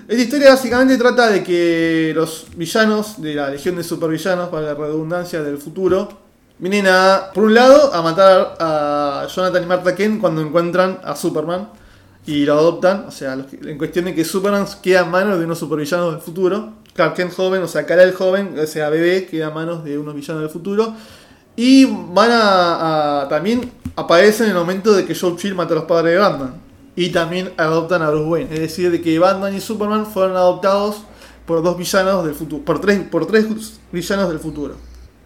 Esta 0.06 0.22
historia 0.22 0.50
básicamente 0.50 0.98
trata 0.98 1.30
de 1.30 1.42
que 1.42 2.12
los 2.14 2.46
villanos 2.56 3.22
de 3.22 3.34
la 3.34 3.48
Legión 3.48 3.76
de 3.76 3.84
Supervillanos, 3.84 4.48
para 4.48 4.66
la 4.66 4.74
redundancia 4.74 5.42
del 5.42 5.56
futuro, 5.56 6.08
vienen 6.58 6.88
a, 6.88 7.30
por 7.32 7.44
un 7.44 7.54
lado, 7.54 7.94
a 7.94 8.02
matar 8.02 8.56
a 8.58 9.26
Jonathan 9.32 9.62
y 9.62 9.66
Martha 9.66 9.94
Kent 9.94 10.20
cuando 10.20 10.42
encuentran 10.42 10.98
a 11.04 11.14
Superman 11.14 11.68
y 12.26 12.44
lo 12.44 12.54
adoptan, 12.54 13.06
o 13.08 13.10
sea, 13.10 13.38
en 13.62 13.78
cuestión 13.78 14.06
de 14.06 14.14
que 14.14 14.24
Superman 14.24 14.66
queda 14.82 15.00
en 15.02 15.10
manos 15.10 15.38
de 15.38 15.44
unos 15.44 15.58
supervillanos 15.58 16.12
del 16.12 16.20
futuro. 16.20 16.74
Clark 16.94 17.14
Kent 17.14 17.32
joven, 17.34 17.62
o 17.62 17.68
sea, 17.68 17.86
Kal-El 17.86 18.12
joven, 18.14 18.56
o 18.58 18.66
sea, 18.66 18.90
bebé, 18.90 19.26
queda 19.26 19.48
en 19.48 19.54
manos 19.54 19.84
de 19.84 19.98
unos 19.98 20.14
villanos 20.14 20.42
del 20.42 20.50
futuro. 20.50 20.94
Y 21.56 21.84
van 21.86 22.30
a, 22.32 23.22
a- 23.22 23.28
también 23.28 23.70
aparecen 23.96 24.46
en 24.46 24.52
el 24.52 24.58
momento 24.58 24.92
de 24.92 25.04
que 25.04 25.14
Joe 25.14 25.36
Chill 25.36 25.54
mata 25.54 25.72
a 25.74 25.76
los 25.76 25.84
padres 25.84 26.12
de 26.14 26.18
Batman. 26.18 26.54
Y 26.96 27.10
también 27.10 27.52
adoptan 27.56 28.02
a 28.02 28.10
Bruce 28.10 28.26
Wayne. 28.28 28.54
Es 28.54 28.60
decir, 28.60 28.90
de 28.90 29.00
que 29.00 29.18
Batman 29.18 29.54
y 29.54 29.60
Superman 29.60 30.06
fueron 30.06 30.36
adoptados 30.36 30.96
por 31.46 31.62
dos 31.62 31.76
villanos 31.78 32.24
del 32.24 32.34
futuro. 32.34 32.64
Por 32.64 32.80
tres, 32.80 33.00
por 33.10 33.26
tres 33.26 33.46
villanos 33.92 34.28
del 34.28 34.38
futuro. 34.38 34.74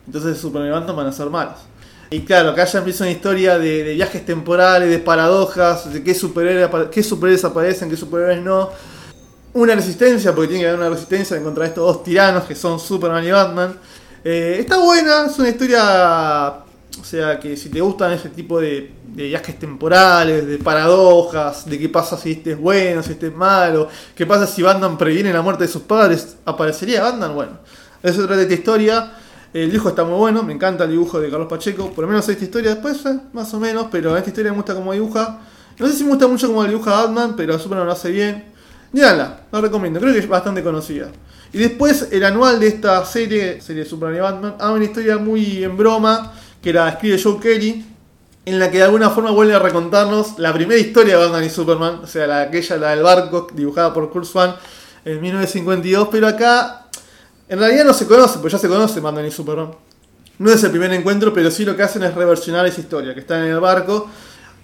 Entonces 0.07 0.39
Superman 0.39 0.69
y 0.69 0.73
Batman 0.73 0.97
van 0.97 1.07
a 1.07 1.13
ser 1.13 1.31
malos. 1.31 1.59
Y 2.11 2.21
claro, 2.21 2.51
acá 2.51 2.65
ya 2.65 2.79
empieza 2.79 3.05
una 3.05 3.11
historia 3.11 3.59
de, 3.59 3.95
viajes 3.95 4.25
temporales, 4.25 4.89
de 4.91 4.99
paradojas, 4.99 5.93
de 5.93 6.03
qué 6.05 6.15
superhéroes, 6.15 6.89
qué 6.91 7.03
superhéroes 7.03 7.45
aparecen, 7.45 7.89
qué 7.91 7.97
superhéroes 7.97 8.43
no. 8.43 8.71
Una 9.55 9.77
resistencia, 9.77 10.35
porque 10.35 10.49
tiene 10.49 10.65
que 10.65 10.69
haber 10.69 10.81
una 10.81 10.91
resistencia 10.91 11.37
en 11.37 11.45
contra 11.45 11.65
estos 11.65 11.87
dos 11.87 12.03
tiranos 12.03 12.43
que 12.43 12.57
son 12.57 12.81
Superman 12.81 13.25
y 13.25 13.31
Batman. 13.31 13.79
Eh, 14.25 14.57
está 14.59 14.79
buena, 14.79 15.27
es 15.27 15.39
una 15.39 15.49
historia, 15.49 16.55
o 17.01 17.05
sea, 17.05 17.39
que 17.39 17.57
si 17.57 17.69
te 17.69 17.81
gustan 17.81 18.11
ese 18.11 18.31
tipo 18.31 18.61
de, 18.61 18.93
de 19.07 19.29
viajes 19.29 19.57
temporales, 19.57 20.45
de 20.45 20.59
paradojas, 20.59 21.71
de 21.71 21.79
qué 21.79 21.89
pasa 21.89 22.19
si 22.19 22.33
este 22.33 22.53
es 22.53 22.59
bueno, 22.59 23.01
si 23.05 23.13
este 23.13 23.29
es 23.29 23.35
malo, 23.35 23.89
qué 24.17 24.27
pasa 24.27 24.45
si 24.49 24.61
Batman 24.61 24.99
previene 24.99 25.33
la 25.33 25.41
muerte 25.41 25.63
de 25.63 25.69
sus 25.69 25.83
padres, 25.83 26.37
¿aparecería 26.45 27.03
Batman? 27.03 27.33
Bueno, 27.37 27.53
eso 28.03 28.19
trata 28.23 28.37
de 28.37 28.43
esta 28.43 28.55
historia. 28.55 29.13
El 29.53 29.71
dibujo 29.71 29.91
está 29.91 30.03
muy 30.03 30.19
bueno, 30.19 30.43
me 30.43 30.53
encanta 30.53 30.83
el 30.83 30.91
dibujo 30.91 31.21
de 31.21 31.31
Carlos 31.31 31.49
Pacheco, 31.49 31.93
por 31.93 32.03
lo 32.03 32.09
menos 32.09 32.29
esta 32.29 32.43
historia 32.43 32.71
después, 32.71 33.07
eh, 33.07 33.21
más 33.33 33.55
o 33.55 33.61
menos, 33.61 33.87
pero 33.89 34.17
esta 34.17 34.31
historia 34.31 34.51
me 34.51 34.57
gusta 34.57 34.75
como 34.75 34.93
dibuja. 34.93 35.43
No 35.79 35.87
sé 35.87 35.93
si 35.93 36.03
me 36.03 36.11
gusta 36.11 36.27
mucho 36.27 36.49
como 36.49 36.65
dibuja 36.65 36.91
Batman, 36.91 37.35
pero 37.37 37.57
Superman 37.57 37.87
lo 37.87 37.93
hace 37.93 38.11
bien. 38.11 38.54
Díganla, 38.95 39.41
la 39.51 39.61
recomiendo, 39.61 39.99
creo 39.99 40.13
que 40.13 40.21
es 40.21 40.29
bastante 40.29 40.63
conocida. 40.63 41.09
Y 41.53 41.59
después 41.59 42.11
el 42.13 42.23
anual 42.23 42.61
de 42.61 42.69
esta 42.69 43.05
serie, 43.05 43.61
serie 43.61 43.85
Superman 43.85 44.17
y 44.17 44.21
Batman, 44.21 44.55
hay 44.61 44.73
una 44.73 44.85
historia 44.85 45.19
muy 45.19 45.65
en 45.65 45.77
broma, 45.77 46.33
que 46.63 46.73
la 46.73 46.91
escribe 46.91 47.21
Joe 47.21 47.41
Kelly, 47.41 47.85
en 48.45 48.59
la 48.61 48.71
que 48.71 48.77
de 48.77 48.85
alguna 48.85 49.11
forma 49.11 49.33
vuelve 49.33 49.53
a 49.53 49.59
recontarnos 49.59 50.39
la 50.39 50.53
primera 50.53 50.81
historia 50.81 51.19
de 51.19 51.25
Batman 51.25 51.43
y 51.43 51.51
Superman, 51.51 52.01
o 52.05 52.07
sea, 52.07 52.29
la, 52.29 52.43
aquella, 52.43 52.77
la 52.77 52.91
del 52.91 53.03
barco, 53.03 53.49
dibujada 53.53 53.93
por 53.93 54.09
Kurt 54.13 54.27
Swan 54.27 54.55
en 55.05 55.21
1952, 55.21 56.09
pero 56.13 56.29
acá 56.29 56.87
En 57.49 57.59
realidad 57.59 57.85
no 57.85 57.95
se 57.95 58.07
conoce, 58.07 58.39
pues 58.39 58.53
ya 58.53 58.61
se 58.61 58.69
conoce 58.69 59.01
Batman 59.01 59.27
y 59.27 59.33
Superman. 59.33 59.73
No 60.39 60.53
es 60.53 60.63
el 60.63 60.71
primer 60.71 60.93
encuentro, 60.93 61.35
pero 61.35 61.51
sí 61.51 61.65
lo 61.65 61.75
que 61.75 61.83
hacen 61.83 62.05
es 62.05 62.15
reversionar 62.15 62.65
esa 62.65 62.81
historia, 62.81 63.13
que 63.13 63.21
están 63.21 63.43
en 63.43 63.51
el 63.51 63.61
barco. 63.61 64.09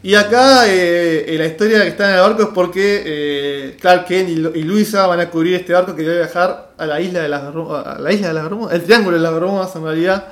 Y 0.03 0.15
acá 0.15 0.65
eh, 0.67 1.35
la 1.39 1.45
historia 1.45 1.83
que 1.83 1.89
está 1.89 2.09
en 2.09 2.15
el 2.15 2.21
barco 2.23 2.43
es 2.45 2.49
porque 2.55 3.03
eh, 3.05 3.77
Clark 3.79 4.07
Kent 4.07 4.31
y, 4.31 4.63
Luisa 4.63 5.07
van 5.07 5.21
a 5.21 5.29
cubrir 5.29 5.55
este 5.55 5.75
barco 5.75 5.95
que 5.95 6.03
debe 6.03 6.19
viajar 6.19 6.71
a 6.79 6.87
la 6.87 7.01
isla 7.01 7.21
de 7.21 7.29
las 7.29 7.43
a 7.43 7.99
la 8.01 8.13
isla 8.13 8.29
de 8.29 8.35
las 8.35 8.45
Bermudas, 8.45 8.75
el 8.75 8.83
triángulo 8.83 9.17
de 9.19 9.23
las 9.23 9.35
Bermudas 9.35 9.77
en 9.77 9.85
realidad. 9.85 10.29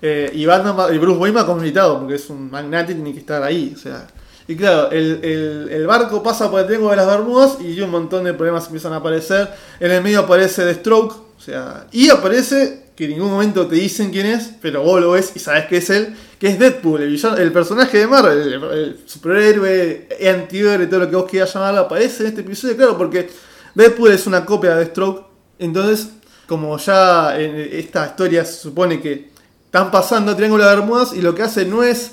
Eh, 0.00 0.30
y, 0.34 0.46
Batman, 0.46 0.94
y 0.94 0.98
Bruce 0.98 1.18
Wayne 1.18 1.36
va 1.36 1.46
como 1.46 1.58
invitado, 1.58 1.98
porque 1.98 2.14
es 2.14 2.28
un 2.30 2.50
magnate 2.50 2.92
y 2.92 2.94
tiene 2.96 3.12
que 3.12 3.20
estar 3.20 3.42
ahí. 3.42 3.72
O 3.74 3.78
sea, 3.78 4.06
y 4.46 4.56
claro, 4.56 4.90
el, 4.90 5.68
el, 5.70 5.86
barco 5.86 6.22
pasa 6.22 6.50
por 6.50 6.60
el 6.60 6.66
triángulo 6.66 6.90
de 6.90 6.96
las 6.96 7.06
Bermudas 7.06 7.58
y 7.60 7.80
un 7.80 7.90
montón 7.90 8.24
de 8.24 8.34
problemas 8.34 8.66
empiezan 8.66 8.92
a 8.92 8.96
aparecer. 8.96 9.48
En 9.80 9.90
el 9.90 10.02
medio 10.02 10.20
aparece 10.20 10.64
The 10.64 10.74
Stroke, 10.74 11.14
o 11.38 11.40
sea, 11.40 11.86
y 11.90 12.08
aparece 12.10 12.82
que 12.96 13.04
en 13.04 13.10
ningún 13.12 13.30
momento 13.30 13.66
te 13.66 13.76
dicen 13.76 14.10
quién 14.10 14.26
es, 14.26 14.50
pero 14.60 14.82
vos 14.82 15.00
lo 15.00 15.12
ves 15.12 15.32
y 15.34 15.38
sabes 15.38 15.66
que 15.66 15.78
es 15.78 15.90
él, 15.90 16.14
que 16.38 16.48
es 16.48 16.58
Deadpool, 16.58 17.02
el, 17.02 17.20
el 17.38 17.52
personaje 17.52 17.98
de 17.98 18.06
Marvel, 18.06 18.52
el, 18.52 19.00
superhéroe, 19.06 20.08
antihéroe, 20.30 20.86
todo 20.86 21.00
lo 21.00 21.10
que 21.10 21.16
vos 21.16 21.30
quieras 21.30 21.52
llamarlo, 21.54 21.80
aparece 21.80 22.22
en 22.22 22.28
este 22.28 22.40
episodio, 22.42 22.76
claro, 22.76 22.98
porque 22.98 23.30
Deadpool 23.74 24.12
es 24.12 24.26
una 24.26 24.44
copia 24.44 24.74
de 24.76 24.86
Stroke, 24.86 25.26
entonces, 25.58 26.10
como 26.46 26.76
ya 26.78 27.40
en 27.40 27.56
esta 27.56 28.06
historia 28.06 28.44
se 28.44 28.60
supone 28.60 29.00
que 29.00 29.30
están 29.64 29.90
pasando 29.90 30.32
a 30.32 30.36
Triángulo 30.36 30.64
de 30.64 30.74
Bermudas 30.76 31.14
y 31.14 31.22
lo 31.22 31.34
que 31.34 31.42
hace 31.42 31.64
no 31.64 31.82
es 31.82 32.12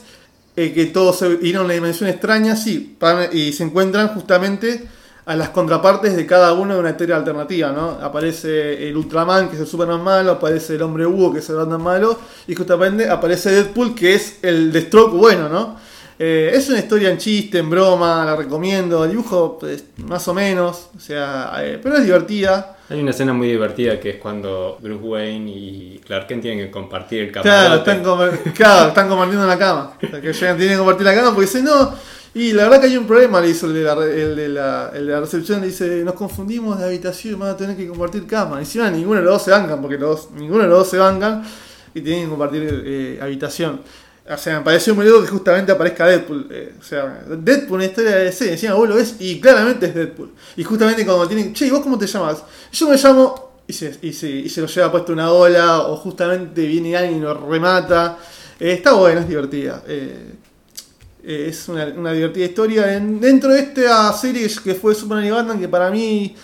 eh, 0.55 0.71
que 0.73 0.85
todos 0.85 1.19
se 1.19 1.39
ir 1.41 1.57
a 1.57 1.61
una 1.61 1.73
dimensión 1.73 2.09
extraña, 2.09 2.55
sí, 2.55 2.97
y 3.33 3.51
se 3.53 3.63
encuentran 3.63 4.09
justamente 4.09 4.87
a 5.29 5.35
las 5.35 5.49
contrapartes 5.49 6.15
de 6.15 6.25
cada 6.25 6.53
uno 6.53 6.73
de 6.73 6.79
una 6.79 6.89
historia 6.89 7.15
alternativa, 7.15 7.71
¿no? 7.71 7.99
Aparece 8.01 8.89
el 8.89 8.97
Ultraman, 8.97 9.47
que 9.47 9.57
es 9.57 9.61
el 9.61 9.67
Superman 9.67 10.03
malo, 10.03 10.31
aparece 10.31 10.73
el 10.73 10.81
Hombre 10.81 11.05
Hugo, 11.05 11.31
que 11.31 11.37
es 11.37 11.47
el 11.51 11.57
Batman 11.57 11.83
malo, 11.83 12.19
y 12.47 12.55
justamente 12.55 13.07
aparece 13.07 13.51
Deadpool, 13.51 13.93
que 13.93 14.15
es 14.15 14.39
el 14.41 14.71
Deathstroke 14.71 15.13
bueno, 15.13 15.47
¿no? 15.47 15.77
Eh, 16.17 16.49
es 16.51 16.67
una 16.69 16.79
historia 16.79 17.11
en 17.11 17.19
chiste, 17.19 17.59
en 17.59 17.69
broma, 17.69 18.25
la 18.25 18.35
recomiendo. 18.35 19.05
El 19.05 19.11
dibujo, 19.11 19.59
pues, 19.59 19.83
más 19.97 20.27
o 20.27 20.33
menos, 20.33 20.89
o 20.97 20.99
sea, 20.99 21.53
eh, 21.59 21.79
pero 21.81 21.97
es 21.97 22.05
divertida. 22.05 22.77
Hay 22.89 22.99
una 22.99 23.11
escena 23.11 23.31
muy 23.31 23.49
divertida 23.49 23.99
que 23.99 24.09
es 24.09 24.15
cuando 24.15 24.79
Bruce 24.81 25.03
Wayne 25.03 25.51
y 25.51 26.01
Clark 26.03 26.25
Kent 26.25 26.41
tienen 26.41 26.65
que 26.65 26.71
compartir 26.71 27.21
el 27.21 27.31
camarote. 27.31 27.83
Claro, 27.83 28.25
están, 28.31 28.53
claro, 28.55 28.87
están 28.87 29.07
compartiendo 29.07 29.45
la 29.45 29.59
cama. 29.59 29.93
que 29.99 30.33
llegan, 30.33 30.57
tienen 30.57 30.73
que 30.73 30.77
compartir 30.79 31.05
la 31.05 31.13
cama 31.13 31.35
porque 31.35 31.47
si 31.47 31.61
no. 31.61 31.93
Y 32.33 32.53
la 32.53 32.63
verdad 32.63 32.81
que 32.81 32.87
hay 32.87 32.97
un 32.97 33.07
problema, 33.07 33.41
le 33.41 33.49
hizo 33.49 33.65
el 33.65 33.73
de 33.73 33.83
la, 33.83 33.93
el 33.93 34.35
de 34.35 34.49
la, 34.49 34.91
el 34.93 35.07
de 35.07 35.11
la 35.13 35.19
recepción, 35.19 35.61
le 35.61 35.67
dice, 35.67 36.03
nos 36.03 36.13
confundimos 36.13 36.77
de 36.77 36.85
habitación, 36.85 37.39
van 37.39 37.49
a 37.49 37.57
tener 37.57 37.75
que 37.75 37.87
compartir 37.87 38.27
cama. 38.27 38.59
Encima 38.59 38.89
ninguno 38.91 39.19
de 39.19 39.25
los 39.25 39.33
dos 39.33 39.43
se 39.43 39.51
bancan, 39.51 39.81
porque 39.81 39.97
los, 39.97 40.31
ninguno 40.31 40.63
de 40.63 40.69
los 40.69 40.79
dos 40.79 40.89
se 40.89 40.97
bancan 40.97 41.43
y 41.93 42.01
tienen 42.01 42.25
que 42.25 42.29
compartir 42.29 42.83
eh, 42.85 43.19
habitación. 43.21 43.81
O 44.31 44.37
sea, 44.37 44.59
me 44.59 44.63
pareció 44.63 44.93
muy 44.93 45.05
loco 45.05 45.21
que 45.23 45.27
justamente 45.27 45.71
aparezca 45.71 46.05
Deadpool. 46.05 46.47
Eh, 46.51 46.73
o 46.79 46.83
sea, 46.83 47.23
Deadpool, 47.27 47.77
una 47.77 47.85
historia 47.85 48.11
de 48.11 48.25
DC. 48.25 48.51
Encima 48.51 48.75
vos 48.75 48.87
lo 48.87 48.95
ves 48.95 49.15
y 49.19 49.41
claramente 49.41 49.87
es 49.87 49.95
Deadpool. 49.95 50.31
Y 50.55 50.63
justamente 50.63 51.03
cuando 51.03 51.27
tienen. 51.27 51.51
Che, 51.51 51.65
¿y 51.65 51.71
vos 51.71 51.79
cómo 51.79 51.97
te 51.97 52.05
llamas? 52.05 52.43
Yo 52.71 52.89
me 52.89 52.95
llamo. 52.95 53.49
Y 53.65 53.73
se, 53.73 53.97
y 54.01 54.13
se, 54.13 54.29
y 54.29 54.49
se 54.49 54.61
lo 54.61 54.67
lleva 54.67 54.91
puesto 54.91 55.13
una 55.13 55.31
ola. 55.31 55.81
O 55.81 55.97
justamente 55.97 56.61
viene 56.67 56.95
alguien 56.95 57.17
y 57.17 57.21
lo 57.21 57.33
remata. 57.33 58.19
Eh, 58.59 58.73
está 58.73 58.93
bueno, 58.93 59.21
es 59.21 59.27
divertida. 59.27 59.81
Eh, 59.87 60.33
es 61.23 61.67
una, 61.69 62.11
divertida 62.11 62.45
historia. 62.45 62.95
En, 62.95 63.19
dentro 63.19 63.51
de 63.51 63.59
esta 63.59 64.11
serie 64.13 64.49
que 64.63 64.75
fue 64.75 64.95
Superman 64.95 65.25
y 65.25 65.31
Batman, 65.31 65.59
que 65.59 65.67
para 65.67 65.89
mí 65.89 66.35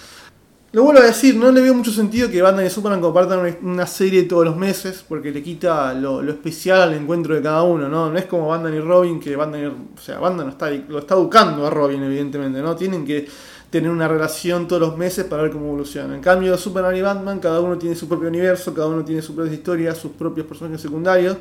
lo 0.76 0.84
vuelvo 0.84 1.02
a 1.02 1.06
decir, 1.06 1.38
no 1.38 1.54
le 1.54 1.62
veo 1.62 1.74
mucho 1.74 1.92
sentido 1.92 2.30
que 2.30 2.42
Batman 2.42 2.66
y 2.66 2.70
Superman 2.70 3.00
compartan 3.00 3.58
una 3.62 3.88
serie 3.88 4.24
todos 4.24 4.44
los 4.44 4.58
meses, 4.58 5.06
porque 5.08 5.32
le 5.32 5.42
quita 5.42 5.94
lo, 5.94 6.22
especial 6.30 6.82
al 6.82 6.94
encuentro 6.94 7.34
de 7.34 7.42
cada 7.42 7.64
uno, 7.64 7.88
¿no? 7.88 8.12
No 8.12 8.18
es 8.18 8.26
como 8.26 8.50
Batman 8.50 8.74
y 8.74 8.80
Robin, 8.82 9.22
que 9.22 9.38
Batman, 9.38 9.90
o 9.96 10.02
sea, 10.02 10.20
Batman 10.20 10.50
está, 10.50 10.70
lo 10.70 11.00
está 11.00 11.16
educando 11.16 11.66
a 11.66 11.70
Robin, 11.70 12.04
evidentemente, 12.04 12.62
¿no? 12.62 12.76
Tienen 12.76 13.06
que 13.06 13.26
tener 13.70 13.90
una 13.90 14.10
relación 14.10 14.68
todos 14.68 14.82
los 14.82 14.98
meses 14.98 15.24
para 15.24 15.44
ver 15.44 15.52
cómo 15.52 15.68
evoluciona. 15.68 16.14
En 16.14 16.22
cambio, 16.22 16.58
Superman 16.58 16.98
y 16.98 17.02
Batman, 17.02 17.40
cada 17.40 17.62
uno 17.62 17.78
tiene 17.78 17.96
su 17.96 18.10
propio 18.10 18.28
universo, 18.28 18.74
cada 18.74 18.88
uno 18.88 19.06
tiene 19.06 19.22
su 19.22 19.34
propia 19.34 19.54
historia, 19.54 19.96
sus 19.96 20.12
propios 20.12 20.46
personajes 20.46 20.82
secundarios, 20.82 21.38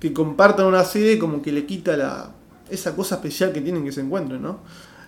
que 0.00 0.12
compartan 0.12 0.66
una 0.66 0.82
serie 0.82 1.20
como 1.20 1.40
que 1.40 1.52
le 1.52 1.64
quita 1.66 1.96
la, 1.96 2.32
esa 2.72 2.94
cosa 2.96 3.16
especial 3.16 3.52
que 3.52 3.60
tienen 3.60 3.84
que 3.84 3.92
se 3.92 4.00
encuentren, 4.00 4.42
¿no? 4.42 4.60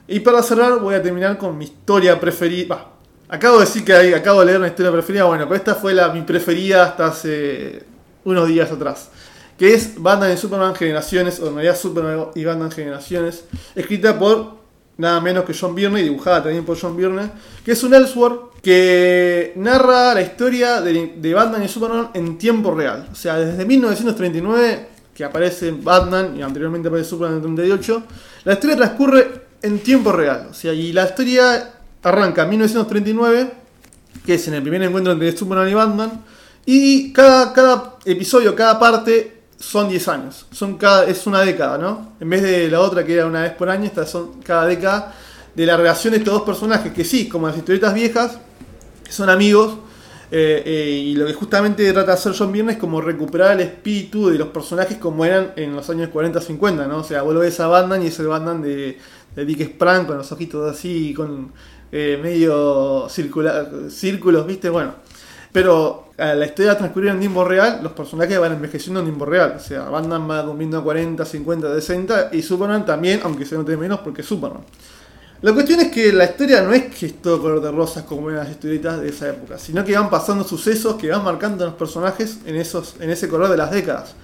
Y 0.07 0.21
para 0.21 0.43
cerrar, 0.43 0.79
voy 0.81 0.95
a 0.95 1.03
terminar 1.03 1.39
con 1.39 1.57
mi 1.57 1.65
historia 1.65 2.21
preferida. 2.21 2.89
Acabo 3.29 3.59
de 3.59 3.65
decir 3.65 3.85
que 3.85 4.15
acabo 4.15 4.41
de 4.41 4.47
leer 4.47 4.59
una 4.59 4.69
historia 4.69 4.93
preferida, 4.93 5.25
bueno, 5.25 5.45
pero 5.45 5.57
esta 5.57 5.75
fue 5.75 5.95
la, 5.95 6.09
mi 6.11 6.23
preferida 6.23 6.85
hasta 6.85 7.07
hace 7.07 7.83
unos 8.25 8.47
días 8.49 8.71
atrás. 8.71 9.09
Que 9.59 9.73
es 9.73 10.01
Batman 10.01 10.33
y 10.33 10.37
Superman 10.37 10.75
Generaciones, 10.75 11.41
o 11.41 11.49
en 11.49 11.55
realidad 11.55 11.77
Superman 11.77 12.27
y 12.35 12.45
Batman 12.45 12.71
Generaciones, 12.71 13.45
escrita 13.75 14.19
por 14.19 14.57
nada 14.99 15.21
menos 15.21 15.45
que 15.45 15.55
John 15.59 15.75
Byrne 15.75 16.01
y 16.01 16.05
dibujada 16.05 16.43
también 16.43 16.65
por 16.65 16.79
John 16.79 16.97
Byrne, 16.97 17.31
que 17.65 17.73
es 17.73 17.83
un 17.83 17.95
Elseworld 17.95 18.55
que 18.63 19.53
narra 19.57 20.15
la 20.15 20.23
historia 20.23 20.81
de, 20.81 21.15
de, 21.17 21.65
y 21.65 21.69
Superman 21.69 22.11
en 22.15 22.39
tiempo 22.39 22.75
real. 22.75 23.09
O 23.13 23.15
sea, 23.15 23.37
desde 23.37 23.65
1939, 23.65 24.89
que 25.15 25.25
aparece 25.25 25.71
Batman 25.71 26.37
y 26.37 26.43
anteriormente 26.43 26.89
aparece 26.89 27.11
Superman 27.11 27.39
en 27.39 27.51
el 27.51 27.55
38, 27.55 28.03
la 28.45 28.53
historia 28.55 28.77
transcurre 28.77 29.45
en 29.63 29.79
tiempo 29.79 30.13
real. 30.13 30.49
O 30.51 30.55
sea, 30.55 30.73
y 30.73 30.93
la 30.93 31.05
historia 31.05 31.71
arranca 32.03 32.43
en 32.43 32.51
1939, 32.51 33.53
que 34.27 34.35
es 34.35 34.49
en 34.49 34.55
el 34.55 34.63
primer 34.63 34.83
encuentro 34.83 35.13
entre 35.13 35.37
Superman 35.37 35.69
y 35.69 35.75
Batman, 35.75 36.25
y 36.67 37.13
cada, 37.13 37.53
cada 37.53 37.97
episodio, 38.05 38.55
cada 38.55 38.79
parte 38.79 39.43
son 39.59 39.89
10 39.89 40.09
años, 40.09 40.47
son 40.51 40.77
cada, 40.77 41.07
es 41.07 41.27
una 41.27 41.41
década, 41.41 41.79
¿no? 41.79 42.13
En 42.21 42.29
vez 42.29 42.43
de 42.43 42.69
la 42.69 42.81
otra 42.81 43.05
que 43.05 43.15
era 43.15 43.27
una 43.27 43.43
vez 43.43 43.53
por 43.53 43.71
año, 43.71 43.85
estas 43.85 44.11
son 44.11 44.43
cada 44.43 44.67
década 44.67 45.15
de 45.55 45.67
la 45.67 45.77
relación 45.77 46.13
de 46.13 46.19
estos 46.19 46.35
dos 46.35 46.43
personajes, 46.43 46.93
que 46.93 47.05
sí, 47.05 47.29
como 47.29 47.47
las 47.47 47.57
historietas 47.57 47.95
viejas, 47.95 48.39
son 49.09 49.31
amigos, 49.31 49.77
eh, 50.37 50.65
eh, 50.67 50.91
y 50.91 51.15
lo 51.15 51.27
que 51.27 51.33
justamente 51.33 51.93
trata 51.93 52.09
de 52.09 52.13
hacer 52.15 52.33
John 52.37 52.51
Byrne 52.51 52.73
es 52.73 52.79
como 52.79 53.01
recuperar 53.01 53.53
el 53.53 53.61
espíritu 53.61 54.31
de 54.31 54.37
los 54.37 54.49
personajes 54.49 54.99
como 54.99 55.25
eran 55.25 55.53
en 55.55 55.77
los 55.77 55.89
años 55.91 56.11
40-50, 56.13 56.89
¿no? 56.89 56.99
O 56.99 57.05
sea, 57.05 57.23
vuelve 57.23 57.47
esa 57.47 57.69
Batman 57.69 58.03
y 58.03 58.09
es 58.09 58.19
el 58.19 58.27
Batman 58.27 58.61
de, 58.61 58.99
de 59.37 59.45
Dick 59.45 59.63
Sprang 59.63 60.07
con 60.07 60.19
los 60.19 60.33
ojitos 60.33 60.69
así, 60.69 61.15
con 61.15 61.53
eh, 61.93 62.19
medio 62.21 63.09
circular, 63.09 63.71
círculos, 63.91 64.45
¿viste? 64.45 64.71
Bueno. 64.71 64.97
Pero 65.53 66.09
la 66.19 66.45
historia 66.45 66.77
transcurrir 66.77 67.11
en 67.11 67.21
tiempo 67.21 67.45
real, 67.45 67.79
los 67.81 67.93
personajes 67.93 68.37
van 68.41 68.55
envejeciendo 68.55 68.99
en 68.99 69.07
tiempo 69.07 69.25
real. 69.25 69.55
O 69.57 69.61
sea, 69.61 69.83
Batman 69.83 70.29
va 70.29 70.45
cumpliendo 70.45 70.83
40, 70.83 71.25
50, 71.25 71.75
60 71.75 72.31
y 72.33 72.43
Superman 72.43 72.85
también, 72.85 73.21
aunque 73.23 73.47
se 73.47 73.55
note 73.55 73.77
menos 73.77 74.01
porque 74.01 74.23
es 74.23 74.27
Superman. 74.27 74.65
La 75.43 75.53
cuestión 75.53 75.81
es 75.81 75.89
que 75.89 76.13
la 76.13 76.25
historia 76.25 76.63
no 76.63 76.73
es 76.73 76.85
que 76.85 77.07
es 77.07 77.21
todo 77.21 77.41
color 77.41 77.61
de 77.61 77.71
rosas 77.71 78.05
como 78.05 78.31
eran 78.31 78.45
las 78.45 78.53
historietas 78.53 79.01
de 79.01 79.11
esa 79.11 79.29
época, 79.29 79.59
sino 79.59 79.85
que 79.85 79.95
van 79.95 80.09
pasando 80.09 80.43
sucesos 80.45 80.95
que 80.95 81.11
van 81.11 81.23
marcando 81.23 81.65
a 81.65 81.69
los 81.69 81.77
personajes 81.77 82.39
en, 82.47 82.57
esos, 82.57 82.97
en 83.01 83.11
ese 83.11 83.29
color 83.29 83.51
de 83.51 83.57
las 83.57 83.71
décadas. 83.71 84.15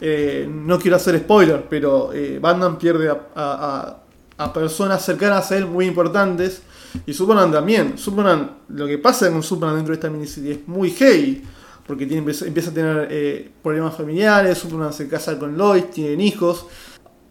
Eh, 0.00 0.48
no 0.50 0.78
quiero 0.78 0.96
hacer 0.96 1.18
spoiler, 1.18 1.66
pero 1.68 2.12
eh, 2.14 2.38
Batman 2.40 2.78
pierde 2.78 3.10
a, 3.10 3.96
a, 4.38 4.52
personas 4.54 5.04
cercanas 5.04 5.52
a 5.52 5.58
él 5.58 5.66
muy 5.66 5.84
importantes 5.84 6.62
y 7.04 7.12
Superman 7.12 7.52
también. 7.52 7.98
Superman, 7.98 8.56
lo 8.70 8.86
que 8.86 8.96
pasa 8.96 9.30
con 9.30 9.42
Superman 9.42 9.76
dentro 9.76 9.92
de 9.92 9.96
esta 9.96 10.08
miniserie 10.08 10.52
es 10.52 10.68
muy 10.68 10.90
heavy. 10.92 11.44
Porque 11.86 12.06
tiene, 12.06 12.24
empieza 12.46 12.70
a 12.70 12.72
tener 12.72 13.08
eh, 13.10 13.50
problemas 13.62 13.96
familiares, 13.96 14.58
Superman 14.58 14.92
se 14.92 15.08
casa 15.08 15.38
con 15.38 15.58
Lois, 15.58 15.90
tienen 15.90 16.20
hijos. 16.20 16.66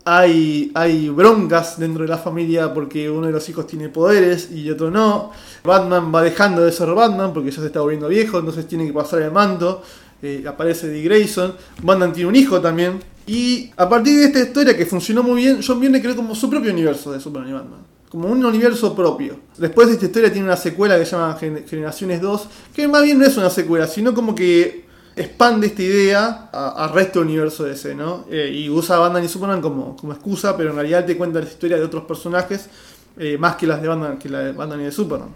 Hay, 0.05 0.71
hay 0.73 1.09
broncas 1.09 1.77
dentro 1.77 2.03
de 2.03 2.09
la 2.09 2.17
familia 2.17 2.73
porque 2.73 3.09
uno 3.09 3.27
de 3.27 3.33
los 3.33 3.47
hijos 3.49 3.67
tiene 3.67 3.89
poderes 3.89 4.49
y 4.51 4.69
otro 4.69 4.89
no. 4.89 5.31
Batman 5.63 6.13
va 6.13 6.23
dejando 6.23 6.61
de 6.63 6.71
ser 6.71 6.89
Batman 6.93 7.33
porque 7.33 7.51
ya 7.51 7.61
se 7.61 7.67
está 7.67 7.81
volviendo 7.81 8.07
viejo, 8.07 8.39
entonces 8.39 8.67
tiene 8.67 8.87
que 8.87 8.93
pasar 8.93 9.21
el 9.21 9.31
manto. 9.31 9.83
Eh, 10.21 10.43
aparece 10.47 10.89
Dick 10.89 11.05
Grayson. 11.05 11.53
Batman 11.83 12.13
tiene 12.13 12.29
un 12.29 12.35
hijo 12.35 12.59
también. 12.59 12.99
Y 13.27 13.71
a 13.77 13.87
partir 13.87 14.17
de 14.17 14.25
esta 14.25 14.39
historia 14.39 14.75
que 14.75 14.85
funcionó 14.85 15.21
muy 15.21 15.43
bien, 15.43 15.59
John 15.65 15.79
Byrne 15.79 16.01
creó 16.01 16.15
como 16.15 16.33
su 16.33 16.49
propio 16.49 16.71
universo 16.71 17.11
de 17.11 17.19
Superman 17.19 17.49
y 17.49 17.53
Batman 17.53 17.99
como 18.09 18.27
un 18.27 18.43
universo 18.43 18.95
propio. 18.95 19.39
Después 19.57 19.87
de 19.87 19.93
esta 19.93 20.07
historia 20.07 20.31
tiene 20.31 20.47
una 20.47 20.57
secuela 20.57 20.97
que 20.97 21.05
se 21.05 21.11
llama 21.11 21.37
Generaciones 21.37 22.21
2, 22.21 22.47
que 22.73 22.87
más 22.87 23.03
bien 23.03 23.19
no 23.19 23.25
es 23.25 23.37
una 23.37 23.49
secuela, 23.49 23.87
sino 23.87 24.13
como 24.13 24.33
que 24.33 24.88
expande 25.19 25.67
esta 25.67 25.81
idea 25.81 26.49
al 26.51 26.93
resto 26.93 27.19
del 27.19 27.27
universo 27.27 27.65
de 27.65 27.73
ese, 27.73 27.93
¿no? 27.93 28.25
Eh, 28.31 28.51
y 28.53 28.69
usa 28.69 28.95
a 28.95 28.99
Batman 28.99 29.23
y 29.23 29.27
Superman 29.27 29.61
como, 29.61 29.95
como 29.97 30.13
excusa, 30.13 30.55
pero 30.55 30.69
en 30.69 30.77
realidad 30.77 31.05
te 31.05 31.17
cuenta 31.17 31.39
la 31.39 31.45
historia 31.45 31.75
de 31.75 31.83
otros 31.83 32.05
personajes 32.05 32.69
eh, 33.17 33.37
más 33.37 33.57
que 33.57 33.67
las 33.67 33.81
de 33.81 33.89
Batman, 33.89 34.17
que 34.17 34.29
la 34.29 34.39
de 34.39 34.51
Batman 34.53 34.79
y 34.79 34.83
de 34.85 34.91
Superman. 34.91 35.29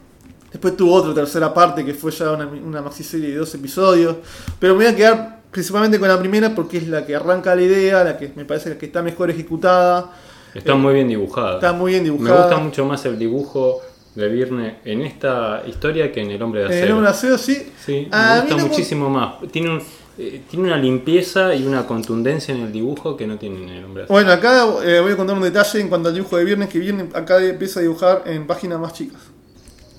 Después 0.49 0.77
tuvo 0.77 0.93
otra 0.93 1.13
tercera 1.13 1.53
parte 1.53 1.83
que 1.83 1.93
fue 1.93 2.11
ya 2.11 2.31
una, 2.31 2.45
una 2.45 2.81
maxi 2.81 3.03
serie 3.03 3.31
de 3.31 3.35
dos 3.35 3.53
episodios, 3.55 4.15
pero 4.57 4.73
me 4.73 4.85
voy 4.85 4.93
a 4.93 4.95
quedar 4.95 5.41
principalmente 5.51 5.99
con 5.99 6.07
la 6.07 6.17
primera 6.17 6.55
porque 6.55 6.77
es 6.77 6.87
la 6.87 7.05
que 7.05 7.15
arranca 7.15 7.53
la 7.53 7.61
idea, 7.61 8.03
la 8.05 8.17
que 8.17 8.31
me 8.35 8.45
parece 8.45 8.77
que 8.77 8.85
está 8.85 9.01
mejor 9.01 9.31
ejecutada. 9.31 10.11
Está 10.53 10.75
muy 10.75 10.93
bien 10.93 11.09
dibujada. 11.09 11.55
Está 11.55 11.73
muy 11.73 11.91
bien 11.91 12.05
dibujada. 12.05 12.35
Me 12.35 12.41
gusta 12.45 12.57
mucho 12.57 12.85
más 12.85 13.03
el 13.05 13.19
dibujo 13.19 13.81
de 14.15 14.27
Virne 14.27 14.75
en 14.85 15.01
esta 15.01 15.63
historia 15.67 16.11
que 16.11 16.21
en 16.21 16.31
El 16.31 16.41
Hombre 16.41 16.61
de 16.61 16.65
Acero. 16.67 16.79
En 16.81 16.85
El 16.85 16.91
Hombre 16.93 17.07
de 17.09 17.15
Acero, 17.15 17.37
sí. 17.37 17.71
Sí, 17.83 18.07
A 18.11 18.35
me 18.35 18.39
gusta 18.41 18.55
me- 18.57 18.63
muchísimo 18.69 19.09
más. 19.09 19.35
Tiene, 19.51 19.69
un, 19.71 19.81
eh, 20.19 20.41
tiene 20.49 20.65
una 20.67 20.77
limpieza 20.77 21.55
y 21.55 21.65
una 21.65 21.85
contundencia 21.87 22.53
en 22.53 22.61
el 22.61 22.71
dibujo 22.71 23.17
que 23.17 23.25
no 23.25 23.37
tiene 23.37 23.63
en 23.63 23.69
El 23.69 23.85
Hombre 23.85 24.01
de 24.01 24.05
Acero. 24.05 24.13
Bueno, 24.13 24.31
acá 24.31 24.65
eh, 24.85 24.99
voy 24.99 25.13
a 25.13 25.17
contar 25.17 25.35
un 25.35 25.41
detalle 25.43 25.79
en 25.81 25.89
cuanto 25.89 26.09
al 26.09 26.15
dibujo 26.15 26.37
de 26.37 26.45
Viernes, 26.45 26.69
que 26.69 26.79
Viernes 26.79 27.07
acá 27.15 27.43
empieza 27.43 27.79
a 27.79 27.83
dibujar 27.83 28.23
en 28.25 28.45
páginas 28.45 28.79
más 28.79 28.93
chicas. 28.93 29.19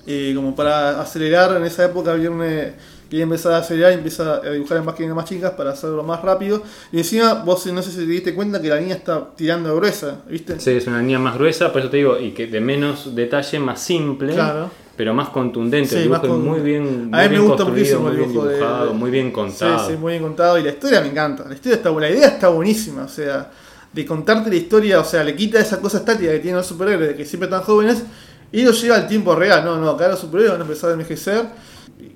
Eh, 0.07 0.33
como 0.35 0.55
para 0.55 1.01
acelerar, 1.01 1.57
en 1.57 1.65
esa 1.65 1.85
época 1.85 2.13
Viernes 2.13 2.73
quería 3.15 3.23
empezar 3.23 3.53
a 3.53 3.57
acelerar 3.59 3.91
y 3.93 3.95
empieza 3.95 4.35
a 4.35 4.49
dibujar 4.51 4.77
en 4.79 4.85
páginas 4.85 5.15
más 5.15 5.25
chicas 5.25 5.51
para 5.51 5.71
hacerlo 5.71 6.03
más 6.03 6.21
rápido. 6.21 6.61
Y 6.91 6.97
encima, 6.97 7.33
vos 7.35 7.65
no 7.67 7.81
sé 7.81 7.91
si 7.91 7.97
te 7.97 8.05
diste 8.05 8.33
cuenta 8.35 8.61
que 8.61 8.67
la 8.67 8.75
línea 8.77 8.95
está 8.95 9.29
tirando 9.35 9.73
gruesa, 9.75 10.17
¿viste? 10.29 10.59
Sí, 10.59 10.71
es 10.71 10.85
una 10.87 10.99
línea 10.99 11.17
más 11.19 11.35
gruesa, 11.35 11.71
por 11.71 11.81
eso 11.81 11.89
te 11.89 11.97
digo, 11.97 12.19
y 12.19 12.31
que 12.31 12.47
de 12.47 12.59
menos 12.59 13.15
detalle, 13.15 13.57
más 13.59 13.81
simple, 13.81 14.33
Claro. 14.33 14.69
pero 14.97 15.13
más 15.13 15.29
contundente. 15.29 15.89
Sí, 15.89 15.95
el 15.95 16.03
dibujo 16.03 16.21
más 16.21 16.29
con- 16.29 16.39
es 16.41 16.45
muy 16.45 16.59
bien, 16.59 16.83
muy 16.83 17.19
A 17.19 17.23
mí 17.23 17.23
me 17.23 17.27
bien 17.29 17.41
gusta 17.47 17.63
construido, 17.63 17.99
muchísimo 18.01 18.01
muy 18.01 18.11
el 18.11 18.17
bien 18.17 18.31
dibujado, 18.31 18.85
de- 18.87 18.93
muy 18.93 19.11
bien 19.11 19.31
contado. 19.31 19.79
Sí, 19.79 19.91
sí, 19.93 19.97
muy 19.97 20.11
bien 20.13 20.23
contado. 20.23 20.57
Y 20.59 20.63
la 20.63 20.69
historia 20.71 21.01
me 21.01 21.07
encanta. 21.07 21.45
La 21.47 21.53
historia 21.53 21.75
está 21.77 21.89
buena. 21.91 22.09
La 22.09 22.15
idea 22.15 22.27
está 22.27 22.49
buenísima. 22.49 23.03
O 23.03 23.07
sea, 23.09 23.49
de 23.93 24.05
contarte 24.05 24.49
la 24.49 24.55
historia, 24.57 24.99
o 24.99 25.05
sea, 25.05 25.23
le 25.23 25.35
quita 25.37 25.57
esa 25.59 25.79
cosa 25.79 25.99
estática 25.99 26.31
que 26.31 26.39
tienen 26.39 26.57
los 26.57 26.67
superhéroes, 26.67 27.09
de 27.09 27.15
que 27.15 27.23
siempre 27.23 27.45
están 27.47 27.61
jóvenes, 27.61 28.03
y 28.51 28.63
lo 28.63 28.71
lleva 28.71 28.97
al 28.97 29.07
tiempo 29.07 29.33
real. 29.35 29.63
No, 29.63 29.77
no, 29.77 29.89
acá 29.91 30.09
los 30.09 30.19
superhéroes 30.19 30.51
van 30.51 30.61
a 30.61 30.65
empezar 30.65 30.89
a 30.89 30.93
envejecer. 30.93 31.45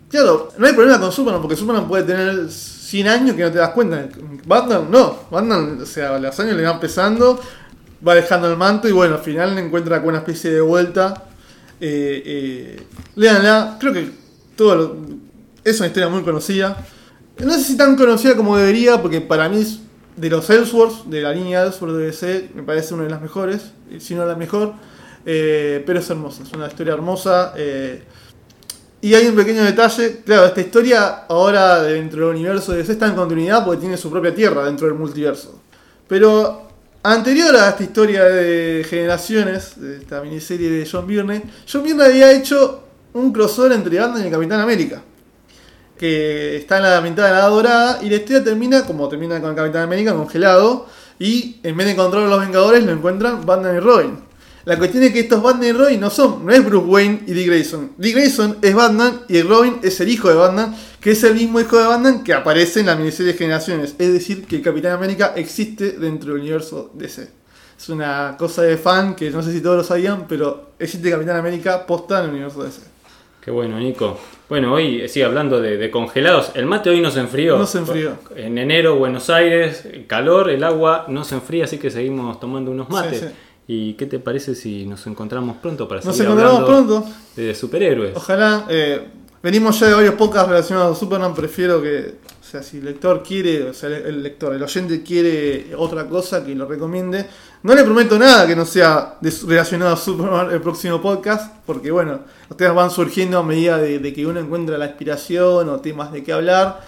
Claro, 0.09 0.49
no 0.57 0.65
hay 0.65 0.73
problema 0.73 0.99
con 0.99 1.11
Superman, 1.11 1.41
porque 1.41 1.55
Superman 1.55 1.87
puede 1.87 2.03
tener 2.03 2.49
100 2.49 3.07
años 3.07 3.35
que 3.35 3.43
no 3.43 3.51
te 3.51 3.59
das 3.59 3.69
cuenta. 3.69 4.07
Batman, 4.45 4.87
no. 4.89 5.19
Batman, 5.29 5.79
o 5.81 5.85
sea, 5.85 6.17
los 6.17 6.39
años 6.39 6.55
le 6.55 6.63
van 6.63 6.79
pesando, 6.79 7.39
va 8.05 8.15
dejando 8.15 8.49
el 8.49 8.57
manto, 8.57 8.87
y 8.87 8.91
bueno, 8.91 9.15
al 9.15 9.21
final 9.21 9.55
encuentra 9.59 9.99
con 9.99 10.09
una 10.09 10.17
especie 10.19 10.51
de 10.51 10.61
vuelta. 10.61 11.25
Eh, 11.79 12.23
eh, 12.25 12.83
creo 13.79 13.93
que 13.93 14.11
todo 14.55 14.75
lo- 14.75 14.95
es 15.63 15.77
una 15.79 15.87
historia 15.87 16.09
muy 16.09 16.23
conocida. 16.23 16.77
No 17.37 17.53
sé 17.53 17.63
si 17.63 17.77
tan 17.77 17.95
conocida 17.95 18.35
como 18.35 18.57
debería, 18.57 19.01
porque 19.01 19.21
para 19.21 19.47
mí 19.47 19.61
es 19.61 19.79
de 20.17 20.29
los 20.29 20.49
Ellsworth, 20.49 21.05
de 21.05 21.21
la 21.21 21.31
línea 21.33 21.63
Ellsworth 21.63 21.93
de 21.95 22.05
DC, 22.07 22.49
me 22.55 22.63
parece 22.63 22.93
una 22.95 23.03
de 23.03 23.09
las 23.11 23.21
mejores, 23.21 23.71
si 23.99 24.15
no 24.15 24.25
la 24.25 24.35
mejor. 24.35 24.73
Eh, 25.25 25.83
pero 25.85 25.99
es 25.99 26.09
hermosa, 26.09 26.43
es 26.43 26.51
una 26.53 26.67
historia 26.67 26.93
hermosa. 26.95 27.53
eh, 27.55 28.03
y 29.01 29.13
hay 29.13 29.27
un 29.27 29.35
pequeño 29.35 29.63
detalle, 29.63 30.21
claro, 30.25 30.47
esta 30.47 30.59
historia 30.59 31.25
ahora 31.29 31.81
dentro 31.83 32.27
del 32.27 32.35
universo 32.35 32.73
DC 32.73 32.91
está 32.91 33.07
en 33.07 33.15
continuidad 33.15 33.63
porque 33.63 33.81
tiene 33.81 33.95
su 33.95 34.11
propia 34.11 34.35
tierra 34.35 34.65
dentro 34.65 34.87
del 34.87 34.95
multiverso. 34.95 35.61
Pero 36.07 36.67
anterior 37.03 37.55
a 37.55 37.69
esta 37.69 37.83
historia 37.83 38.25
de 38.25 38.85
generaciones, 38.89 39.79
de 39.79 39.97
esta 39.97 40.21
miniserie 40.21 40.69
de 40.69 40.89
John 40.89 41.07
Byrne, 41.07 41.43
John 41.71 41.83
Byrne 41.83 42.03
había 42.03 42.31
hecho 42.33 42.83
un 43.13 43.31
crossover 43.31 43.71
entre 43.71 43.97
Batman 43.99 44.21
y 44.23 44.25
el 44.25 44.31
Capitán 44.31 44.59
América. 44.59 45.01
Que 45.97 46.57
está 46.57 46.77
en 46.77 46.83
la 46.83 47.01
mitad 47.01 47.25
de 47.25 47.31
la 47.31 47.45
dorada 47.47 47.99
y 48.01 48.09
la 48.09 48.15
historia 48.15 48.43
termina 48.43 48.85
como 48.85 49.07
termina 49.07 49.39
con 49.39 49.51
el 49.51 49.55
Capitán 49.55 49.83
América 49.83 50.13
congelado. 50.13 50.87
Y 51.19 51.59
en 51.63 51.75
vez 51.75 51.87
de 51.87 51.93
encontrar 51.93 52.23
a 52.23 52.27
los 52.27 52.39
Vengadores, 52.39 52.83
lo 52.83 52.91
encuentran 52.91 53.45
Batman 53.45 53.75
y 53.75 53.79
Robin. 53.79 54.28
La 54.65 54.77
cuestión 54.77 55.03
es 55.03 55.13
que 55.13 55.21
estos 55.21 55.41
Batman 55.41 55.67
y 55.69 55.71
Robin 55.71 55.99
no 55.99 56.09
son, 56.09 56.45
no 56.45 56.51
es 56.51 56.63
Bruce 56.63 56.85
Wayne 56.85 57.21
y 57.25 57.33
Dick 57.33 57.47
Grayson. 57.47 57.91
Dick 57.97 58.15
Grayson 58.15 58.57
es 58.61 58.75
Batman 58.75 59.21
y 59.29 59.41
Robin 59.41 59.77
es 59.81 59.99
el 60.01 60.09
hijo 60.09 60.29
de 60.29 60.35
Batman, 60.35 60.75
que 60.99 61.11
es 61.11 61.23
el 61.23 61.33
mismo 61.33 61.59
hijo 61.59 61.77
de 61.77 61.85
Batman 61.85 62.23
que 62.23 62.33
aparece 62.33 62.81
en 62.81 62.87
la 62.87 62.95
miniserie 62.95 63.31
de 63.31 63.37
Generaciones. 63.37 63.95
Es 63.97 64.13
decir, 64.13 64.45
que 64.45 64.57
el 64.57 64.61
Capitán 64.61 64.91
América 64.91 65.33
existe 65.35 65.93
dentro 65.93 66.33
del 66.33 66.41
universo 66.41 66.91
DC. 66.93 67.29
Es 67.77 67.89
una 67.89 68.35
cosa 68.37 68.63
de 68.63 68.77
fan 68.77 69.15
que 69.15 69.31
no 69.31 69.41
sé 69.41 69.53
si 69.53 69.61
todos 69.61 69.77
lo 69.77 69.83
sabían, 69.83 70.27
pero 70.27 70.71
existe 70.77 71.09
Capitán 71.09 71.37
América 71.37 71.85
posta 71.87 72.19
en 72.19 72.25
el 72.25 72.31
universo 72.31 72.63
DC. 72.63 72.81
Qué 73.41 73.51
bueno, 73.51 73.79
Nico. 73.79 74.19
Bueno, 74.49 74.73
hoy 74.73 75.07
sí, 75.07 75.21
hablando 75.21 75.61
de, 75.61 75.77
de 75.77 75.89
congelados, 75.89 76.51
el 76.55 76.65
mate 76.65 76.89
hoy 76.89 76.99
no 76.99 77.09
se 77.09 77.21
enfrió. 77.21 77.57
No 77.57 77.65
se 77.65 77.77
enfrió. 77.77 78.17
En 78.35 78.57
enero, 78.57 78.97
Buenos 78.97 79.29
Aires, 79.29 79.87
calor, 80.07 80.49
el 80.49 80.63
agua 80.65 81.05
no 81.07 81.23
se 81.23 81.35
enfría, 81.35 81.63
así 81.63 81.77
que 81.77 81.89
seguimos 81.89 82.37
tomando 82.41 82.71
unos 82.71 82.89
mates. 82.89 83.19
Sí, 83.19 83.27
sí. 83.27 83.33
¿Y 83.71 83.93
qué 83.93 84.07
te 84.07 84.17
parece 84.17 84.55
si 84.55 84.87
nos 84.87 85.05
encontramos 85.05 85.57
pronto 85.57 85.87
para 85.87 86.01
Nos 86.01 86.15
seguir 86.17 86.31
encontramos 86.31 86.61
hablando 86.61 87.01
pronto. 87.03 87.15
de 87.35 87.53
superhéroes? 87.53 88.15
Ojalá. 88.15 88.65
eh, 88.67 89.07
venimos 89.43 89.79
ya 89.79 89.85
de 89.89 89.93
varios 89.93 90.15
podcasts 90.15 90.49
relacionados 90.49 90.97
a 90.97 90.99
Superman. 90.99 91.35
Prefiero 91.35 91.79
que, 91.79 92.15
o 92.41 92.43
sea, 92.43 92.63
si 92.63 92.77
el 92.79 92.85
lector 92.85 93.21
quiere, 93.21 93.69
o 93.69 93.73
sea, 93.75 93.89
el, 93.89 94.23
lector, 94.23 94.55
el 94.55 94.63
oyente 94.63 95.03
quiere 95.03 95.75
otra 95.77 96.07
cosa, 96.07 96.43
que 96.43 96.55
lo 96.55 96.65
recomiende. 96.65 97.27
No 97.61 97.75
le 97.75 97.83
prometo 97.83 98.17
nada 98.17 98.47
que 98.47 98.55
no 98.55 98.65
sea 98.65 99.19
relacionado 99.45 99.93
a 99.93 99.97
Superman 99.97 100.49
el 100.51 100.61
próximo 100.61 100.99
podcast, 100.99 101.53
porque 101.67 101.91
bueno, 101.91 102.21
los 102.49 102.57
temas 102.57 102.73
van 102.73 102.89
surgiendo 102.89 103.37
a 103.37 103.43
medida 103.43 103.77
de, 103.77 103.99
de 103.99 104.13
que 104.13 104.25
uno 104.25 104.39
encuentra 104.39 104.79
la 104.79 104.87
inspiración 104.87 105.69
o 105.69 105.79
temas 105.79 106.11
de 106.11 106.23
qué 106.23 106.33
hablar. 106.33 106.81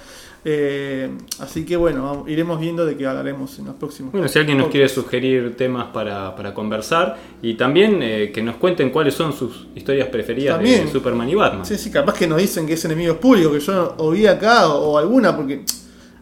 Eh, 0.43 1.07
así 1.39 1.65
que 1.65 1.75
bueno, 1.75 2.03
vamos- 2.03 2.27
iremos 2.29 2.59
viendo 2.59 2.83
de 2.83 2.97
qué 2.97 3.05
hablaremos 3.05 3.59
en 3.59 3.65
los 3.65 3.75
próximos 3.75 4.11
Bueno, 4.11 4.27
si 4.27 4.39
alguien 4.39 4.57
nos 4.57 4.69
quiere 4.69 4.89
sugerir 4.89 5.55
temas 5.55 5.89
para, 5.93 6.35
para 6.35 6.51
conversar 6.53 7.15
y 7.43 7.53
también 7.53 7.99
eh, 8.01 8.31
que 8.33 8.41
nos 8.41 8.55
cuenten 8.55 8.89
cuáles 8.89 9.13
son 9.13 9.33
sus 9.33 9.67
historias 9.75 10.07
preferidas 10.07 10.57
de 10.57 10.63
También. 10.65 10.91
Superman 10.91 11.29
y 11.29 11.35
Batman. 11.35 11.65
Sí, 11.65 11.77
sí, 11.77 11.91
capaz 11.91 12.15
que 12.17 12.25
nos 12.25 12.39
dicen 12.39 12.65
que 12.65 12.73
es 12.73 12.83
enemigos 12.85 13.17
públicos, 13.17 13.53
que 13.53 13.59
yo 13.59 13.93
oí 13.99 14.25
acá 14.25 14.67
o, 14.67 14.93
o 14.93 14.97
alguna, 14.97 15.35
porque 15.35 15.63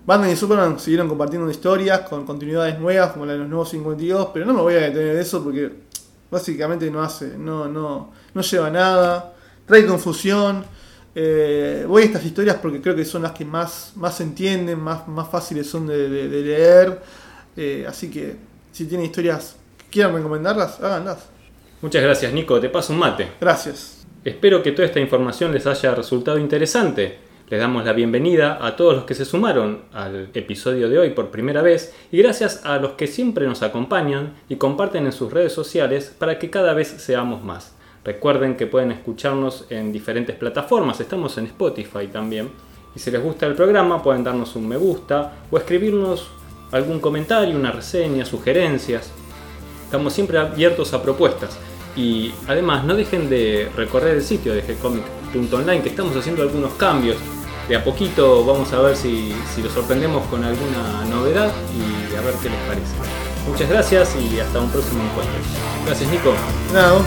Batman 0.06 0.32
y 0.32 0.36
Superman 0.36 0.78
siguieron 0.80 1.08
compartiendo 1.08 1.50
historias 1.50 2.02
con 2.02 2.26
continuidades 2.26 2.78
nuevas, 2.78 3.12
como 3.14 3.26
la 3.26 3.34
de 3.34 3.40
los 3.40 3.48
nuevos 3.48 3.70
52, 3.70 4.32
pero 4.34 4.46
no 4.46 4.54
me 4.54 4.62
voy 4.62 4.74
a 4.74 4.82
detener 4.82 5.16
de 5.16 5.22
eso 5.22 5.42
porque 5.42 5.72
básicamente 6.30 6.92
no 6.92 7.02
hace, 7.02 7.38
no, 7.38 7.70
no, 7.70 8.12
no 8.34 8.42
lleva 8.42 8.70
nada, 8.70 9.34
trae 9.66 9.86
confusión. 9.86 10.66
Eh, 11.22 11.84
voy 11.86 12.04
a 12.04 12.06
estas 12.06 12.24
historias 12.24 12.56
porque 12.62 12.80
creo 12.80 12.96
que 12.96 13.04
son 13.04 13.24
las 13.24 13.34
que 13.34 13.44
más, 13.44 13.92
más 13.98 14.16
se 14.16 14.24
entienden, 14.24 14.80
más, 14.80 15.06
más 15.10 15.28
fáciles 15.30 15.70
son 15.70 15.86
de, 15.86 16.08
de- 16.08 16.30
de 16.30 16.42
leer. 16.42 17.02
Eh, 17.58 17.86
así 17.86 18.10
que 18.10 18.38
si 18.72 18.86
tienen 18.86 19.08
historias 19.08 19.58
que 19.78 19.86
quieran 19.92 20.14
recomendarlas, 20.16 20.80
háganlas. 20.80 21.28
Muchas 21.82 22.02
gracias, 22.02 22.32
Nico. 22.32 22.58
Te 22.62 22.70
paso 22.70 22.94
un 22.94 23.00
mate. 23.00 23.28
Gracias. 23.42 24.06
Espero 24.24 24.64
que 24.64 24.72
toda 24.72 24.86
esta 24.86 25.02
información 25.02 25.52
les 25.52 25.68
haya 25.68 25.94
resultado 25.94 26.38
interesante. 26.38 27.18
Les 27.50 27.60
damos 27.60 27.84
la 27.84 27.92
bienvenida 27.92 28.66
a 28.66 28.78
todos 28.78 28.96
los 28.96 29.04
que 29.04 29.14
se 29.16 29.26
sumaron 29.26 29.82
al 29.92 30.30
episodio 30.36 30.88
de 30.88 31.00
hoy 31.00 31.10
por 31.10 31.32
primera 31.32 31.62
vez 31.62 31.94
y 32.14 32.20
gracias 32.22 32.62
a 32.64 32.78
los 32.78 32.92
que 32.92 33.08
siempre 33.08 33.46
nos 33.46 33.62
acompañan 33.62 34.36
y 34.48 34.56
comparten 34.56 35.06
en 35.06 35.12
sus 35.12 35.34
redes 35.34 35.52
sociales 35.52 36.14
para 36.18 36.40
que 36.40 36.50
cada 36.50 36.74
vez 36.74 36.88
seamos 36.88 37.44
más. 37.44 37.74
Recuerden 38.04 38.56
que 38.56 38.68
pueden 38.68 38.92
escucharnos 38.92 39.66
en 39.70 39.92
diferentes 39.92 40.36
plataformas, 40.36 41.00
estamos 41.00 41.38
en 41.38 41.46
Spotify 41.46 42.08
también. 42.08 42.50
Y 42.96 43.00
si 43.00 43.12
les 43.12 43.22
gusta 43.22 43.46
el 43.46 43.56
programa 43.56 44.02
pueden 44.02 44.24
darnos 44.24 44.56
un 44.56 44.68
me 44.68 44.78
gusta 44.78 45.34
o 45.52 45.58
escribirnos 45.58 46.28
algún 46.72 47.00
comentario, 47.00 47.56
una 47.56 47.72
reseña, 47.72 48.26
sugerencias. 48.26 49.12
Estamos 49.86 50.14
siempre 50.14 50.38
abiertos 50.38 50.94
a 50.94 51.02
propuestas. 51.02 51.58
Y 51.96 52.32
además 52.48 52.86
no 52.86 52.96
dejen 52.96 53.30
de 53.30 53.70
recorrer 53.76 54.16
el 54.18 54.24
sitio 54.24 54.54
de 54.54 54.62
gcomic.online 54.62 55.82
que 55.82 55.90
estamos 55.90 56.16
haciendo 56.16 56.42
algunos 56.44 56.74
cambios. 56.74 57.18
De 57.68 57.76
a 57.76 57.84
poquito 57.84 58.46
vamos 58.46 58.72
a 58.74 58.82
ver 58.82 58.96
si, 58.96 59.34
si 59.54 59.62
los 59.62 59.72
sorprendemos 59.72 60.26
con 60.28 60.44
alguna 60.44 61.06
novedad 61.10 61.52
y 61.76 62.16
a 62.16 62.22
ver 62.22 62.34
qué 62.42 62.50
les 62.50 62.60
parece. 62.60 62.96
Muchas 63.48 63.70
gracias 63.70 64.16
y 64.16 64.40
hasta 64.40 64.60
un 64.60 64.70
próximo 64.70 65.04
encuentro. 65.04 65.36
Gracias 65.86 66.10
Nico. 66.12 66.34
Nada, 66.74 67.00